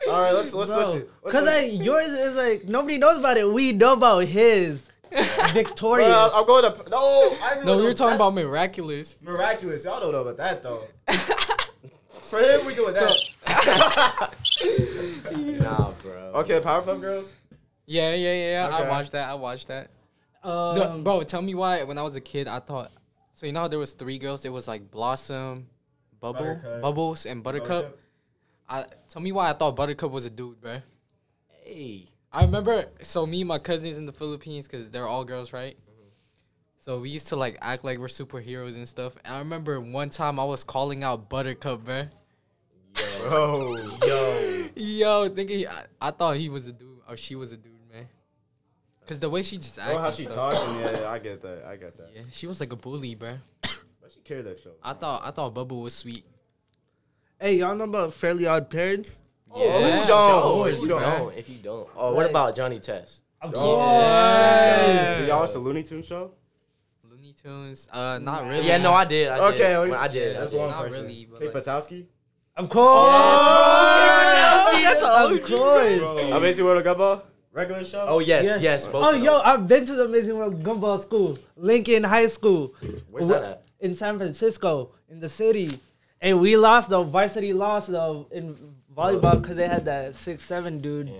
All 0.07 0.21
right, 0.21 0.31
let's 0.31 0.53
let's 0.53 0.71
switch 0.71 0.85
bro. 0.85 0.95
it. 0.97 1.09
Let's 1.23 1.35
Cause 1.37 1.43
switch- 1.43 1.73
like 1.79 1.85
yours 1.85 2.09
is 2.09 2.35
like 2.35 2.65
nobody 2.65 2.99
knows 2.99 3.17
about 3.17 3.37
it. 3.37 3.51
We 3.51 3.71
know 3.71 3.93
about 3.93 4.25
his. 4.25 4.87
Victorious. 5.53 6.07
Bro, 6.07 6.29
I'm 6.33 6.49
I'll 6.49 6.61
to 6.61 6.89
no. 6.89 7.37
I 7.43 7.49
remember 7.51 7.65
No, 7.65 7.77
we 7.77 7.83
were 7.83 7.93
talking 7.93 8.09
that- 8.11 8.15
about 8.15 8.33
miraculous. 8.33 9.17
miraculous. 9.21 9.83
Y'all 9.83 9.99
don't 9.99 10.11
know 10.13 10.21
about 10.21 10.37
that 10.37 10.63
though. 10.63 10.83
For 12.21 12.39
him, 12.39 12.65
we 12.65 12.73
doing 12.75 12.93
that. 12.93 14.31
Nah, 15.61 15.91
bro. 16.01 16.11
okay, 16.35 16.59
Powerpuff 16.59 17.01
Girls. 17.01 17.33
Yeah, 17.85 18.13
yeah, 18.13 18.33
yeah. 18.33 18.51
yeah. 18.51 18.67
Okay. 18.75 18.83
I 18.85 18.89
watched 18.89 19.11
that. 19.11 19.29
I 19.29 19.33
watched 19.33 19.67
that. 19.67 19.89
um, 20.43 20.77
No, 20.77 20.99
bro, 21.03 21.23
tell 21.23 21.41
me 21.41 21.55
why. 21.55 21.83
When 21.83 21.97
I 21.97 22.03
was 22.03 22.15
a 22.15 22.21
kid, 22.21 22.47
I 22.47 22.59
thought. 22.59 22.91
So 23.33 23.45
you 23.45 23.51
know 23.51 23.61
how 23.61 23.67
there 23.67 23.79
was 23.79 23.93
three 23.93 24.17
girls? 24.17 24.45
It 24.45 24.49
was 24.49 24.67
like 24.67 24.89
Blossom, 24.91 25.67
Bubble, 26.19 26.39
Buttercup. 26.39 26.81
Bubbles, 26.81 27.25
and 27.25 27.43
Buttercup. 27.43 27.97
I 28.69 28.85
tell 29.09 29.21
me 29.21 29.31
why 29.31 29.49
I 29.49 29.53
thought 29.53 29.75
Buttercup 29.75 30.11
was 30.11 30.25
a 30.25 30.29
dude, 30.29 30.61
bro. 30.61 30.79
Hey. 31.63 32.07
I 32.33 32.43
remember. 32.43 32.85
So 33.03 33.25
me 33.25 33.41
and 33.41 33.47
my 33.47 33.59
cousins 33.59 33.97
in 33.97 34.05
the 34.05 34.13
Philippines, 34.13 34.67
cause 34.67 34.89
they're 34.89 35.07
all 35.07 35.25
girls, 35.25 35.51
right? 35.53 35.75
Mm-hmm. 35.75 36.07
So 36.79 36.99
we 36.99 37.09
used 37.09 37.27
to 37.27 37.35
like 37.35 37.57
act 37.61 37.83
like 37.83 37.99
we're 37.99 38.07
superheroes 38.07 38.75
and 38.75 38.87
stuff. 38.87 39.15
And 39.25 39.35
I 39.35 39.39
remember 39.39 39.79
one 39.81 40.09
time 40.09 40.39
I 40.39 40.45
was 40.45 40.63
calling 40.63 41.03
out 41.03 41.29
Buttercup, 41.29 41.83
bro. 41.83 42.07
Yo, 43.23 43.75
Yo. 44.05 44.67
Yo, 44.75 45.29
thinking 45.29 45.67
I, 45.67 46.07
I 46.07 46.11
thought 46.11 46.37
he 46.37 46.49
was 46.49 46.67
a 46.67 46.71
dude 46.71 46.99
or 47.07 47.17
she 47.17 47.35
was 47.35 47.51
a 47.51 47.57
dude, 47.57 47.73
man. 47.91 48.07
Cause 49.07 49.19
the 49.19 49.29
way 49.29 49.43
she 49.43 49.57
just 49.57 49.77
acted, 49.77 49.93
bro, 49.93 50.01
how 50.01 50.07
and 50.07 50.15
she 50.15 50.23
stuff, 50.23 50.35
talking? 50.55 50.79
Yeah, 50.79 51.09
I 51.09 51.19
get 51.19 51.41
that. 51.41 51.65
I 51.65 51.75
get 51.75 51.97
that. 51.97 52.09
yeah, 52.15 52.21
she 52.31 52.47
was 52.47 52.59
like 52.59 52.71
a 52.71 52.75
bully, 52.77 53.15
bro. 53.15 53.37
But 53.61 54.11
she 54.13 54.21
carried 54.21 54.45
that 54.45 54.59
show. 54.59 54.71
I 54.81 54.93
thought 54.93 55.21
I 55.25 55.31
thought 55.31 55.53
Bubble 55.53 55.81
was 55.81 55.93
sweet. 55.93 56.23
hey, 57.39 57.55
y'all 57.57 57.75
know 57.75 57.83
about 57.83 58.13
Fairly 58.13 58.45
Odd 58.45 58.69
Parents? 58.69 59.21
Oh, 59.53 59.63
Yeah. 59.63 59.91
who 59.95 60.01
Of 60.01 60.07
don't? 60.07 60.41
course, 60.41 60.73
If 60.75 60.81
you 60.81 60.87
don't, 60.87 61.37
if 61.37 61.49
you 61.49 61.55
don't. 61.57 61.87
Oh, 61.97 62.13
what 62.13 62.21
Like- 62.23 62.29
about 62.29 62.55
Johnny 62.55 62.79
Test? 62.79 63.21
Of 63.41 63.53
Oh, 63.55 63.77
Yeah. 63.77 65.19
Did 65.19 65.27
y'all 65.27 65.39
watch 65.39 65.53
the 65.53 65.59
Looney 65.59 65.83
Tunes 65.83 66.05
show? 66.05 66.31
Looney 67.09 67.33
Tunes, 67.41 67.87
uh, 67.91 68.19
not 68.21 68.47
really. 68.47 68.65
Yeah, 68.67 68.77
no, 68.77 68.93
I 68.93 69.05
did. 69.05 69.27
I 69.29 69.35
did. 69.51 69.55
Okay, 69.55 69.73
at 69.73 69.77
Well, 69.79 69.87
least 69.87 69.99
I 69.99 70.07
did. 70.07 70.35
I 70.35 70.39
That's 70.41 70.51
did. 70.51 70.59
one 70.59 70.69
Not 70.69 70.83
person. 70.85 71.01
really, 71.03 71.27
but 71.29 71.39
Kate 71.39 71.53
like- 71.53 71.63
Buttowski. 71.65 72.05
Of 72.57 72.69
course. 72.69 73.11
Yes, 74.79 75.01
of 75.03 75.43
course. 75.43 76.31
Amazing 76.33 76.65
World 76.65 76.85
of 76.85 76.97
Gumball. 76.97 77.21
Regular 77.53 77.83
show. 77.83 78.05
Oh 78.07 78.19
yes, 78.19 78.45
yes. 78.45 78.61
Yes. 78.61 78.87
both 78.87 79.03
Oh, 79.05 79.15
of 79.15 79.21
yo, 79.21 79.33
those. 79.33 79.41
I've 79.43 79.67
been 79.67 79.85
to 79.85 79.93
the 79.93 80.05
Amazing 80.05 80.37
World 80.37 80.63
Gumball 80.63 81.01
School, 81.01 81.37
Lincoln 81.57 82.03
High 82.05 82.27
School. 82.27 82.73
Where's 83.09 83.27
that 83.27 83.43
at? 83.43 83.63
In 83.81 83.93
San 83.95 84.17
Francisco, 84.17 84.91
in 85.09 85.19
the 85.19 85.27
city. 85.27 85.77
And 86.21 86.39
we 86.39 86.55
lost 86.55 86.89
though. 86.89 87.03
Varsity 87.03 87.51
lost 87.51 87.91
though 87.91 88.27
in 88.31 88.55
volleyball 88.95 89.41
because 89.41 89.55
they 89.55 89.67
had 89.67 89.85
that 89.85 90.15
six 90.15 90.43
seven 90.43 90.77
dude, 90.79 91.11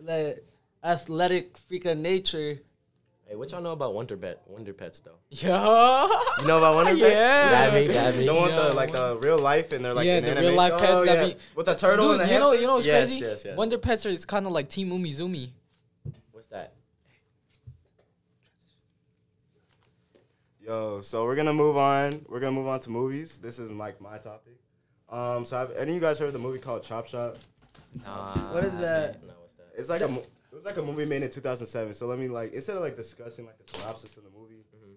that 0.00 0.42
athletic 0.82 1.56
freak 1.56 1.84
of 1.84 1.98
nature. 1.98 2.58
Hey, 3.26 3.36
what 3.36 3.52
y'all 3.52 3.60
know 3.62 3.70
about 3.72 3.94
Wonder 3.94 4.16
Pet? 4.16 4.42
Wonder 4.48 4.72
Pets 4.72 5.00
though. 5.00 5.12
Yeah. 5.30 6.08
You 6.40 6.46
know 6.48 6.58
about 6.58 6.74
Wonder 6.74 6.92
Pets? 6.92 7.02
Yeah. 7.14 7.50
Dab 7.50 7.74
me, 7.74 7.86
dab 7.92 8.14
me. 8.16 8.26
The 8.26 8.34
one 8.34 8.42
with 8.44 8.52
Yeah, 8.54 8.68
the 8.70 8.74
like 8.76 8.90
the 8.90 9.18
real 9.22 9.38
life 9.38 9.72
and 9.72 9.84
they're 9.84 9.94
like 9.94 10.04
Yeah, 10.06 10.16
in 10.18 10.24
the 10.24 10.30
animation. 10.32 10.50
real 10.50 10.56
life 10.58 10.78
pets 10.80 10.92
oh, 10.92 11.02
yeah. 11.04 11.26
be- 11.26 11.36
with 11.54 11.66
the 11.66 11.74
turtle 11.76 12.08
Dude, 12.12 12.20
and 12.22 12.28
the 12.28 12.34
you 12.34 12.40
know, 12.40 12.52
you 12.52 12.66
know 12.66 12.74
what's 12.74 12.86
Yes, 12.86 13.08
crazy? 13.08 13.24
yes, 13.24 13.44
yes. 13.44 13.56
Wonder 13.56 13.78
Pets 13.78 14.06
are 14.06 14.16
kind 14.26 14.46
of 14.46 14.52
like 14.52 14.68
Team 14.68 14.90
Umizoomi. 14.90 15.50
What's 16.32 16.48
that? 16.48 16.72
Yo, 20.60 21.00
so 21.00 21.24
we're 21.24 21.36
gonna 21.36 21.52
move 21.54 21.76
on. 21.76 22.24
We're 22.28 22.40
gonna 22.40 22.52
move 22.52 22.66
on 22.66 22.80
to 22.80 22.90
movies. 22.90 23.38
This 23.38 23.58
is 23.60 23.70
like 23.70 24.00
my 24.00 24.18
topic. 24.18 24.56
Um, 25.10 25.44
so 25.44 25.56
have 25.58 25.72
any 25.72 25.92
of 25.92 25.94
you 25.96 26.00
guys 26.00 26.18
heard 26.18 26.26
of 26.28 26.32
the 26.32 26.38
movie 26.38 26.58
called 26.58 26.82
Chop 26.84 27.06
Shop? 27.08 27.36
Nah, 28.04 28.34
What 28.54 28.64
is 28.64 28.78
that? 28.78 29.22
No, 29.24 29.32
what's 29.40 29.52
that? 29.54 29.68
It's 29.76 29.88
like 29.88 30.02
a 30.02 30.08
mo- 30.08 30.20
it 30.52 30.54
was 30.54 30.64
like 30.64 30.76
a 30.76 30.82
movie 30.82 31.06
made 31.06 31.22
in 31.22 31.30
2007. 31.30 31.94
So 31.94 32.06
let 32.06 32.18
me 32.18 32.28
like 32.28 32.52
instead 32.52 32.76
of 32.76 32.82
like 32.82 32.96
discussing 32.96 33.46
like 33.46 33.58
the 33.64 33.78
synopsis 33.78 34.16
of 34.16 34.24
the 34.24 34.30
movie, 34.30 34.64
Mm-hmm. 34.76 34.92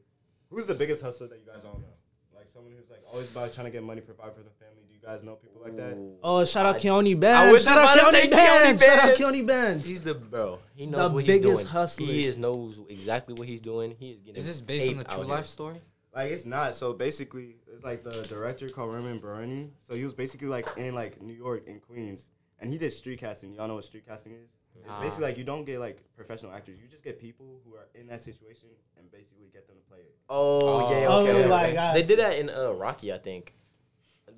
who's 0.55 0.67
the 0.67 0.75
biggest 0.75 1.01
hustler 1.01 1.27
that 1.27 1.39
you 1.39 1.45
guys 1.51 1.63
all 1.65 1.79
know? 1.79 1.87
Like 2.35 2.47
someone 2.53 2.73
who's 2.73 2.89
like 2.89 3.01
always 3.11 3.31
about 3.31 3.53
trying 3.53 3.65
to 3.65 3.71
get 3.71 3.83
money, 3.83 4.01
provide 4.01 4.33
for 4.35 4.41
the 4.41 4.49
family. 4.51 4.83
Do 4.87 4.93
you 4.93 4.99
guys 5.03 5.23
know 5.23 5.33
people 5.35 5.61
like 5.63 5.75
that? 5.77 5.97
Oh, 6.23 6.45
shout 6.45 6.65
out 6.67 6.75
I- 6.75 6.79
Keone 6.79 7.11
I 7.11 7.19
Bands. 7.19 7.53
was 7.53 7.63
Shout 7.63 7.77
out 7.79 7.97
about 7.97 8.11
to 8.11 8.15
say 8.15 8.27
Keone 8.27 8.31
Bands. 8.31 8.83
Shout 8.83 8.99
out 8.99 9.05
Bands. 9.05 9.19
Keone 9.19 9.47
Bands. 9.47 9.85
He's 9.87 10.01
the 10.01 10.13
bro. 10.13 10.59
He 10.75 10.85
knows 10.85 11.09
The 11.09 11.15
what 11.15 11.23
he's 11.23 11.27
biggest 11.35 11.55
doing. 11.55 11.65
hustler. 11.67 12.05
He 12.07 12.27
is 12.27 12.37
knows 12.37 12.79
exactly 12.89 13.33
what 13.35 13.47
he's 13.47 13.61
doing. 13.61 13.95
He 13.99 14.11
is 14.11 14.19
getting. 14.19 14.35
Is 14.39 14.45
this 14.47 14.61
based 14.61 14.89
on 14.89 14.95
paid 14.97 15.05
the 15.05 15.09
out 15.11 15.15
true 15.17 15.25
here. 15.25 15.35
life 15.35 15.45
story? 15.47 15.81
Like 16.15 16.31
it's 16.31 16.45
not. 16.45 16.75
So 16.75 16.93
basically, 16.93 17.55
it's 17.73 17.83
like 17.83 18.03
the 18.03 18.21
director 18.23 18.69
called 18.69 18.93
Ramin 18.93 19.19
Bahrani. 19.19 19.69
So 19.87 19.95
he 19.95 20.03
was 20.03 20.13
basically 20.13 20.47
like 20.47 20.67
in 20.77 20.93
like 20.93 21.21
New 21.21 21.33
York 21.33 21.63
and 21.67 21.81
Queens, 21.81 22.27
and 22.59 22.69
he 22.69 22.77
did 22.77 22.91
street 22.93 23.19
casting. 23.19 23.53
Y'all 23.53 23.67
know 23.67 23.75
what 23.75 23.85
street 23.85 24.05
casting 24.07 24.33
is? 24.33 24.49
It's 24.75 24.87
Nah. 24.87 25.01
basically 25.01 25.25
like 25.25 25.37
you 25.37 25.43
don't 25.43 25.65
get 25.65 25.79
like 25.79 26.03
professional 26.15 26.51
actors. 26.51 26.79
You 26.81 26.87
just 26.87 27.03
get 27.03 27.19
people 27.19 27.59
who 27.65 27.75
are 27.75 27.87
in 27.95 28.07
that 28.07 28.21
situation 28.21 28.69
and 28.97 29.11
basically 29.11 29.47
get 29.53 29.67
them 29.67 29.75
to 29.77 29.81
play 29.89 29.99
it. 29.99 30.15
Oh, 30.29 30.89
yeah. 30.91 31.07
Oh, 31.07 31.25
Okay. 31.27 31.47
my 31.47 31.65
okay. 31.65 31.73
God. 31.73 31.95
They 31.95 32.03
did 32.03 32.19
that 32.19 32.37
in 32.37 32.49
uh, 32.49 32.71
Rocky, 32.71 33.13
I 33.13 33.17
think. 33.19 33.53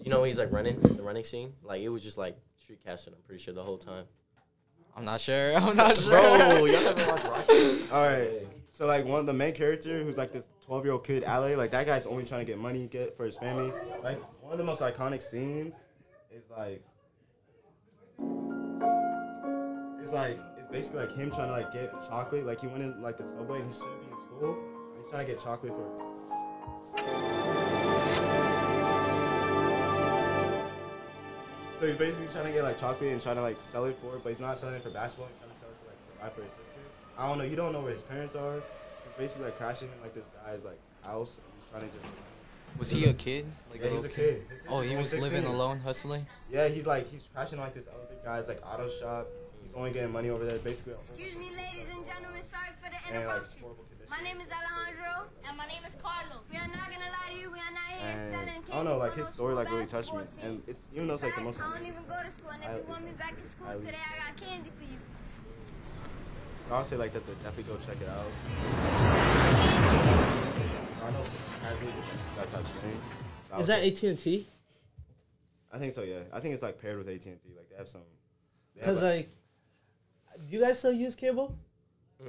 You 0.04 0.12
know 0.12 0.24
he's 0.26 0.38
like 0.38 0.52
running 0.52 0.78
the 0.82 1.02
running 1.04 1.24
scene. 1.24 1.54
Like 1.64 1.82
it 1.82 1.88
was 1.90 2.04
just 2.04 2.18
like 2.18 2.38
street 2.62 2.80
casting. 2.86 3.14
I'm 3.14 3.22
pretty 3.22 3.42
sure 3.42 3.54
the 3.54 3.64
whole 3.64 3.78
time. 3.78 4.06
I'm 4.96 5.06
not 5.06 5.20
sure. 5.22 5.56
I'm 5.58 5.76
not 5.76 5.96
sure. 5.96 6.10
Bro, 6.10 6.66
y'all 6.66 6.82
haven't 6.82 7.08
watched 7.08 7.26
Rocky? 7.26 7.90
All 7.92 8.04
right. 8.06 8.48
So 8.76 8.86
like 8.86 9.06
one 9.06 9.22
of 9.22 9.26
the 9.26 9.32
main 9.32 9.54
character 9.54 10.04
who's 10.04 10.18
like 10.18 10.34
this 10.34 10.50
12 10.66 10.84
year 10.84 10.92
old 10.92 11.06
kid, 11.06 11.24
Ale, 11.24 11.56
like 11.56 11.72
that 11.72 11.86
guy's 11.86 12.06
only 12.06 12.26
trying 12.26 12.46
to 12.46 12.52
get 12.52 12.60
money, 12.60 12.88
get 12.88 13.16
for 13.16 13.26
his 13.26 13.38
family. 13.38 13.72
Like 14.04 14.20
one 14.44 14.52
of 14.52 14.58
the 14.58 14.66
most 14.66 14.82
iconic 14.82 15.24
scenes 15.24 15.76
is 16.30 16.44
like 16.52 16.84
it's 20.02 20.12
like 20.12 20.38
it's 20.58 20.70
basically 20.70 21.06
like 21.06 21.16
him 21.16 21.32
trying 21.32 21.48
to 21.48 21.54
like 21.54 21.72
get 21.72 21.90
chocolate. 22.06 22.46
Like 22.46 22.60
he 22.60 22.68
went 22.68 22.84
in 22.84 23.02
like 23.02 23.18
the 23.18 23.26
subway 23.26 23.62
and 23.62 23.72
he 23.72 23.80
shouldn't 23.80 24.02
be 24.02 24.12
in 24.12 24.18
school. 24.18 24.58
And 24.58 25.02
he's 25.02 25.10
trying 25.10 25.26
to 25.26 25.32
get 25.32 25.42
chocolate 25.42 25.72
for 25.72 25.88
So 31.80 31.88
he's 31.88 31.96
basically 31.96 32.28
trying 32.28 32.48
to 32.48 32.52
get 32.52 32.64
like 32.64 32.78
chocolate 32.78 33.14
and 33.14 33.22
trying 33.22 33.38
to 33.38 33.42
like 33.42 33.64
sell 33.64 33.86
it 33.86 33.98
for 34.02 34.18
it, 34.18 34.24
but 34.24 34.32
he's 34.32 34.42
not 34.42 34.58
selling 34.58 34.76
it 34.76 34.84
for 34.84 34.90
basketball. 34.90 35.30
He's 35.30 35.40
trying 35.40 35.52
to 35.52 35.60
sell 35.62 35.70
it 35.70 35.80
to 35.80 35.88
like 35.88 36.20
provide 36.20 36.34
for 36.36 36.42
his 36.42 36.52
sister. 36.52 36.65
I 37.18 37.28
don't 37.30 37.38
know. 37.38 37.44
You 37.44 37.56
don't 37.56 37.72
know 37.74 37.82
where 37.82 37.94
his 37.94 38.04
parents 38.04 38.36
are. 38.36 38.56
He's 38.56 39.14
basically 39.18 39.46
like 39.46 39.58
crashing 39.58 39.90
in 39.96 40.02
like 40.02 40.14
this 40.14 40.26
guy's 40.46 40.64
like 40.64 40.80
house. 41.04 41.38
And 41.38 41.54
he's 41.56 41.70
trying 41.72 41.90
to 41.90 41.98
just. 41.98 42.06
Was 42.78 42.92
he 42.92 43.06
a 43.06 43.14
kid? 43.14 43.46
Like 43.72 43.80
Yeah, 43.82 43.88
he's 43.88 44.02
little 44.02 44.12
a 44.12 44.14
kid. 44.14 44.46
His 44.50 44.60
Oh, 44.70 44.82
he 44.82 44.90
only 44.90 44.98
was 44.98 45.16
living 45.16 45.46
alone, 45.46 45.80
hustling. 45.80 46.26
Yeah, 46.52 46.68
he's 46.68 46.86
like 46.86 47.10
he's 47.10 47.30
crashing 47.34 47.60
like 47.60 47.74
this 47.74 47.88
other 47.88 48.16
guy's 48.24 48.48
like 48.48 48.62
auto 48.66 48.90
shop. 48.90 49.28
He's 49.64 49.74
only 49.74 49.92
getting 49.92 50.12
money 50.12 50.30
over 50.30 50.44
there. 50.46 50.60
Basically. 50.60 50.94
Excuse 50.94 51.36
me, 51.36 51.52
ladies 51.56 51.96
and 51.96 52.06
gentlemen. 52.06 52.44
Sorry 52.44 52.70
for 52.84 52.90
the 52.90 53.16
And 53.16 53.26
like 53.28 53.36
interruption. 53.38 53.64
My 54.10 54.20
name 54.22 54.38
is 54.38 54.50
Alejandro. 54.52 55.30
And 55.48 55.58
my 55.58 55.66
name 55.68 55.84
is 55.88 55.96
Carlos. 55.96 56.44
We 56.52 56.58
are 56.58 56.68
not 56.68 56.92
gonna 56.92 57.10
lie 57.16 57.32
to 57.32 57.40
you. 57.40 57.50
We 57.52 57.60
are 57.60 57.72
not 57.72 57.90
here 57.96 58.12
And 58.12 58.36
selling 58.36 58.62
candy. 58.68 58.72
I 58.74 58.76
don't 58.76 58.86
know, 58.86 58.98
like 58.98 59.16
his 59.16 59.30
story 59.30 59.54
like 59.56 59.72
really 59.72 59.86
touched 59.88 60.14
me, 60.14 60.20
basketball 60.20 60.50
and 60.52 60.62
it's 60.68 60.88
even 60.94 61.08
though 61.08 61.14
it's 61.16 61.24
like 61.24 61.36
the 61.36 61.44
most. 61.44 61.62
I 61.62 61.74
don't 61.78 61.88
even 61.88 62.04
go 62.10 62.22
to 62.22 62.30
school, 62.30 62.52
and 62.52 62.62
if 62.64 62.70
I- 62.70 62.76
you 62.78 62.84
want 62.88 63.06
me 63.06 63.12
back 63.14 63.36
in 63.40 63.46
school 63.46 63.68
I- 63.68 63.76
today, 63.80 64.04
I 64.04 64.30
got 64.30 64.36
candy 64.38 64.70
for 64.78 64.84
you. 64.84 65.00
I'll 66.72 66.84
say 66.84 66.96
like 66.96 67.14
that's 67.14 67.28
a 67.28 67.34
definitely 67.36 67.64
go 67.74 67.78
check 67.86 68.02
it 68.02 68.10
out. 68.10 68.26
Arnold 71.04 71.28
has. 71.62 71.78
That's 72.38 72.52
how 72.52 72.60
it's 72.60 72.74
named. 72.84 73.62
Is 73.62 73.68
that 73.68 73.84
AT 73.84 74.04
and 74.04 74.20
T? 74.20 74.48
I 75.72 75.78
think 75.78 75.94
so. 75.94 76.02
Yeah, 76.04 76.20
I 76.34 76.40
think 76.40 76.54
it's 76.54 76.64
like 76.64 76.82
paired 76.82 76.98
with 76.98 77.08
AT 77.08 77.26
and 77.26 77.42
T. 77.42 77.50
Like 77.56 77.70
they 77.70 77.76
have 77.78 77.88
some. 77.88 78.02
Cause 78.82 79.02
like, 79.02 79.30
do 80.50 80.56
you 80.58 80.62
guys 80.62 80.80
still 80.80 80.92
use 80.92 81.16
cable? 81.16 81.56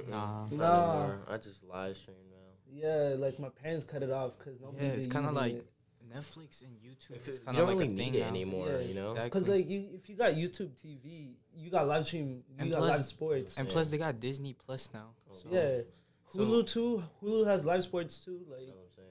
Nah. 0.09 0.43
Not 0.43 0.51
Nah. 0.51 0.93
anymore. 0.99 1.19
I 1.29 1.37
just 1.37 1.63
live 1.63 1.97
stream 1.97 2.17
now. 2.29 2.35
Yeah, 2.71 3.15
like 3.17 3.39
my 3.39 3.49
parents 3.49 3.85
cut 3.85 4.03
it 4.03 4.11
off 4.11 4.33
because 4.37 4.59
nobody. 4.61 4.85
Yeah, 4.85 4.91
it's 4.93 5.07
kind 5.07 5.25
of 5.25 5.33
like 5.33 5.53
it. 5.55 5.67
Netflix 6.15 6.61
and 6.61 6.71
YouTube. 6.79 7.13
Because 7.13 7.27
It's 7.35 7.39
kind 7.39 7.57
of 7.57 7.67
don't 7.67 7.75
like 7.77 7.83
really 7.83 7.93
a 7.93 7.97
thing 7.97 8.11
need 8.13 8.19
it 8.19 8.23
anymore. 8.23 8.69
Yeah. 8.69 8.79
You 8.87 8.93
know. 8.95 9.11
Exactly. 9.11 9.29
Cause 9.41 9.49
like 9.49 9.69
you, 9.69 9.85
if 9.93 10.09
you 10.09 10.15
got 10.15 10.33
YouTube 10.33 10.71
TV, 10.83 11.33
you 11.55 11.69
got 11.69 11.87
live 11.87 12.05
stream, 12.05 12.43
you 12.49 12.55
And 12.59 12.71
got 12.71 12.77
plus- 12.79 12.97
live 12.97 13.05
sports. 13.05 13.57
And 13.57 13.67
Yeah. 13.67 13.73
plus, 13.73 13.89
they 13.89 13.97
got 13.97 14.19
Disney 14.19 14.53
Plus 14.53 14.89
now. 14.93 15.09
Oh, 15.29 15.35
so, 15.35 15.47
yeah, 15.51 15.81
So- 16.29 16.39
Hulu 16.39 16.67
too. 16.67 17.03
Hulu 17.23 17.45
has 17.47 17.63
live 17.65 17.83
sports 17.83 18.19
too. 18.19 18.39
Like, 18.49 18.61
You 18.61 18.67
know 18.67 18.73
what 18.73 18.83
I'm 18.83 18.95
saying? 18.95 19.09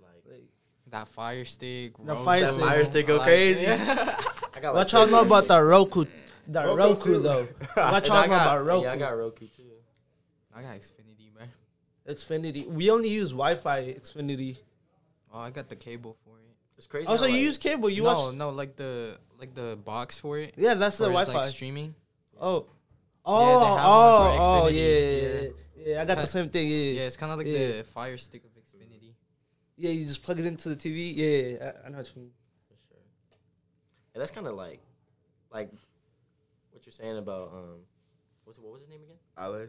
Like, 0.00 0.22
like 0.32 0.48
that 0.88 1.08
Fire 1.08 1.44
Stick. 1.44 1.96
The 1.96 2.02
Roku, 2.04 2.24
Fire 2.24 2.40
That 2.40 2.50
Stick. 2.52 2.62
Fire 2.64 2.84
Stick 2.84 3.06
go 3.06 3.16
like- 3.16 3.26
crazy. 3.26 3.62
Yeah. 3.64 4.20
I 4.54 4.60
got 4.60 4.74
what 4.74 4.90
y'all 4.92 5.06
know 5.06 5.22
about 5.22 5.48
the 5.48 5.62
Roku? 5.62 6.04
The 6.48 6.60
Roku 6.64 6.76
Roku, 6.76 7.20
though. 7.20 7.44
What 7.74 7.94
And 7.94 8.06
y'all 8.06 8.16
know 8.28 8.34
about 8.34 8.64
Roku? 8.66 8.84
Yeah, 8.84 8.92
I 8.92 8.96
got 8.96 9.10
Roku 9.16 9.46
too. 9.46 9.62
I 10.52 10.62
got 10.62 10.74
Xfinity, 10.80 11.32
man. 11.38 11.48
Xfinity. 12.08 12.66
We 12.66 12.90
only 12.90 13.08
use 13.08 13.28
Wi-Fi. 13.30 13.94
Xfinity. 13.94 14.58
Oh, 15.32 15.40
I 15.40 15.50
got 15.50 15.68
the 15.68 15.76
cable 15.76 16.16
for 16.24 16.38
it. 16.38 16.44
It's 16.76 16.86
crazy. 16.86 17.06
Oh, 17.06 17.16
so 17.16 17.22
how, 17.22 17.26
you 17.28 17.34
like, 17.34 17.42
use 17.42 17.58
cable? 17.58 17.90
You 17.90 18.02
no, 18.04 18.26
watch? 18.26 18.34
no, 18.34 18.50
like 18.50 18.76
the 18.76 19.18
like 19.38 19.54
the 19.54 19.78
box 19.84 20.18
for 20.18 20.38
it. 20.38 20.54
Yeah, 20.56 20.74
that's 20.74 20.96
the 20.98 21.04
where 21.10 21.22
it's, 21.22 21.28
Wi-Fi. 21.28 21.46
like 21.46 21.54
streaming. 21.54 21.94
oh. 22.40 22.60
they 22.60 22.66
Oh, 23.26 23.76
have 23.76 23.86
oh, 23.86 24.24
one 24.24 24.38
for 24.38 24.42
oh, 24.42 24.68
yeah, 24.68 24.80
Xfinity, 24.82 25.22
yeah, 25.22 25.50
yeah, 25.76 25.92
yeah. 25.94 26.02
I 26.02 26.04
got 26.06 26.16
the 26.18 26.26
same 26.26 26.48
thing. 26.48 26.68
Yeah, 26.68 26.76
Yeah, 26.76 27.02
it's 27.02 27.16
kind 27.18 27.30
of 27.32 27.38
like 27.38 27.46
Yeah. 27.46 27.76
the 27.78 27.84
Fire 27.84 28.16
Stick 28.16 28.42
of 28.44 28.50
Xfinity. 28.54 29.12
yeah. 29.76 29.90
You 29.90 30.06
just 30.06 30.22
plug 30.22 30.40
it 30.40 30.46
into 30.46 30.70
the 30.70 30.76
TV. 30.76 31.14
Yeah, 31.14 31.66
I, 31.84 31.86
I 31.86 31.90
know 31.90 31.98
what 31.98 32.10
you 32.16 32.22
mean. 32.22 32.30
For 32.68 32.76
sure. 32.88 33.02
And 34.14 34.22
that's 34.22 34.30
kind 34.30 34.46
of 34.46 34.54
like, 34.54 34.80
like, 35.52 35.70
what 36.72 36.86
you're 36.86 36.92
saying 36.92 37.18
about 37.18 37.52
um, 37.52 37.80
what's 38.44 38.58
what 38.58 38.72
was 38.72 38.80
his 38.80 38.88
name 38.90 39.00
again? 39.02 39.18
Ale. 39.38 39.68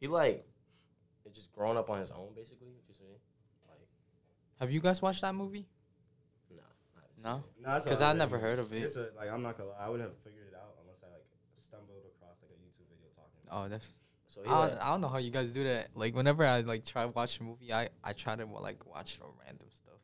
He 0.00 0.06
like, 0.08 0.46
it 1.26 1.34
just 1.34 1.52
grown 1.52 1.76
up 1.76 1.90
on 1.90 2.00
his 2.00 2.10
own, 2.10 2.28
basically. 2.34 2.68
What 2.68 2.82
you 2.88 2.94
saying? 2.94 3.20
Like, 3.68 3.86
Have 4.60 4.70
you 4.70 4.80
guys 4.80 5.00
watched 5.02 5.22
that 5.22 5.34
movie? 5.34 5.66
no, 6.50 6.60
I 6.60 7.00
haven't 7.00 7.14
seen 7.16 7.24
No, 7.24 7.36
it. 7.36 7.66
No, 7.66 7.76
it's 7.76 7.84
because 7.84 8.00
a- 8.00 8.04
I 8.04 8.12
never 8.12 8.38
heard 8.38 8.58
of 8.58 8.72
it. 8.72 8.82
It's 8.82 8.96
a, 8.96 9.08
like 9.16 9.30
I'm 9.30 9.42
not 9.42 9.56
gonna 9.56 9.70
lie, 9.70 9.76
I 9.80 9.88
wouldn't 9.88 10.08
have 10.08 10.18
figured 10.18 10.46
it 10.48 10.54
out 10.54 10.74
unless 10.82 10.98
I 11.02 11.06
like 11.12 11.24
stumbled 11.66 12.02
across 12.14 12.36
like 12.42 12.50
a 12.52 12.60
YouTube 12.60 12.88
video 12.90 13.08
talking. 13.16 13.42
Oh, 13.50 13.68
that's. 13.68 13.88
So 14.26 14.42
he 14.42 14.48
I, 14.48 14.58
like, 14.58 14.70
don't- 14.72 14.82
I 14.82 14.90
don't 14.92 15.00
know 15.00 15.08
how 15.08 15.18
you 15.18 15.30
guys 15.30 15.50
do 15.52 15.64
that. 15.64 15.88
Like 15.94 16.14
whenever 16.14 16.44
I 16.44 16.60
like 16.60 16.84
try 16.84 17.02
to 17.04 17.08
watch 17.08 17.40
a 17.40 17.42
movie, 17.42 17.72
I 17.72 17.88
I 18.04 18.12
try 18.12 18.36
to 18.36 18.44
like 18.46 18.84
watch 18.86 19.18
the 19.18 19.24
random 19.44 19.68
stuff. 19.70 19.98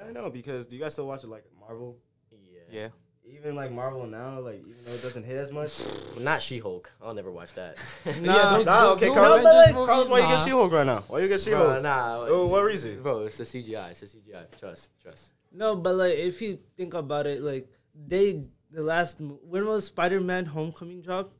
I 0.00 0.04
don't 0.04 0.14
know 0.14 0.28
because 0.28 0.66
do 0.66 0.76
you 0.76 0.82
guys 0.82 0.92
still 0.92 1.06
watch 1.06 1.24
like 1.24 1.44
Marvel? 1.58 1.96
yeah, 2.32 2.60
Yeah. 2.70 2.88
Even 3.28 3.54
like 3.56 3.72
Marvel 3.72 4.06
now, 4.06 4.38
like 4.40 4.60
even 4.60 4.76
though 4.84 4.92
it 4.92 5.02
doesn't 5.02 5.24
hit 5.24 5.36
as 5.36 5.50
much. 5.50 5.78
But 6.14 6.22
not 6.30 6.42
She-Hulk. 6.42 6.90
I'll 7.02 7.14
never 7.14 7.30
watch 7.30 7.54
that. 7.54 7.76
Nah, 8.20 8.56
those- 8.56 8.66
Nah, 8.66 8.80
those 8.82 8.96
okay, 9.02 9.12
Carlos. 9.12 9.40
Avengers 9.44 9.74
Carlos, 9.86 10.08
why 10.08 10.18
you 10.20 10.26
get. 10.28 10.40
She-Hulk 10.40 10.72
right 10.72 10.86
now? 10.86 11.04
Why 11.08 11.20
you 11.20 11.28
get 11.28 11.40
She-Hulk? 11.40 11.82
nah. 11.82 12.26
Oh, 12.28 12.46
what 12.46 12.62
reason? 12.64 13.02
Bro, 13.02 13.20
it's 13.26 13.38
the 13.38 13.44
CGI. 13.44 13.90
It's 13.90 14.00
the 14.00 14.06
CGI. 14.06 14.44
Trust, 14.58 14.90
trust. 15.02 15.32
No, 15.52 15.74
but 15.76 15.94
like 15.96 16.14
if 16.14 16.40
you 16.42 16.58
think 16.76 16.94
about 16.94 17.26
it, 17.26 17.42
like 17.42 17.68
they 17.94 18.44
the 18.70 18.82
last 18.82 19.20
when 19.20 19.66
was 19.66 19.86
Spider 19.86 20.20
Man 20.20 20.44
Homecoming 20.46 21.00
drop? 21.02 21.32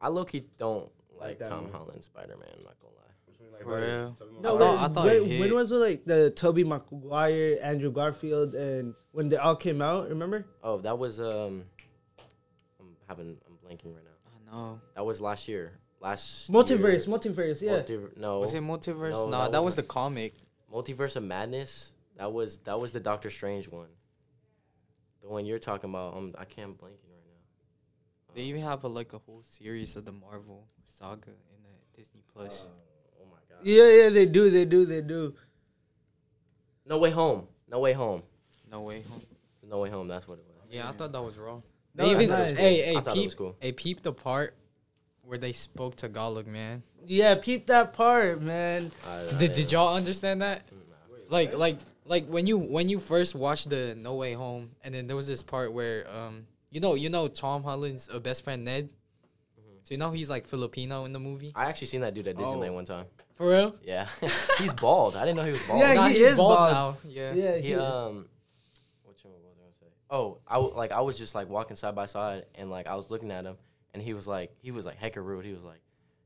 I 0.00 0.08
low 0.08 0.24
key 0.24 0.44
don't 0.58 0.90
like, 1.18 1.38
that 1.38 1.48
Tom 1.48 1.60
movie. 1.64 1.72
Holland 1.72 2.04
Spider 2.04 2.36
Man. 2.36 2.48
Not 2.64 2.74
gonna 2.80 2.94
lie. 2.96 3.01
Between, 3.58 3.74
like, 3.80 4.16
For 4.18 4.26
real? 4.26 4.40
No, 4.40 4.56
I 4.56 4.58
thought- 4.58 4.58
when, 4.58 4.78
I 4.78 4.88
thought 4.94 5.06
it 5.08 5.22
when, 5.22 5.40
when 5.40 5.54
was 5.54 5.72
it 5.72 5.76
like 5.76 6.04
the 6.04 6.30
Tobey 6.30 6.64
Maguire, 6.64 7.58
Andrew 7.62 7.90
Garfield, 7.92 8.54
and 8.54 8.94
when 9.12 9.28
they 9.28 9.36
all 9.36 9.56
came 9.56 9.80
out? 9.82 10.08
Remember? 10.08 10.44
Oh, 10.62 10.78
that 10.78 10.98
was 10.98 11.20
um. 11.20 11.64
I'm 12.80 12.96
having. 13.08 13.36
I'm 13.46 13.56
blanking 13.64 13.94
right 13.94 14.04
now. 14.04 14.10
I 14.26 14.56
know. 14.56 14.80
That 14.94 15.04
was 15.04 15.20
last 15.20 15.48
year. 15.48 15.72
Last 16.00 16.50
Multiverse, 16.50 17.06
year. 17.06 17.16
multiverse, 17.16 17.62
yeah. 17.62 17.72
Multiver- 17.78 18.16
no. 18.18 18.40
Was 18.40 18.54
it 18.54 18.62
multiverse? 18.62 19.12
No, 19.12 19.26
No, 19.26 19.30
that 19.42 19.52
that, 19.52 19.58
was 19.62 19.76
was 19.76 19.76
the 19.76 19.82
comic. 19.84 20.34
Multiverse 20.72 21.14
of 21.16 21.22
Madness. 21.22 21.92
That 22.16 22.32
was 22.32 22.58
that 22.58 22.80
was 22.80 22.90
the 22.92 22.98
Doctor 23.00 23.30
Strange 23.30 23.68
one. 23.68 23.88
The 25.22 25.28
one 25.28 25.46
you're 25.46 25.60
talking 25.60 25.90
about. 25.90 26.16
Um, 26.16 26.34
I 26.36 26.44
can't 26.44 26.76
blanking 26.76 27.06
right 27.08 27.22
now. 27.24 28.34
They 28.34 28.42
even 28.42 28.62
have 28.62 28.82
a, 28.82 28.88
like 28.88 29.12
a 29.12 29.18
whole 29.18 29.42
series 29.44 29.94
of 29.94 30.04
the 30.04 30.10
Marvel 30.12 30.66
saga 30.86 31.30
in 31.30 31.62
the 31.62 31.96
Disney 31.96 32.22
Plus. 32.34 32.64
My 32.64 32.70
god. 32.70 32.76
Yeah, 33.62 33.88
yeah, 33.88 34.08
they 34.10 34.26
do, 34.26 34.50
they 34.50 34.64
do, 34.64 34.84
they 34.86 35.00
do. 35.00 35.34
No 36.86 36.98
way 36.98 37.10
home. 37.10 37.46
No 37.68 37.78
way 37.80 37.92
home. 37.92 38.22
no 38.70 38.80
way 38.82 39.02
home. 39.02 39.22
No 39.68 39.78
way 39.80 39.88
home. 39.90 40.08
That's 40.08 40.26
what 40.28 40.38
it 40.38 40.44
was. 40.46 40.68
Yeah, 40.70 40.88
I 40.88 40.92
thought 40.92 41.12
that 41.12 41.22
was 41.22 41.38
wrong. 41.38 41.62
No, 41.94 42.04
They 42.06 42.12
even 42.12 42.28
nice. 42.30 42.50
hey 42.52 42.82
hey 42.82 42.96
I 42.96 43.00
peep 43.00 43.36
cool. 43.36 43.56
hey 43.60 43.72
peep 43.72 44.02
the 44.02 44.12
part 44.12 44.54
where 45.22 45.38
they 45.38 45.52
spoke 45.52 45.96
Tagalog, 45.96 46.46
man. 46.46 46.82
Yeah, 47.06 47.34
peep 47.36 47.66
that 47.66 47.92
part, 47.92 48.40
man. 48.40 48.90
I- 49.06 49.38
Did, 49.38 49.50
I- 49.50 49.54
did 49.54 49.72
y'all 49.72 49.94
understand 49.94 50.42
that? 50.42 50.62
Nah. 50.70 51.16
Like 51.28 51.54
like 51.56 51.78
like 52.06 52.26
when 52.26 52.46
you 52.46 52.58
when 52.58 52.88
you 52.88 52.98
first 52.98 53.34
watched 53.34 53.70
the 53.70 53.94
No 53.94 54.14
Way 54.16 54.32
Home, 54.32 54.70
and 54.82 54.94
then 54.94 55.06
there 55.06 55.16
was 55.16 55.26
this 55.26 55.42
part 55.42 55.72
where 55.72 56.06
um 56.14 56.46
you 56.70 56.80
know 56.80 56.94
you 56.94 57.08
know 57.10 57.28
Tom 57.28 57.62
Holland's 57.62 58.08
uh, 58.12 58.18
best 58.18 58.42
friend 58.44 58.64
Ned. 58.64 58.88
So 59.84 59.94
you 59.94 59.98
know 59.98 60.10
he's 60.12 60.30
like 60.30 60.46
Filipino 60.46 61.04
in 61.04 61.12
the 61.12 61.18
movie. 61.18 61.52
I 61.56 61.66
actually 61.66 61.88
seen 61.88 62.02
that 62.02 62.14
dude 62.14 62.28
at 62.28 62.36
Disneyland 62.36 62.68
Oh. 62.70 62.72
one 62.74 62.84
time. 62.84 63.06
For 63.36 63.48
real? 63.48 63.74
Yeah, 63.84 64.06
he's 64.58 64.72
bald. 64.74 65.16
I 65.16 65.24
didn't 65.24 65.36
know 65.36 65.44
he 65.44 65.52
was 65.52 65.62
bald. 65.62 65.80
Yeah, 65.80 65.94
Nah, 65.94 66.06
he 66.08 66.14
he's 66.18 66.28
is 66.28 66.36
bald, 66.36 66.56
bald. 66.56 66.70
now. 66.72 66.96
Yeah. 67.08 67.32
Yeah, 67.32 67.56
he 67.56 67.68
he, 67.68 67.74
um 67.74 68.26
what 69.04 69.16
you- 69.24 69.30
was 69.30 69.40
I 69.44 69.58
gonna 69.58 69.74
say? 69.80 69.86
Oh, 70.10 70.38
I 70.46 70.54
w- 70.54 70.74
like 70.76 70.92
I 70.92 71.00
was 71.00 71.18
just 71.18 71.34
like 71.34 71.48
walking 71.48 71.76
side 71.76 71.94
by 71.94 72.06
side 72.06 72.44
and 72.54 72.70
like 72.70 72.86
I 72.86 72.94
was 72.94 73.10
looking 73.10 73.30
at 73.30 73.44
him 73.44 73.56
and 73.94 74.02
he 74.02 74.14
was 74.14 74.26
like 74.28 74.54
he 74.60 74.70
was 74.70 74.86
like 74.86 75.00
hecka 75.00 75.24
rude. 75.24 75.44
He 75.44 75.52
was 75.52 75.62
like 75.64 75.80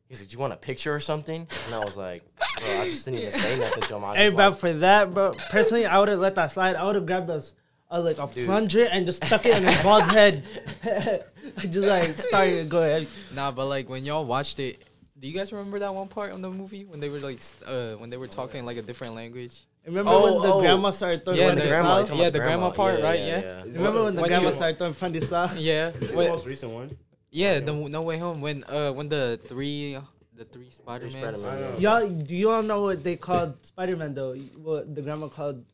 he 0.09 0.12
was 0.12 0.20
like, 0.20 0.28
"Do 0.28 0.34
you 0.34 0.38
want 0.40 0.52
a 0.52 0.57
picture 0.57 0.94
or 0.94 1.00
something?" 1.00 1.48
And 1.66 1.74
I 1.74 1.84
was 1.84 1.96
like, 1.96 2.22
Bro, 2.59 2.68
I 2.80 2.88
just 2.88 3.04
didn't 3.07 3.20
even 3.20 3.32
say 3.32 3.59
nothing 3.61 3.82
to 3.84 3.96
him. 3.96 4.04
I 4.04 4.09
was 4.09 4.16
Hey, 4.16 4.24
just 4.26 4.36
bro, 4.36 4.48
like, 4.50 4.59
for 4.59 4.72
that, 4.74 5.14
bro. 5.14 5.34
Personally, 5.50 5.86
I 5.86 5.98
would 5.98 6.09
have 6.09 6.20
let 6.20 6.34
that 6.36 6.52
slide. 6.52 6.76
I 6.76 6.84
would 6.84 6.94
have 6.94 7.07
grabbed 7.07 7.28
a, 7.30 7.42
s- 7.91 7.91
a, 7.91 8.01
like 8.01 8.18
a 8.18 8.26
plunger 8.26 8.84
and 8.84 9.07
just 9.07 9.24
stuck 9.24 9.47
it 9.47 9.57
in 9.57 9.64
his 9.64 9.80
bald 9.82 10.03
head. 10.16 10.43
I 10.84 11.66
just 11.66 11.87
like 11.87 12.11
started 12.14 12.68
go 12.68 12.78
ahead. 12.78 13.07
Nah, 13.34 13.51
but 13.51 13.66
like 13.66 13.89
when 13.89 14.05
y'all 14.05 14.24
watched 14.24 14.59
it, 14.61 14.82
do 15.18 15.28
you 15.28 15.34
guys 15.34 15.53
remember 15.53 15.78
that 15.78 15.95
one 15.95 16.09
part 16.09 16.32
on 16.32 16.43
the 16.43 16.51
movie 16.51 16.84
when 16.84 17.01
they 17.01 17.09
were 17.09 17.18
like, 17.20 17.39
uh, 17.66 17.93
when 17.95 18.11
they 18.11 18.16
were 18.16 18.28
talking 18.28 18.64
like 18.66 18.76
a 18.76 18.82
different 18.82 19.14
language? 19.14 19.64
Remember 19.87 20.11
Oh, 20.11 20.24
when 20.24 20.43
the 20.43 20.53
oh. 20.55 20.61
grandma 20.61 20.91
started 20.91 21.22
throwing 21.24 21.39
Yeah, 21.39 21.49
funny 21.51 21.61
the 21.61 21.68
grandma, 21.68 22.05
style? 22.05 22.16
Yeah, 22.18 22.30
the 22.30 22.39
grandma 22.41 22.70
part, 22.70 23.01
right? 23.03 23.20
Yeah. 23.20 23.62
Remember 23.64 24.03
when 24.05 24.16
the 24.16 24.22
When 24.22 24.30
grandma 24.30 24.49
you- 24.49 24.55
started 24.55 24.78
throwing 24.78 24.95
funny 24.95 25.20
style? 25.20 25.51
Yeah. 25.57 25.91
This 25.91 26.11
is 26.11 26.16
the 26.16 26.28
most 26.28 26.47
recent 26.47 26.72
one. 26.72 26.97
yeah, 27.30 27.61
the 27.61 27.72
No 27.72 28.03
Way 28.03 28.18
Home 28.18 28.41
when 28.41 28.64
uh 28.64 28.91
when 28.93 29.09
the 29.09 29.39
three 29.47 29.97
the 30.34 30.45
three 30.45 30.68
Spider 30.70 31.09
Mans. 31.09 31.41
Spider-Man. 31.41 31.80
Y'all, 31.80 32.07
do 32.09 32.34
you 32.34 32.51
all 32.51 32.62
know 32.62 32.82
what 32.82 33.03
they 33.05 33.16
called 33.16 33.55
Spider 33.64 33.97
Man 33.97 34.12
though? 34.12 34.34
What 34.61 34.93
the 34.95 35.01
grandma 35.03 35.28
called 35.28 35.64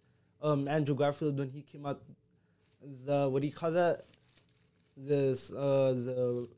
um 0.43 0.68
Andrew 0.68 0.95
Garfield 0.95 1.38
when 1.38 1.51
he 1.51 1.62
came 1.62 1.86
out? 1.86 2.03
The 3.07 3.28
what 3.28 3.43
do 3.43 3.49
you 3.49 3.53
call 3.53 3.72
that? 3.72 4.05
This 4.97 5.51
uh 5.51 5.95
the 5.95 6.49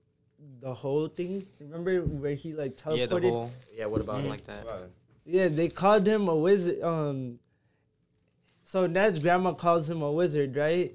the 0.60 0.74
whole 0.74 1.08
thing. 1.08 1.46
Remember 1.60 2.00
where 2.02 2.34
he 2.34 2.52
like 2.54 2.76
teleported? 2.76 2.98
Yeah, 2.98 3.06
the 3.06 3.20
whole 3.20 3.50
Yeah, 3.72 3.86
what 3.86 4.00
about 4.00 4.14
something 4.14 4.30
like 4.30 4.48
like 4.48 4.64
that. 4.64 4.90
Yeah, 5.24 5.48
they 5.48 5.68
called 5.68 6.06
him 6.06 6.28
a 6.28 6.36
wizard. 6.36 6.82
Um, 6.82 7.38
so 8.64 8.86
Ned's 8.86 9.18
grandma 9.18 9.52
calls 9.52 9.88
him 9.88 10.02
a 10.02 10.10
wizard, 10.10 10.56
right? 10.56 10.94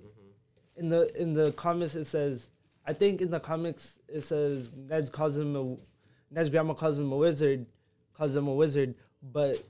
In 0.75 0.89
the 0.89 1.09
in 1.19 1.33
the 1.33 1.51
comics, 1.53 1.95
it 1.95 2.05
says, 2.05 2.49
I 2.85 2.93
think 2.93 3.21
in 3.21 3.31
the 3.31 3.39
comics 3.39 3.99
it 4.07 4.21
says 4.21 4.71
Ned 4.75 5.11
calls 5.11 5.35
him 5.37 5.55
a, 5.55 5.75
Ned's 6.31 6.49
grandma 6.49 6.73
calls 6.73 6.99
him 6.99 7.11
a 7.11 7.17
wizard, 7.17 7.65
calls 8.17 8.35
him 8.35 8.47
a 8.47 8.53
wizard, 8.53 8.95
but 9.21 9.61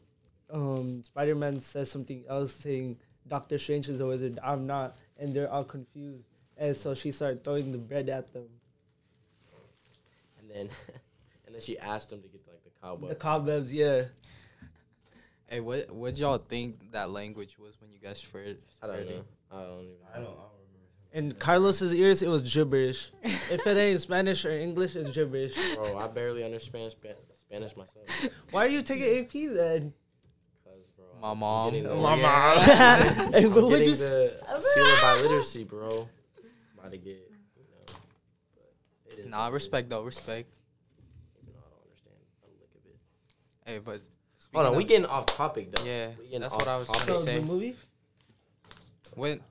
um, 0.52 1.04
Spider 1.04 1.36
Man 1.36 1.60
says 1.62 1.90
something 1.90 2.24
else, 2.30 2.54
saying 2.54 2.98
Doctor 3.30 3.58
Strange 3.58 3.88
is 3.88 4.02
a 4.02 4.06
wizard. 4.06 4.40
I'm 4.44 4.68
not, 4.68 4.96
and 5.18 5.34
they're 5.34 5.52
all 5.52 5.64
confused, 5.64 6.26
and 6.58 6.76
so 6.76 6.94
she 6.94 7.12
started 7.12 7.44
throwing 7.44 7.72
the 7.72 7.78
bread 7.78 8.10
at 8.10 8.34
them. 8.34 8.48
and 10.40 10.50
then 10.50 10.70
and 11.46 11.56
then 11.56 11.62
she 11.62 11.78
asked 11.78 12.10
them 12.10 12.22
to 12.22 12.28
get 12.28 12.42
like 12.48 12.64
the 12.64 12.72
cobwebs. 12.82 13.10
The 13.10 13.16
cobwebs, 13.16 13.74
yeah. 13.74 14.04
Hey, 15.48 15.62
what 15.62 15.90
what 15.92 16.18
y'all 16.18 16.38
think 16.38 16.92
that 16.92 17.10
language 17.10 17.58
was 17.58 17.80
when 17.82 17.92
you 17.92 18.00
guys 18.00 18.22
first 18.22 18.60
I 18.82 18.88
don't 18.88 19.10
know. 19.10 19.24
I 19.52 19.62
don't 19.62 19.82
even. 19.82 19.96
I 20.14 20.16
don't, 20.18 20.24
I 20.24 20.24
don't 20.24 20.26
remember. 20.26 20.40
In 21.12 21.32
Carlos's 21.34 21.94
ears, 21.94 22.22
it 22.22 22.28
was 22.28 22.42
gibberish. 22.44 23.12
if 23.24 23.66
it 23.66 23.78
ain't 23.78 24.02
Spanish 24.02 24.46
or 24.46 24.52
English, 24.52 24.96
it's 24.96 25.10
gibberish. 25.10 25.54
Bro, 25.76 25.98
I 25.98 26.08
barely 26.08 26.44
understand 26.44 26.92
Spa- 26.92 27.10
Spanish 27.34 27.76
myself. 27.76 28.06
Why 28.52 28.66
are 28.66 28.70
you 28.70 28.84
taking 28.84 29.20
AP 29.20 29.54
then? 29.56 29.94
Cause, 31.22 31.22
bro, 31.22 31.30
My 31.30 31.34
mom. 31.34 31.84
My 32.02 32.14
I'm 32.14 32.22
mom. 32.22 32.60
hey, 33.34 33.42
getting 33.42 33.54
what 33.54 33.64
would 33.66 33.86
you? 33.86 33.92
s- 33.92 34.00
the 34.00 34.34
seal 34.62 34.84
of 34.86 35.00
biliteracy, 35.00 35.68
bro. 35.68 36.08
About 36.78 36.92
to 36.92 36.98
get, 36.98 37.32
you 37.58 37.64
know. 37.64 37.94
But 39.06 39.14
it 39.14 39.20
is 39.20 39.26
Nah, 39.30 39.38
what 39.38 39.46
it 39.46 39.48
is, 39.50 39.54
respect 39.56 39.90
though, 39.90 40.04
respect. 40.04 40.50
even 41.42 41.54
though 41.54 41.60
I 41.60 41.70
don't 41.72 41.84
understand 41.86 42.16
a 42.44 42.48
lick 42.60 42.72
of 42.76 42.86
it. 42.90 42.98
Hey, 43.72 43.80
but 43.80 43.92
Hold 43.92 44.02
speaking 44.40 44.66
on, 44.68 44.76
we 44.76 44.84
of- 44.84 44.90
getting 44.90 45.06
off 45.06 45.26
topic 45.28 45.76
though. 45.76 45.84
Yeah, 45.84 46.10
We 46.32 46.38
that's 46.38 46.54
what 46.54 46.68
I 46.68 46.78
was 46.78 46.88
topic. 46.88 47.08
gonna 47.08 47.20
So 47.20 47.26
the 47.26 47.42
movie? 47.42 47.76
when 49.16 49.42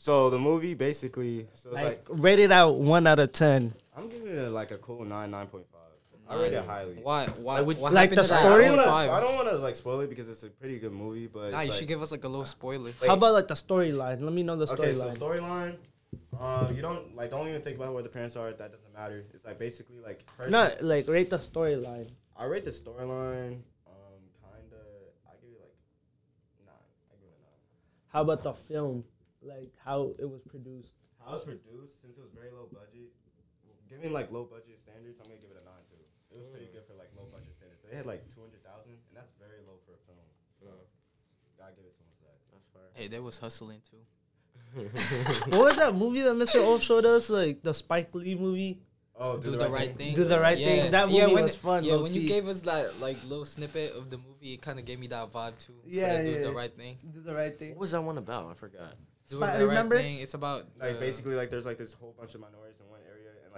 So 0.00 0.30
the 0.30 0.38
movie 0.38 0.74
basically, 0.74 1.48
so 1.54 1.70
it's 1.70 1.82
Like, 1.82 2.08
like, 2.08 2.20
rated 2.22 2.50
out 2.52 2.76
one 2.78 3.06
out 3.06 3.18
of 3.18 3.32
ten. 3.32 3.74
I'm 3.96 4.08
giving 4.08 4.28
it 4.38 4.50
like 4.50 4.70
a 4.70 4.78
cool 4.78 5.04
nine, 5.04 5.30
nine 5.32 5.48
point 5.48 5.66
five. 5.72 5.77
I 6.30 6.36
rate 6.42 6.52
it 6.52 6.64
highly. 6.64 6.94
why 7.02 7.26
why 7.26 7.58
Like, 7.58 7.66
would- 7.66 7.78
what 7.78 7.92
like 7.92 8.10
the 8.10 8.16
to 8.16 8.24
story? 8.24 8.40
I 8.66 8.68
don't 8.68 8.76
wanna- 8.76 9.12
I 9.12 9.20
don't 9.20 9.34
want 9.34 9.48
to 9.48 9.56
like 9.58 9.76
spoil 9.76 10.00
it 10.00 10.08
because 10.10 10.28
it's 10.28 10.42
a 10.42 10.50
pretty 10.50 10.78
good 10.78 10.92
movie, 10.92 11.26
but 11.26 11.52
Nah, 11.52 11.60
you 11.62 11.70
like, 11.70 11.78
should 11.78 11.88
give 11.88 12.02
us 12.02 12.10
like 12.12 12.24
a 12.24 12.28
little 12.28 12.44
spoiler. 12.44 12.92
How 13.06 13.14
about 13.14 13.32
like 13.32 13.48
the 13.48 13.54
storyline? 13.54 14.20
Let 14.20 14.32
me 14.32 14.42
know 14.42 14.56
the 14.56 14.66
storyline. 14.66 14.78
Okay, 14.80 14.94
so 14.94 15.08
storyline. 15.10 15.76
storyline. 15.76 15.76
Um, 16.40 16.76
you 16.76 16.82
don't 16.82 17.16
like 17.16 17.30
don't 17.30 17.48
even 17.48 17.62
think 17.62 17.76
about 17.76 17.94
where 17.94 18.02
the 18.02 18.08
parents 18.08 18.36
are. 18.36 18.52
That 18.52 18.72
doesn't 18.72 18.92
matter. 18.94 19.24
It's 19.34 19.44
like 19.44 19.58
basically 19.58 19.98
like 20.00 20.22
first 20.36 20.50
no, 20.50 20.70
like 20.80 21.08
rate 21.08 21.30
the 21.30 21.38
storyline. 21.38 22.08
I 22.36 22.44
rate 22.44 22.64
the 22.64 22.70
storyline. 22.70 23.60
Um, 23.86 24.20
kinda. 24.44 24.78
I 25.26 25.32
give 25.40 25.50
it 25.50 25.60
like 25.60 25.74
nine. 26.64 26.76
I 27.10 27.14
give 27.16 27.28
it 27.28 27.36
a 27.36 27.42
nine. 27.42 27.60
How 28.08 28.22
about 28.22 28.42
the 28.42 28.52
film? 28.52 29.04
Like 29.42 29.72
how 29.84 30.12
it 30.18 30.28
was 30.28 30.42
produced. 30.42 30.94
How 31.18 31.30
it 31.30 31.32
was 31.32 31.42
produced, 31.42 32.00
since 32.02 32.16
it 32.16 32.20
was 32.22 32.30
very 32.32 32.50
low 32.52 32.68
budget, 32.72 33.10
giving 33.90 34.12
like 34.12 34.30
low 34.32 34.44
budget 34.44 34.78
standards, 34.80 35.18
I'm 35.20 35.26
gonna 35.28 35.40
give 35.40 35.50
it 35.50 35.60
a 35.60 35.64
nine 35.64 35.77
too. 35.77 35.77
It 36.38 36.46
was 36.46 36.50
pretty 36.54 36.70
good 36.70 36.86
for 36.86 36.94
like 36.94 37.10
low 37.18 37.26
budget 37.34 37.50
standards. 37.58 37.82
They 37.82 37.96
had 37.98 38.06
like 38.06 38.22
two 38.30 38.40
hundred 38.46 38.62
thousand, 38.62 38.94
and 38.94 39.14
that's 39.18 39.34
very 39.42 39.58
low 39.66 39.82
for 39.82 39.98
a 39.98 40.02
film. 40.06 40.22
So, 40.62 40.70
gotta 41.58 41.74
give 41.74 41.82
it 41.84 41.98
to 41.98 42.02
them 42.06 42.14
for 42.22 42.30
that. 42.30 42.38
That's 42.54 42.68
fire. 42.70 42.90
Hey, 42.94 43.08
they 43.10 43.18
was 43.18 43.38
hustling 43.42 43.82
too. 43.82 43.98
what 45.50 45.60
was 45.60 45.76
that 45.76 45.94
movie 45.94 46.20
that 46.22 46.34
Mr. 46.36 46.60
Wolf 46.62 46.82
showed 46.82 47.04
us? 47.06 47.30
Like 47.30 47.62
the 47.62 47.72
Spike 47.74 48.14
Lee 48.14 48.34
movie. 48.34 48.78
Oh, 49.20 49.36
Do 49.36 49.56
the 49.56 49.68
right 49.68 49.96
thing. 49.96 50.14
Do 50.14 50.22
the 50.24 50.38
right 50.38 50.56
thing. 50.56 50.92
That 50.92 51.08
movie 51.08 51.34
when 51.34 51.42
was 51.44 51.56
fun, 51.56 51.82
Yeah, 51.82 51.96
when 51.96 52.14
you 52.14 52.28
gave 52.28 52.46
us 52.46 52.60
that 52.62 53.00
like 53.00 53.16
little 53.24 53.44
snippet 53.44 53.92
of 53.96 54.10
the 54.10 54.18
movie, 54.18 54.54
it 54.54 54.62
kind 54.62 54.78
of 54.78 54.84
gave 54.84 55.00
me 55.00 55.08
that 55.08 55.32
vibe 55.32 55.58
too. 55.58 55.72
for 55.82 55.88
Yeah, 55.88 56.22
do 56.22 56.42
the 56.44 56.52
right 56.52 56.72
thing. 56.76 56.98
Do 57.12 57.20
the 57.20 57.34
right 57.34 57.58
thing. 57.58 57.70
What 57.70 57.78
was 57.80 57.90
that 57.90 58.02
one 58.02 58.18
about? 58.18 58.48
I 58.50 58.54
forgot. 58.54 58.94
Doing 59.28 59.42
Spy- 59.42 59.56
the 59.58 59.66
remember? 59.66 59.96
right 59.96 60.02
thing. 60.04 60.18
It's 60.20 60.34
about 60.34 60.66
Like 60.78 60.94
the- 60.94 61.00
basically, 61.00 61.34
like 61.34 61.50
there's 61.50 61.66
like 61.66 61.78
this 61.78 61.94
whole 61.94 62.14
bunch 62.16 62.34
of 62.36 62.40
minorities 62.40 62.78
in 62.80 62.88
one 62.88 63.00
and 63.00 63.07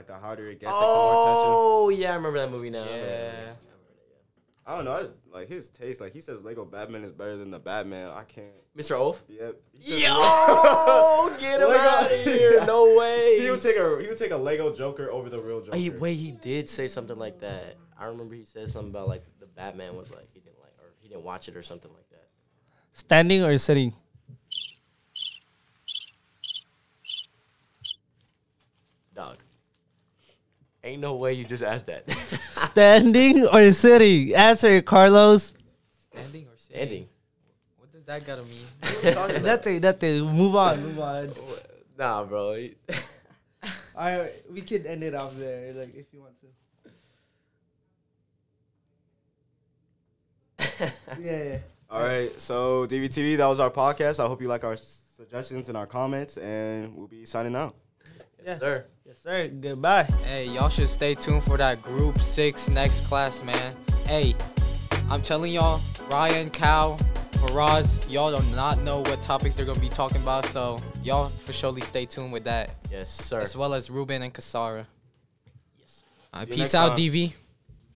like 0.01 0.07
the 0.07 0.15
harder 0.25 0.49
it 0.49 0.61
gets, 0.61 0.73
like 0.73 0.81
the 0.81 0.87
more 0.87 1.13
attention. 1.13 1.53
Oh 1.53 1.89
yeah, 1.91 2.13
I 2.13 2.15
remember 2.17 2.39
that 2.39 2.51
movie 2.51 2.71
now. 2.71 2.85
I 2.85 2.87
Yeah. 2.97 3.31
I 4.67 4.77
don't 4.77 4.85
know. 4.85 4.93
I, 4.93 5.37
like 5.37 5.49
his 5.49 5.69
taste, 5.69 6.01
like 6.01 6.13
he 6.13 6.21
says 6.21 6.43
Lego 6.43 6.65
Batman 6.65 7.03
is 7.05 7.13
better 7.13 7.37
than 7.37 7.51
the 7.51 7.59
Batman. 7.59 8.09
I 8.11 8.23
can't. 8.25 8.47
Mr. 8.77 8.93
Oath. 8.93 9.23
Yep. 9.29 9.57
He 9.73 9.91
says- 9.93 10.03
Yo, 10.05 11.37
get 11.41 11.61
him 11.61 11.69
Lego- 11.69 11.81
out 11.81 12.05
of 12.13 12.23
here! 12.25 12.65
No 12.65 12.97
way. 12.99 13.41
He 13.41 13.51
would 13.51 13.61
take 13.61 13.77
a 13.77 14.01
he 14.01 14.07
would 14.09 14.17
take 14.19 14.31
a 14.31 14.37
Lego 14.37 14.75
Joker 14.75 15.11
over 15.11 15.29
the 15.29 15.41
real 15.41 15.61
Joker. 15.61 15.77
He, 15.77 15.91
wait, 15.91 16.15
he 16.15 16.31
did 16.31 16.69
say 16.69 16.89
something 16.89 17.19
like 17.19 17.41
that. 17.41 17.77
I 17.99 18.07
remember 18.07 18.35
he 18.37 18.45
said 18.45 18.71
something 18.71 18.91
about 18.91 19.09
like 19.09 19.25
the 19.41 19.47
Batman 19.47 19.97
was 19.97 20.11
like 20.11 20.29
he 20.33 20.41
didn't 20.41 20.61
like 20.61 20.73
or 20.79 20.93
he 21.01 21.09
didn't 21.09 21.25
watch 21.25 21.49
it 21.49 21.57
or 21.57 21.63
something 21.63 21.91
like 21.93 22.09
that. 22.11 22.29
Standing 22.93 23.43
or 23.43 23.59
sitting? 23.59 23.93
Dog. 29.15 29.39
Ain't 30.83 31.01
no 31.03 31.15
way 31.17 31.35
you 31.35 31.45
just 31.45 31.63
asked 31.63 31.87
that. 31.87 32.11
Standing 32.71 33.47
or 33.47 33.73
sitting? 33.73 34.35
Answer, 34.35 34.81
Carlos. 34.81 35.53
standing 36.13 36.47
or 36.47 36.57
sitting. 36.57 36.81
Ending. 36.81 37.09
What 37.79 37.93
does 37.93 38.05
that 38.05 38.27
gotta 38.27 38.43
mean? 38.45 39.43
Nothing, 39.43 39.81
nothing. 39.81 40.25
Move 40.25 40.57
on, 40.57 40.83
move 40.83 40.99
on. 40.99 41.33
Nah, 41.99 42.25
bro. 42.25 42.57
All 43.95 44.19
right, 44.19 44.33
we 44.51 44.63
could 44.63 44.87
end 44.87 45.05
it 45.05 45.15
off 45.15 45.37
there, 45.37 45.75
like 45.75 45.95
if 45.95 46.07
you 46.15 46.21
want 46.21 46.33
to. 46.41 46.47
Yeah, 51.19 51.43
yeah. 51.43 51.59
All 51.91 52.03
right, 52.03 52.41
so 52.41 52.87
DVTV, 52.87 53.37
that 53.37 53.47
was 53.47 53.61
our 53.61 53.71
podcast. 53.71 54.19
I 54.19 54.27
hope 54.27 54.41
you 54.41 54.49
like 54.49 54.65
our 54.65 54.79
suggestions 54.79 55.69
and 55.69 55.77
our 55.77 55.87
comments, 55.87 56.39
and 56.39 56.95
we'll 56.97 57.07
be 57.09 57.27
signing 57.27 57.55
out. 57.55 57.75
Yeah. 58.45 58.51
Yes, 58.53 58.59
sir. 58.61 58.85
Yes, 59.07 59.19
sir. 59.19 59.49
Goodbye. 59.49 60.05
Hey, 60.25 60.47
y'all 60.49 60.69
should 60.69 60.89
stay 60.89 61.15
tuned 61.15 61.43
for 61.43 61.57
that 61.57 61.83
Group 61.83 62.21
Six 62.21 62.69
next 62.69 63.05
class, 63.05 63.43
man. 63.43 63.75
Hey, 64.07 64.35
I'm 65.11 65.23
telling 65.23 65.53
y'all, 65.53 65.81
Ryan, 66.11 66.49
Cal, 66.51 66.97
Faraz, 67.33 68.11
y'all 68.11 68.35
do 68.37 68.43
not 68.55 68.81
know 68.83 69.01
what 69.01 69.23
topics 69.23 69.55
they're 69.55 69.67
gonna 69.67 69.81
be 69.81 69.89
talking 69.89 70.23
about, 70.23 70.47
so 70.47 70.79
y'all 71.03 71.29
for 71.29 71.53
surely 71.53 71.81
stay 71.83 72.07
tuned 72.07 72.33
with 72.33 72.45
that, 72.45 72.71
Yes, 72.91 73.11
sir. 73.11 73.41
as 73.41 73.57
well 73.57 73.75
as 73.75 73.91
Ruben 73.91 74.23
and 74.23 74.33
Kasara. 74.33 74.87
Yes. 75.79 76.05
See 76.35 76.41
you 76.41 76.47
peace 76.57 76.75
out, 76.75 76.91
time. 76.91 76.99
DV. 76.99 77.33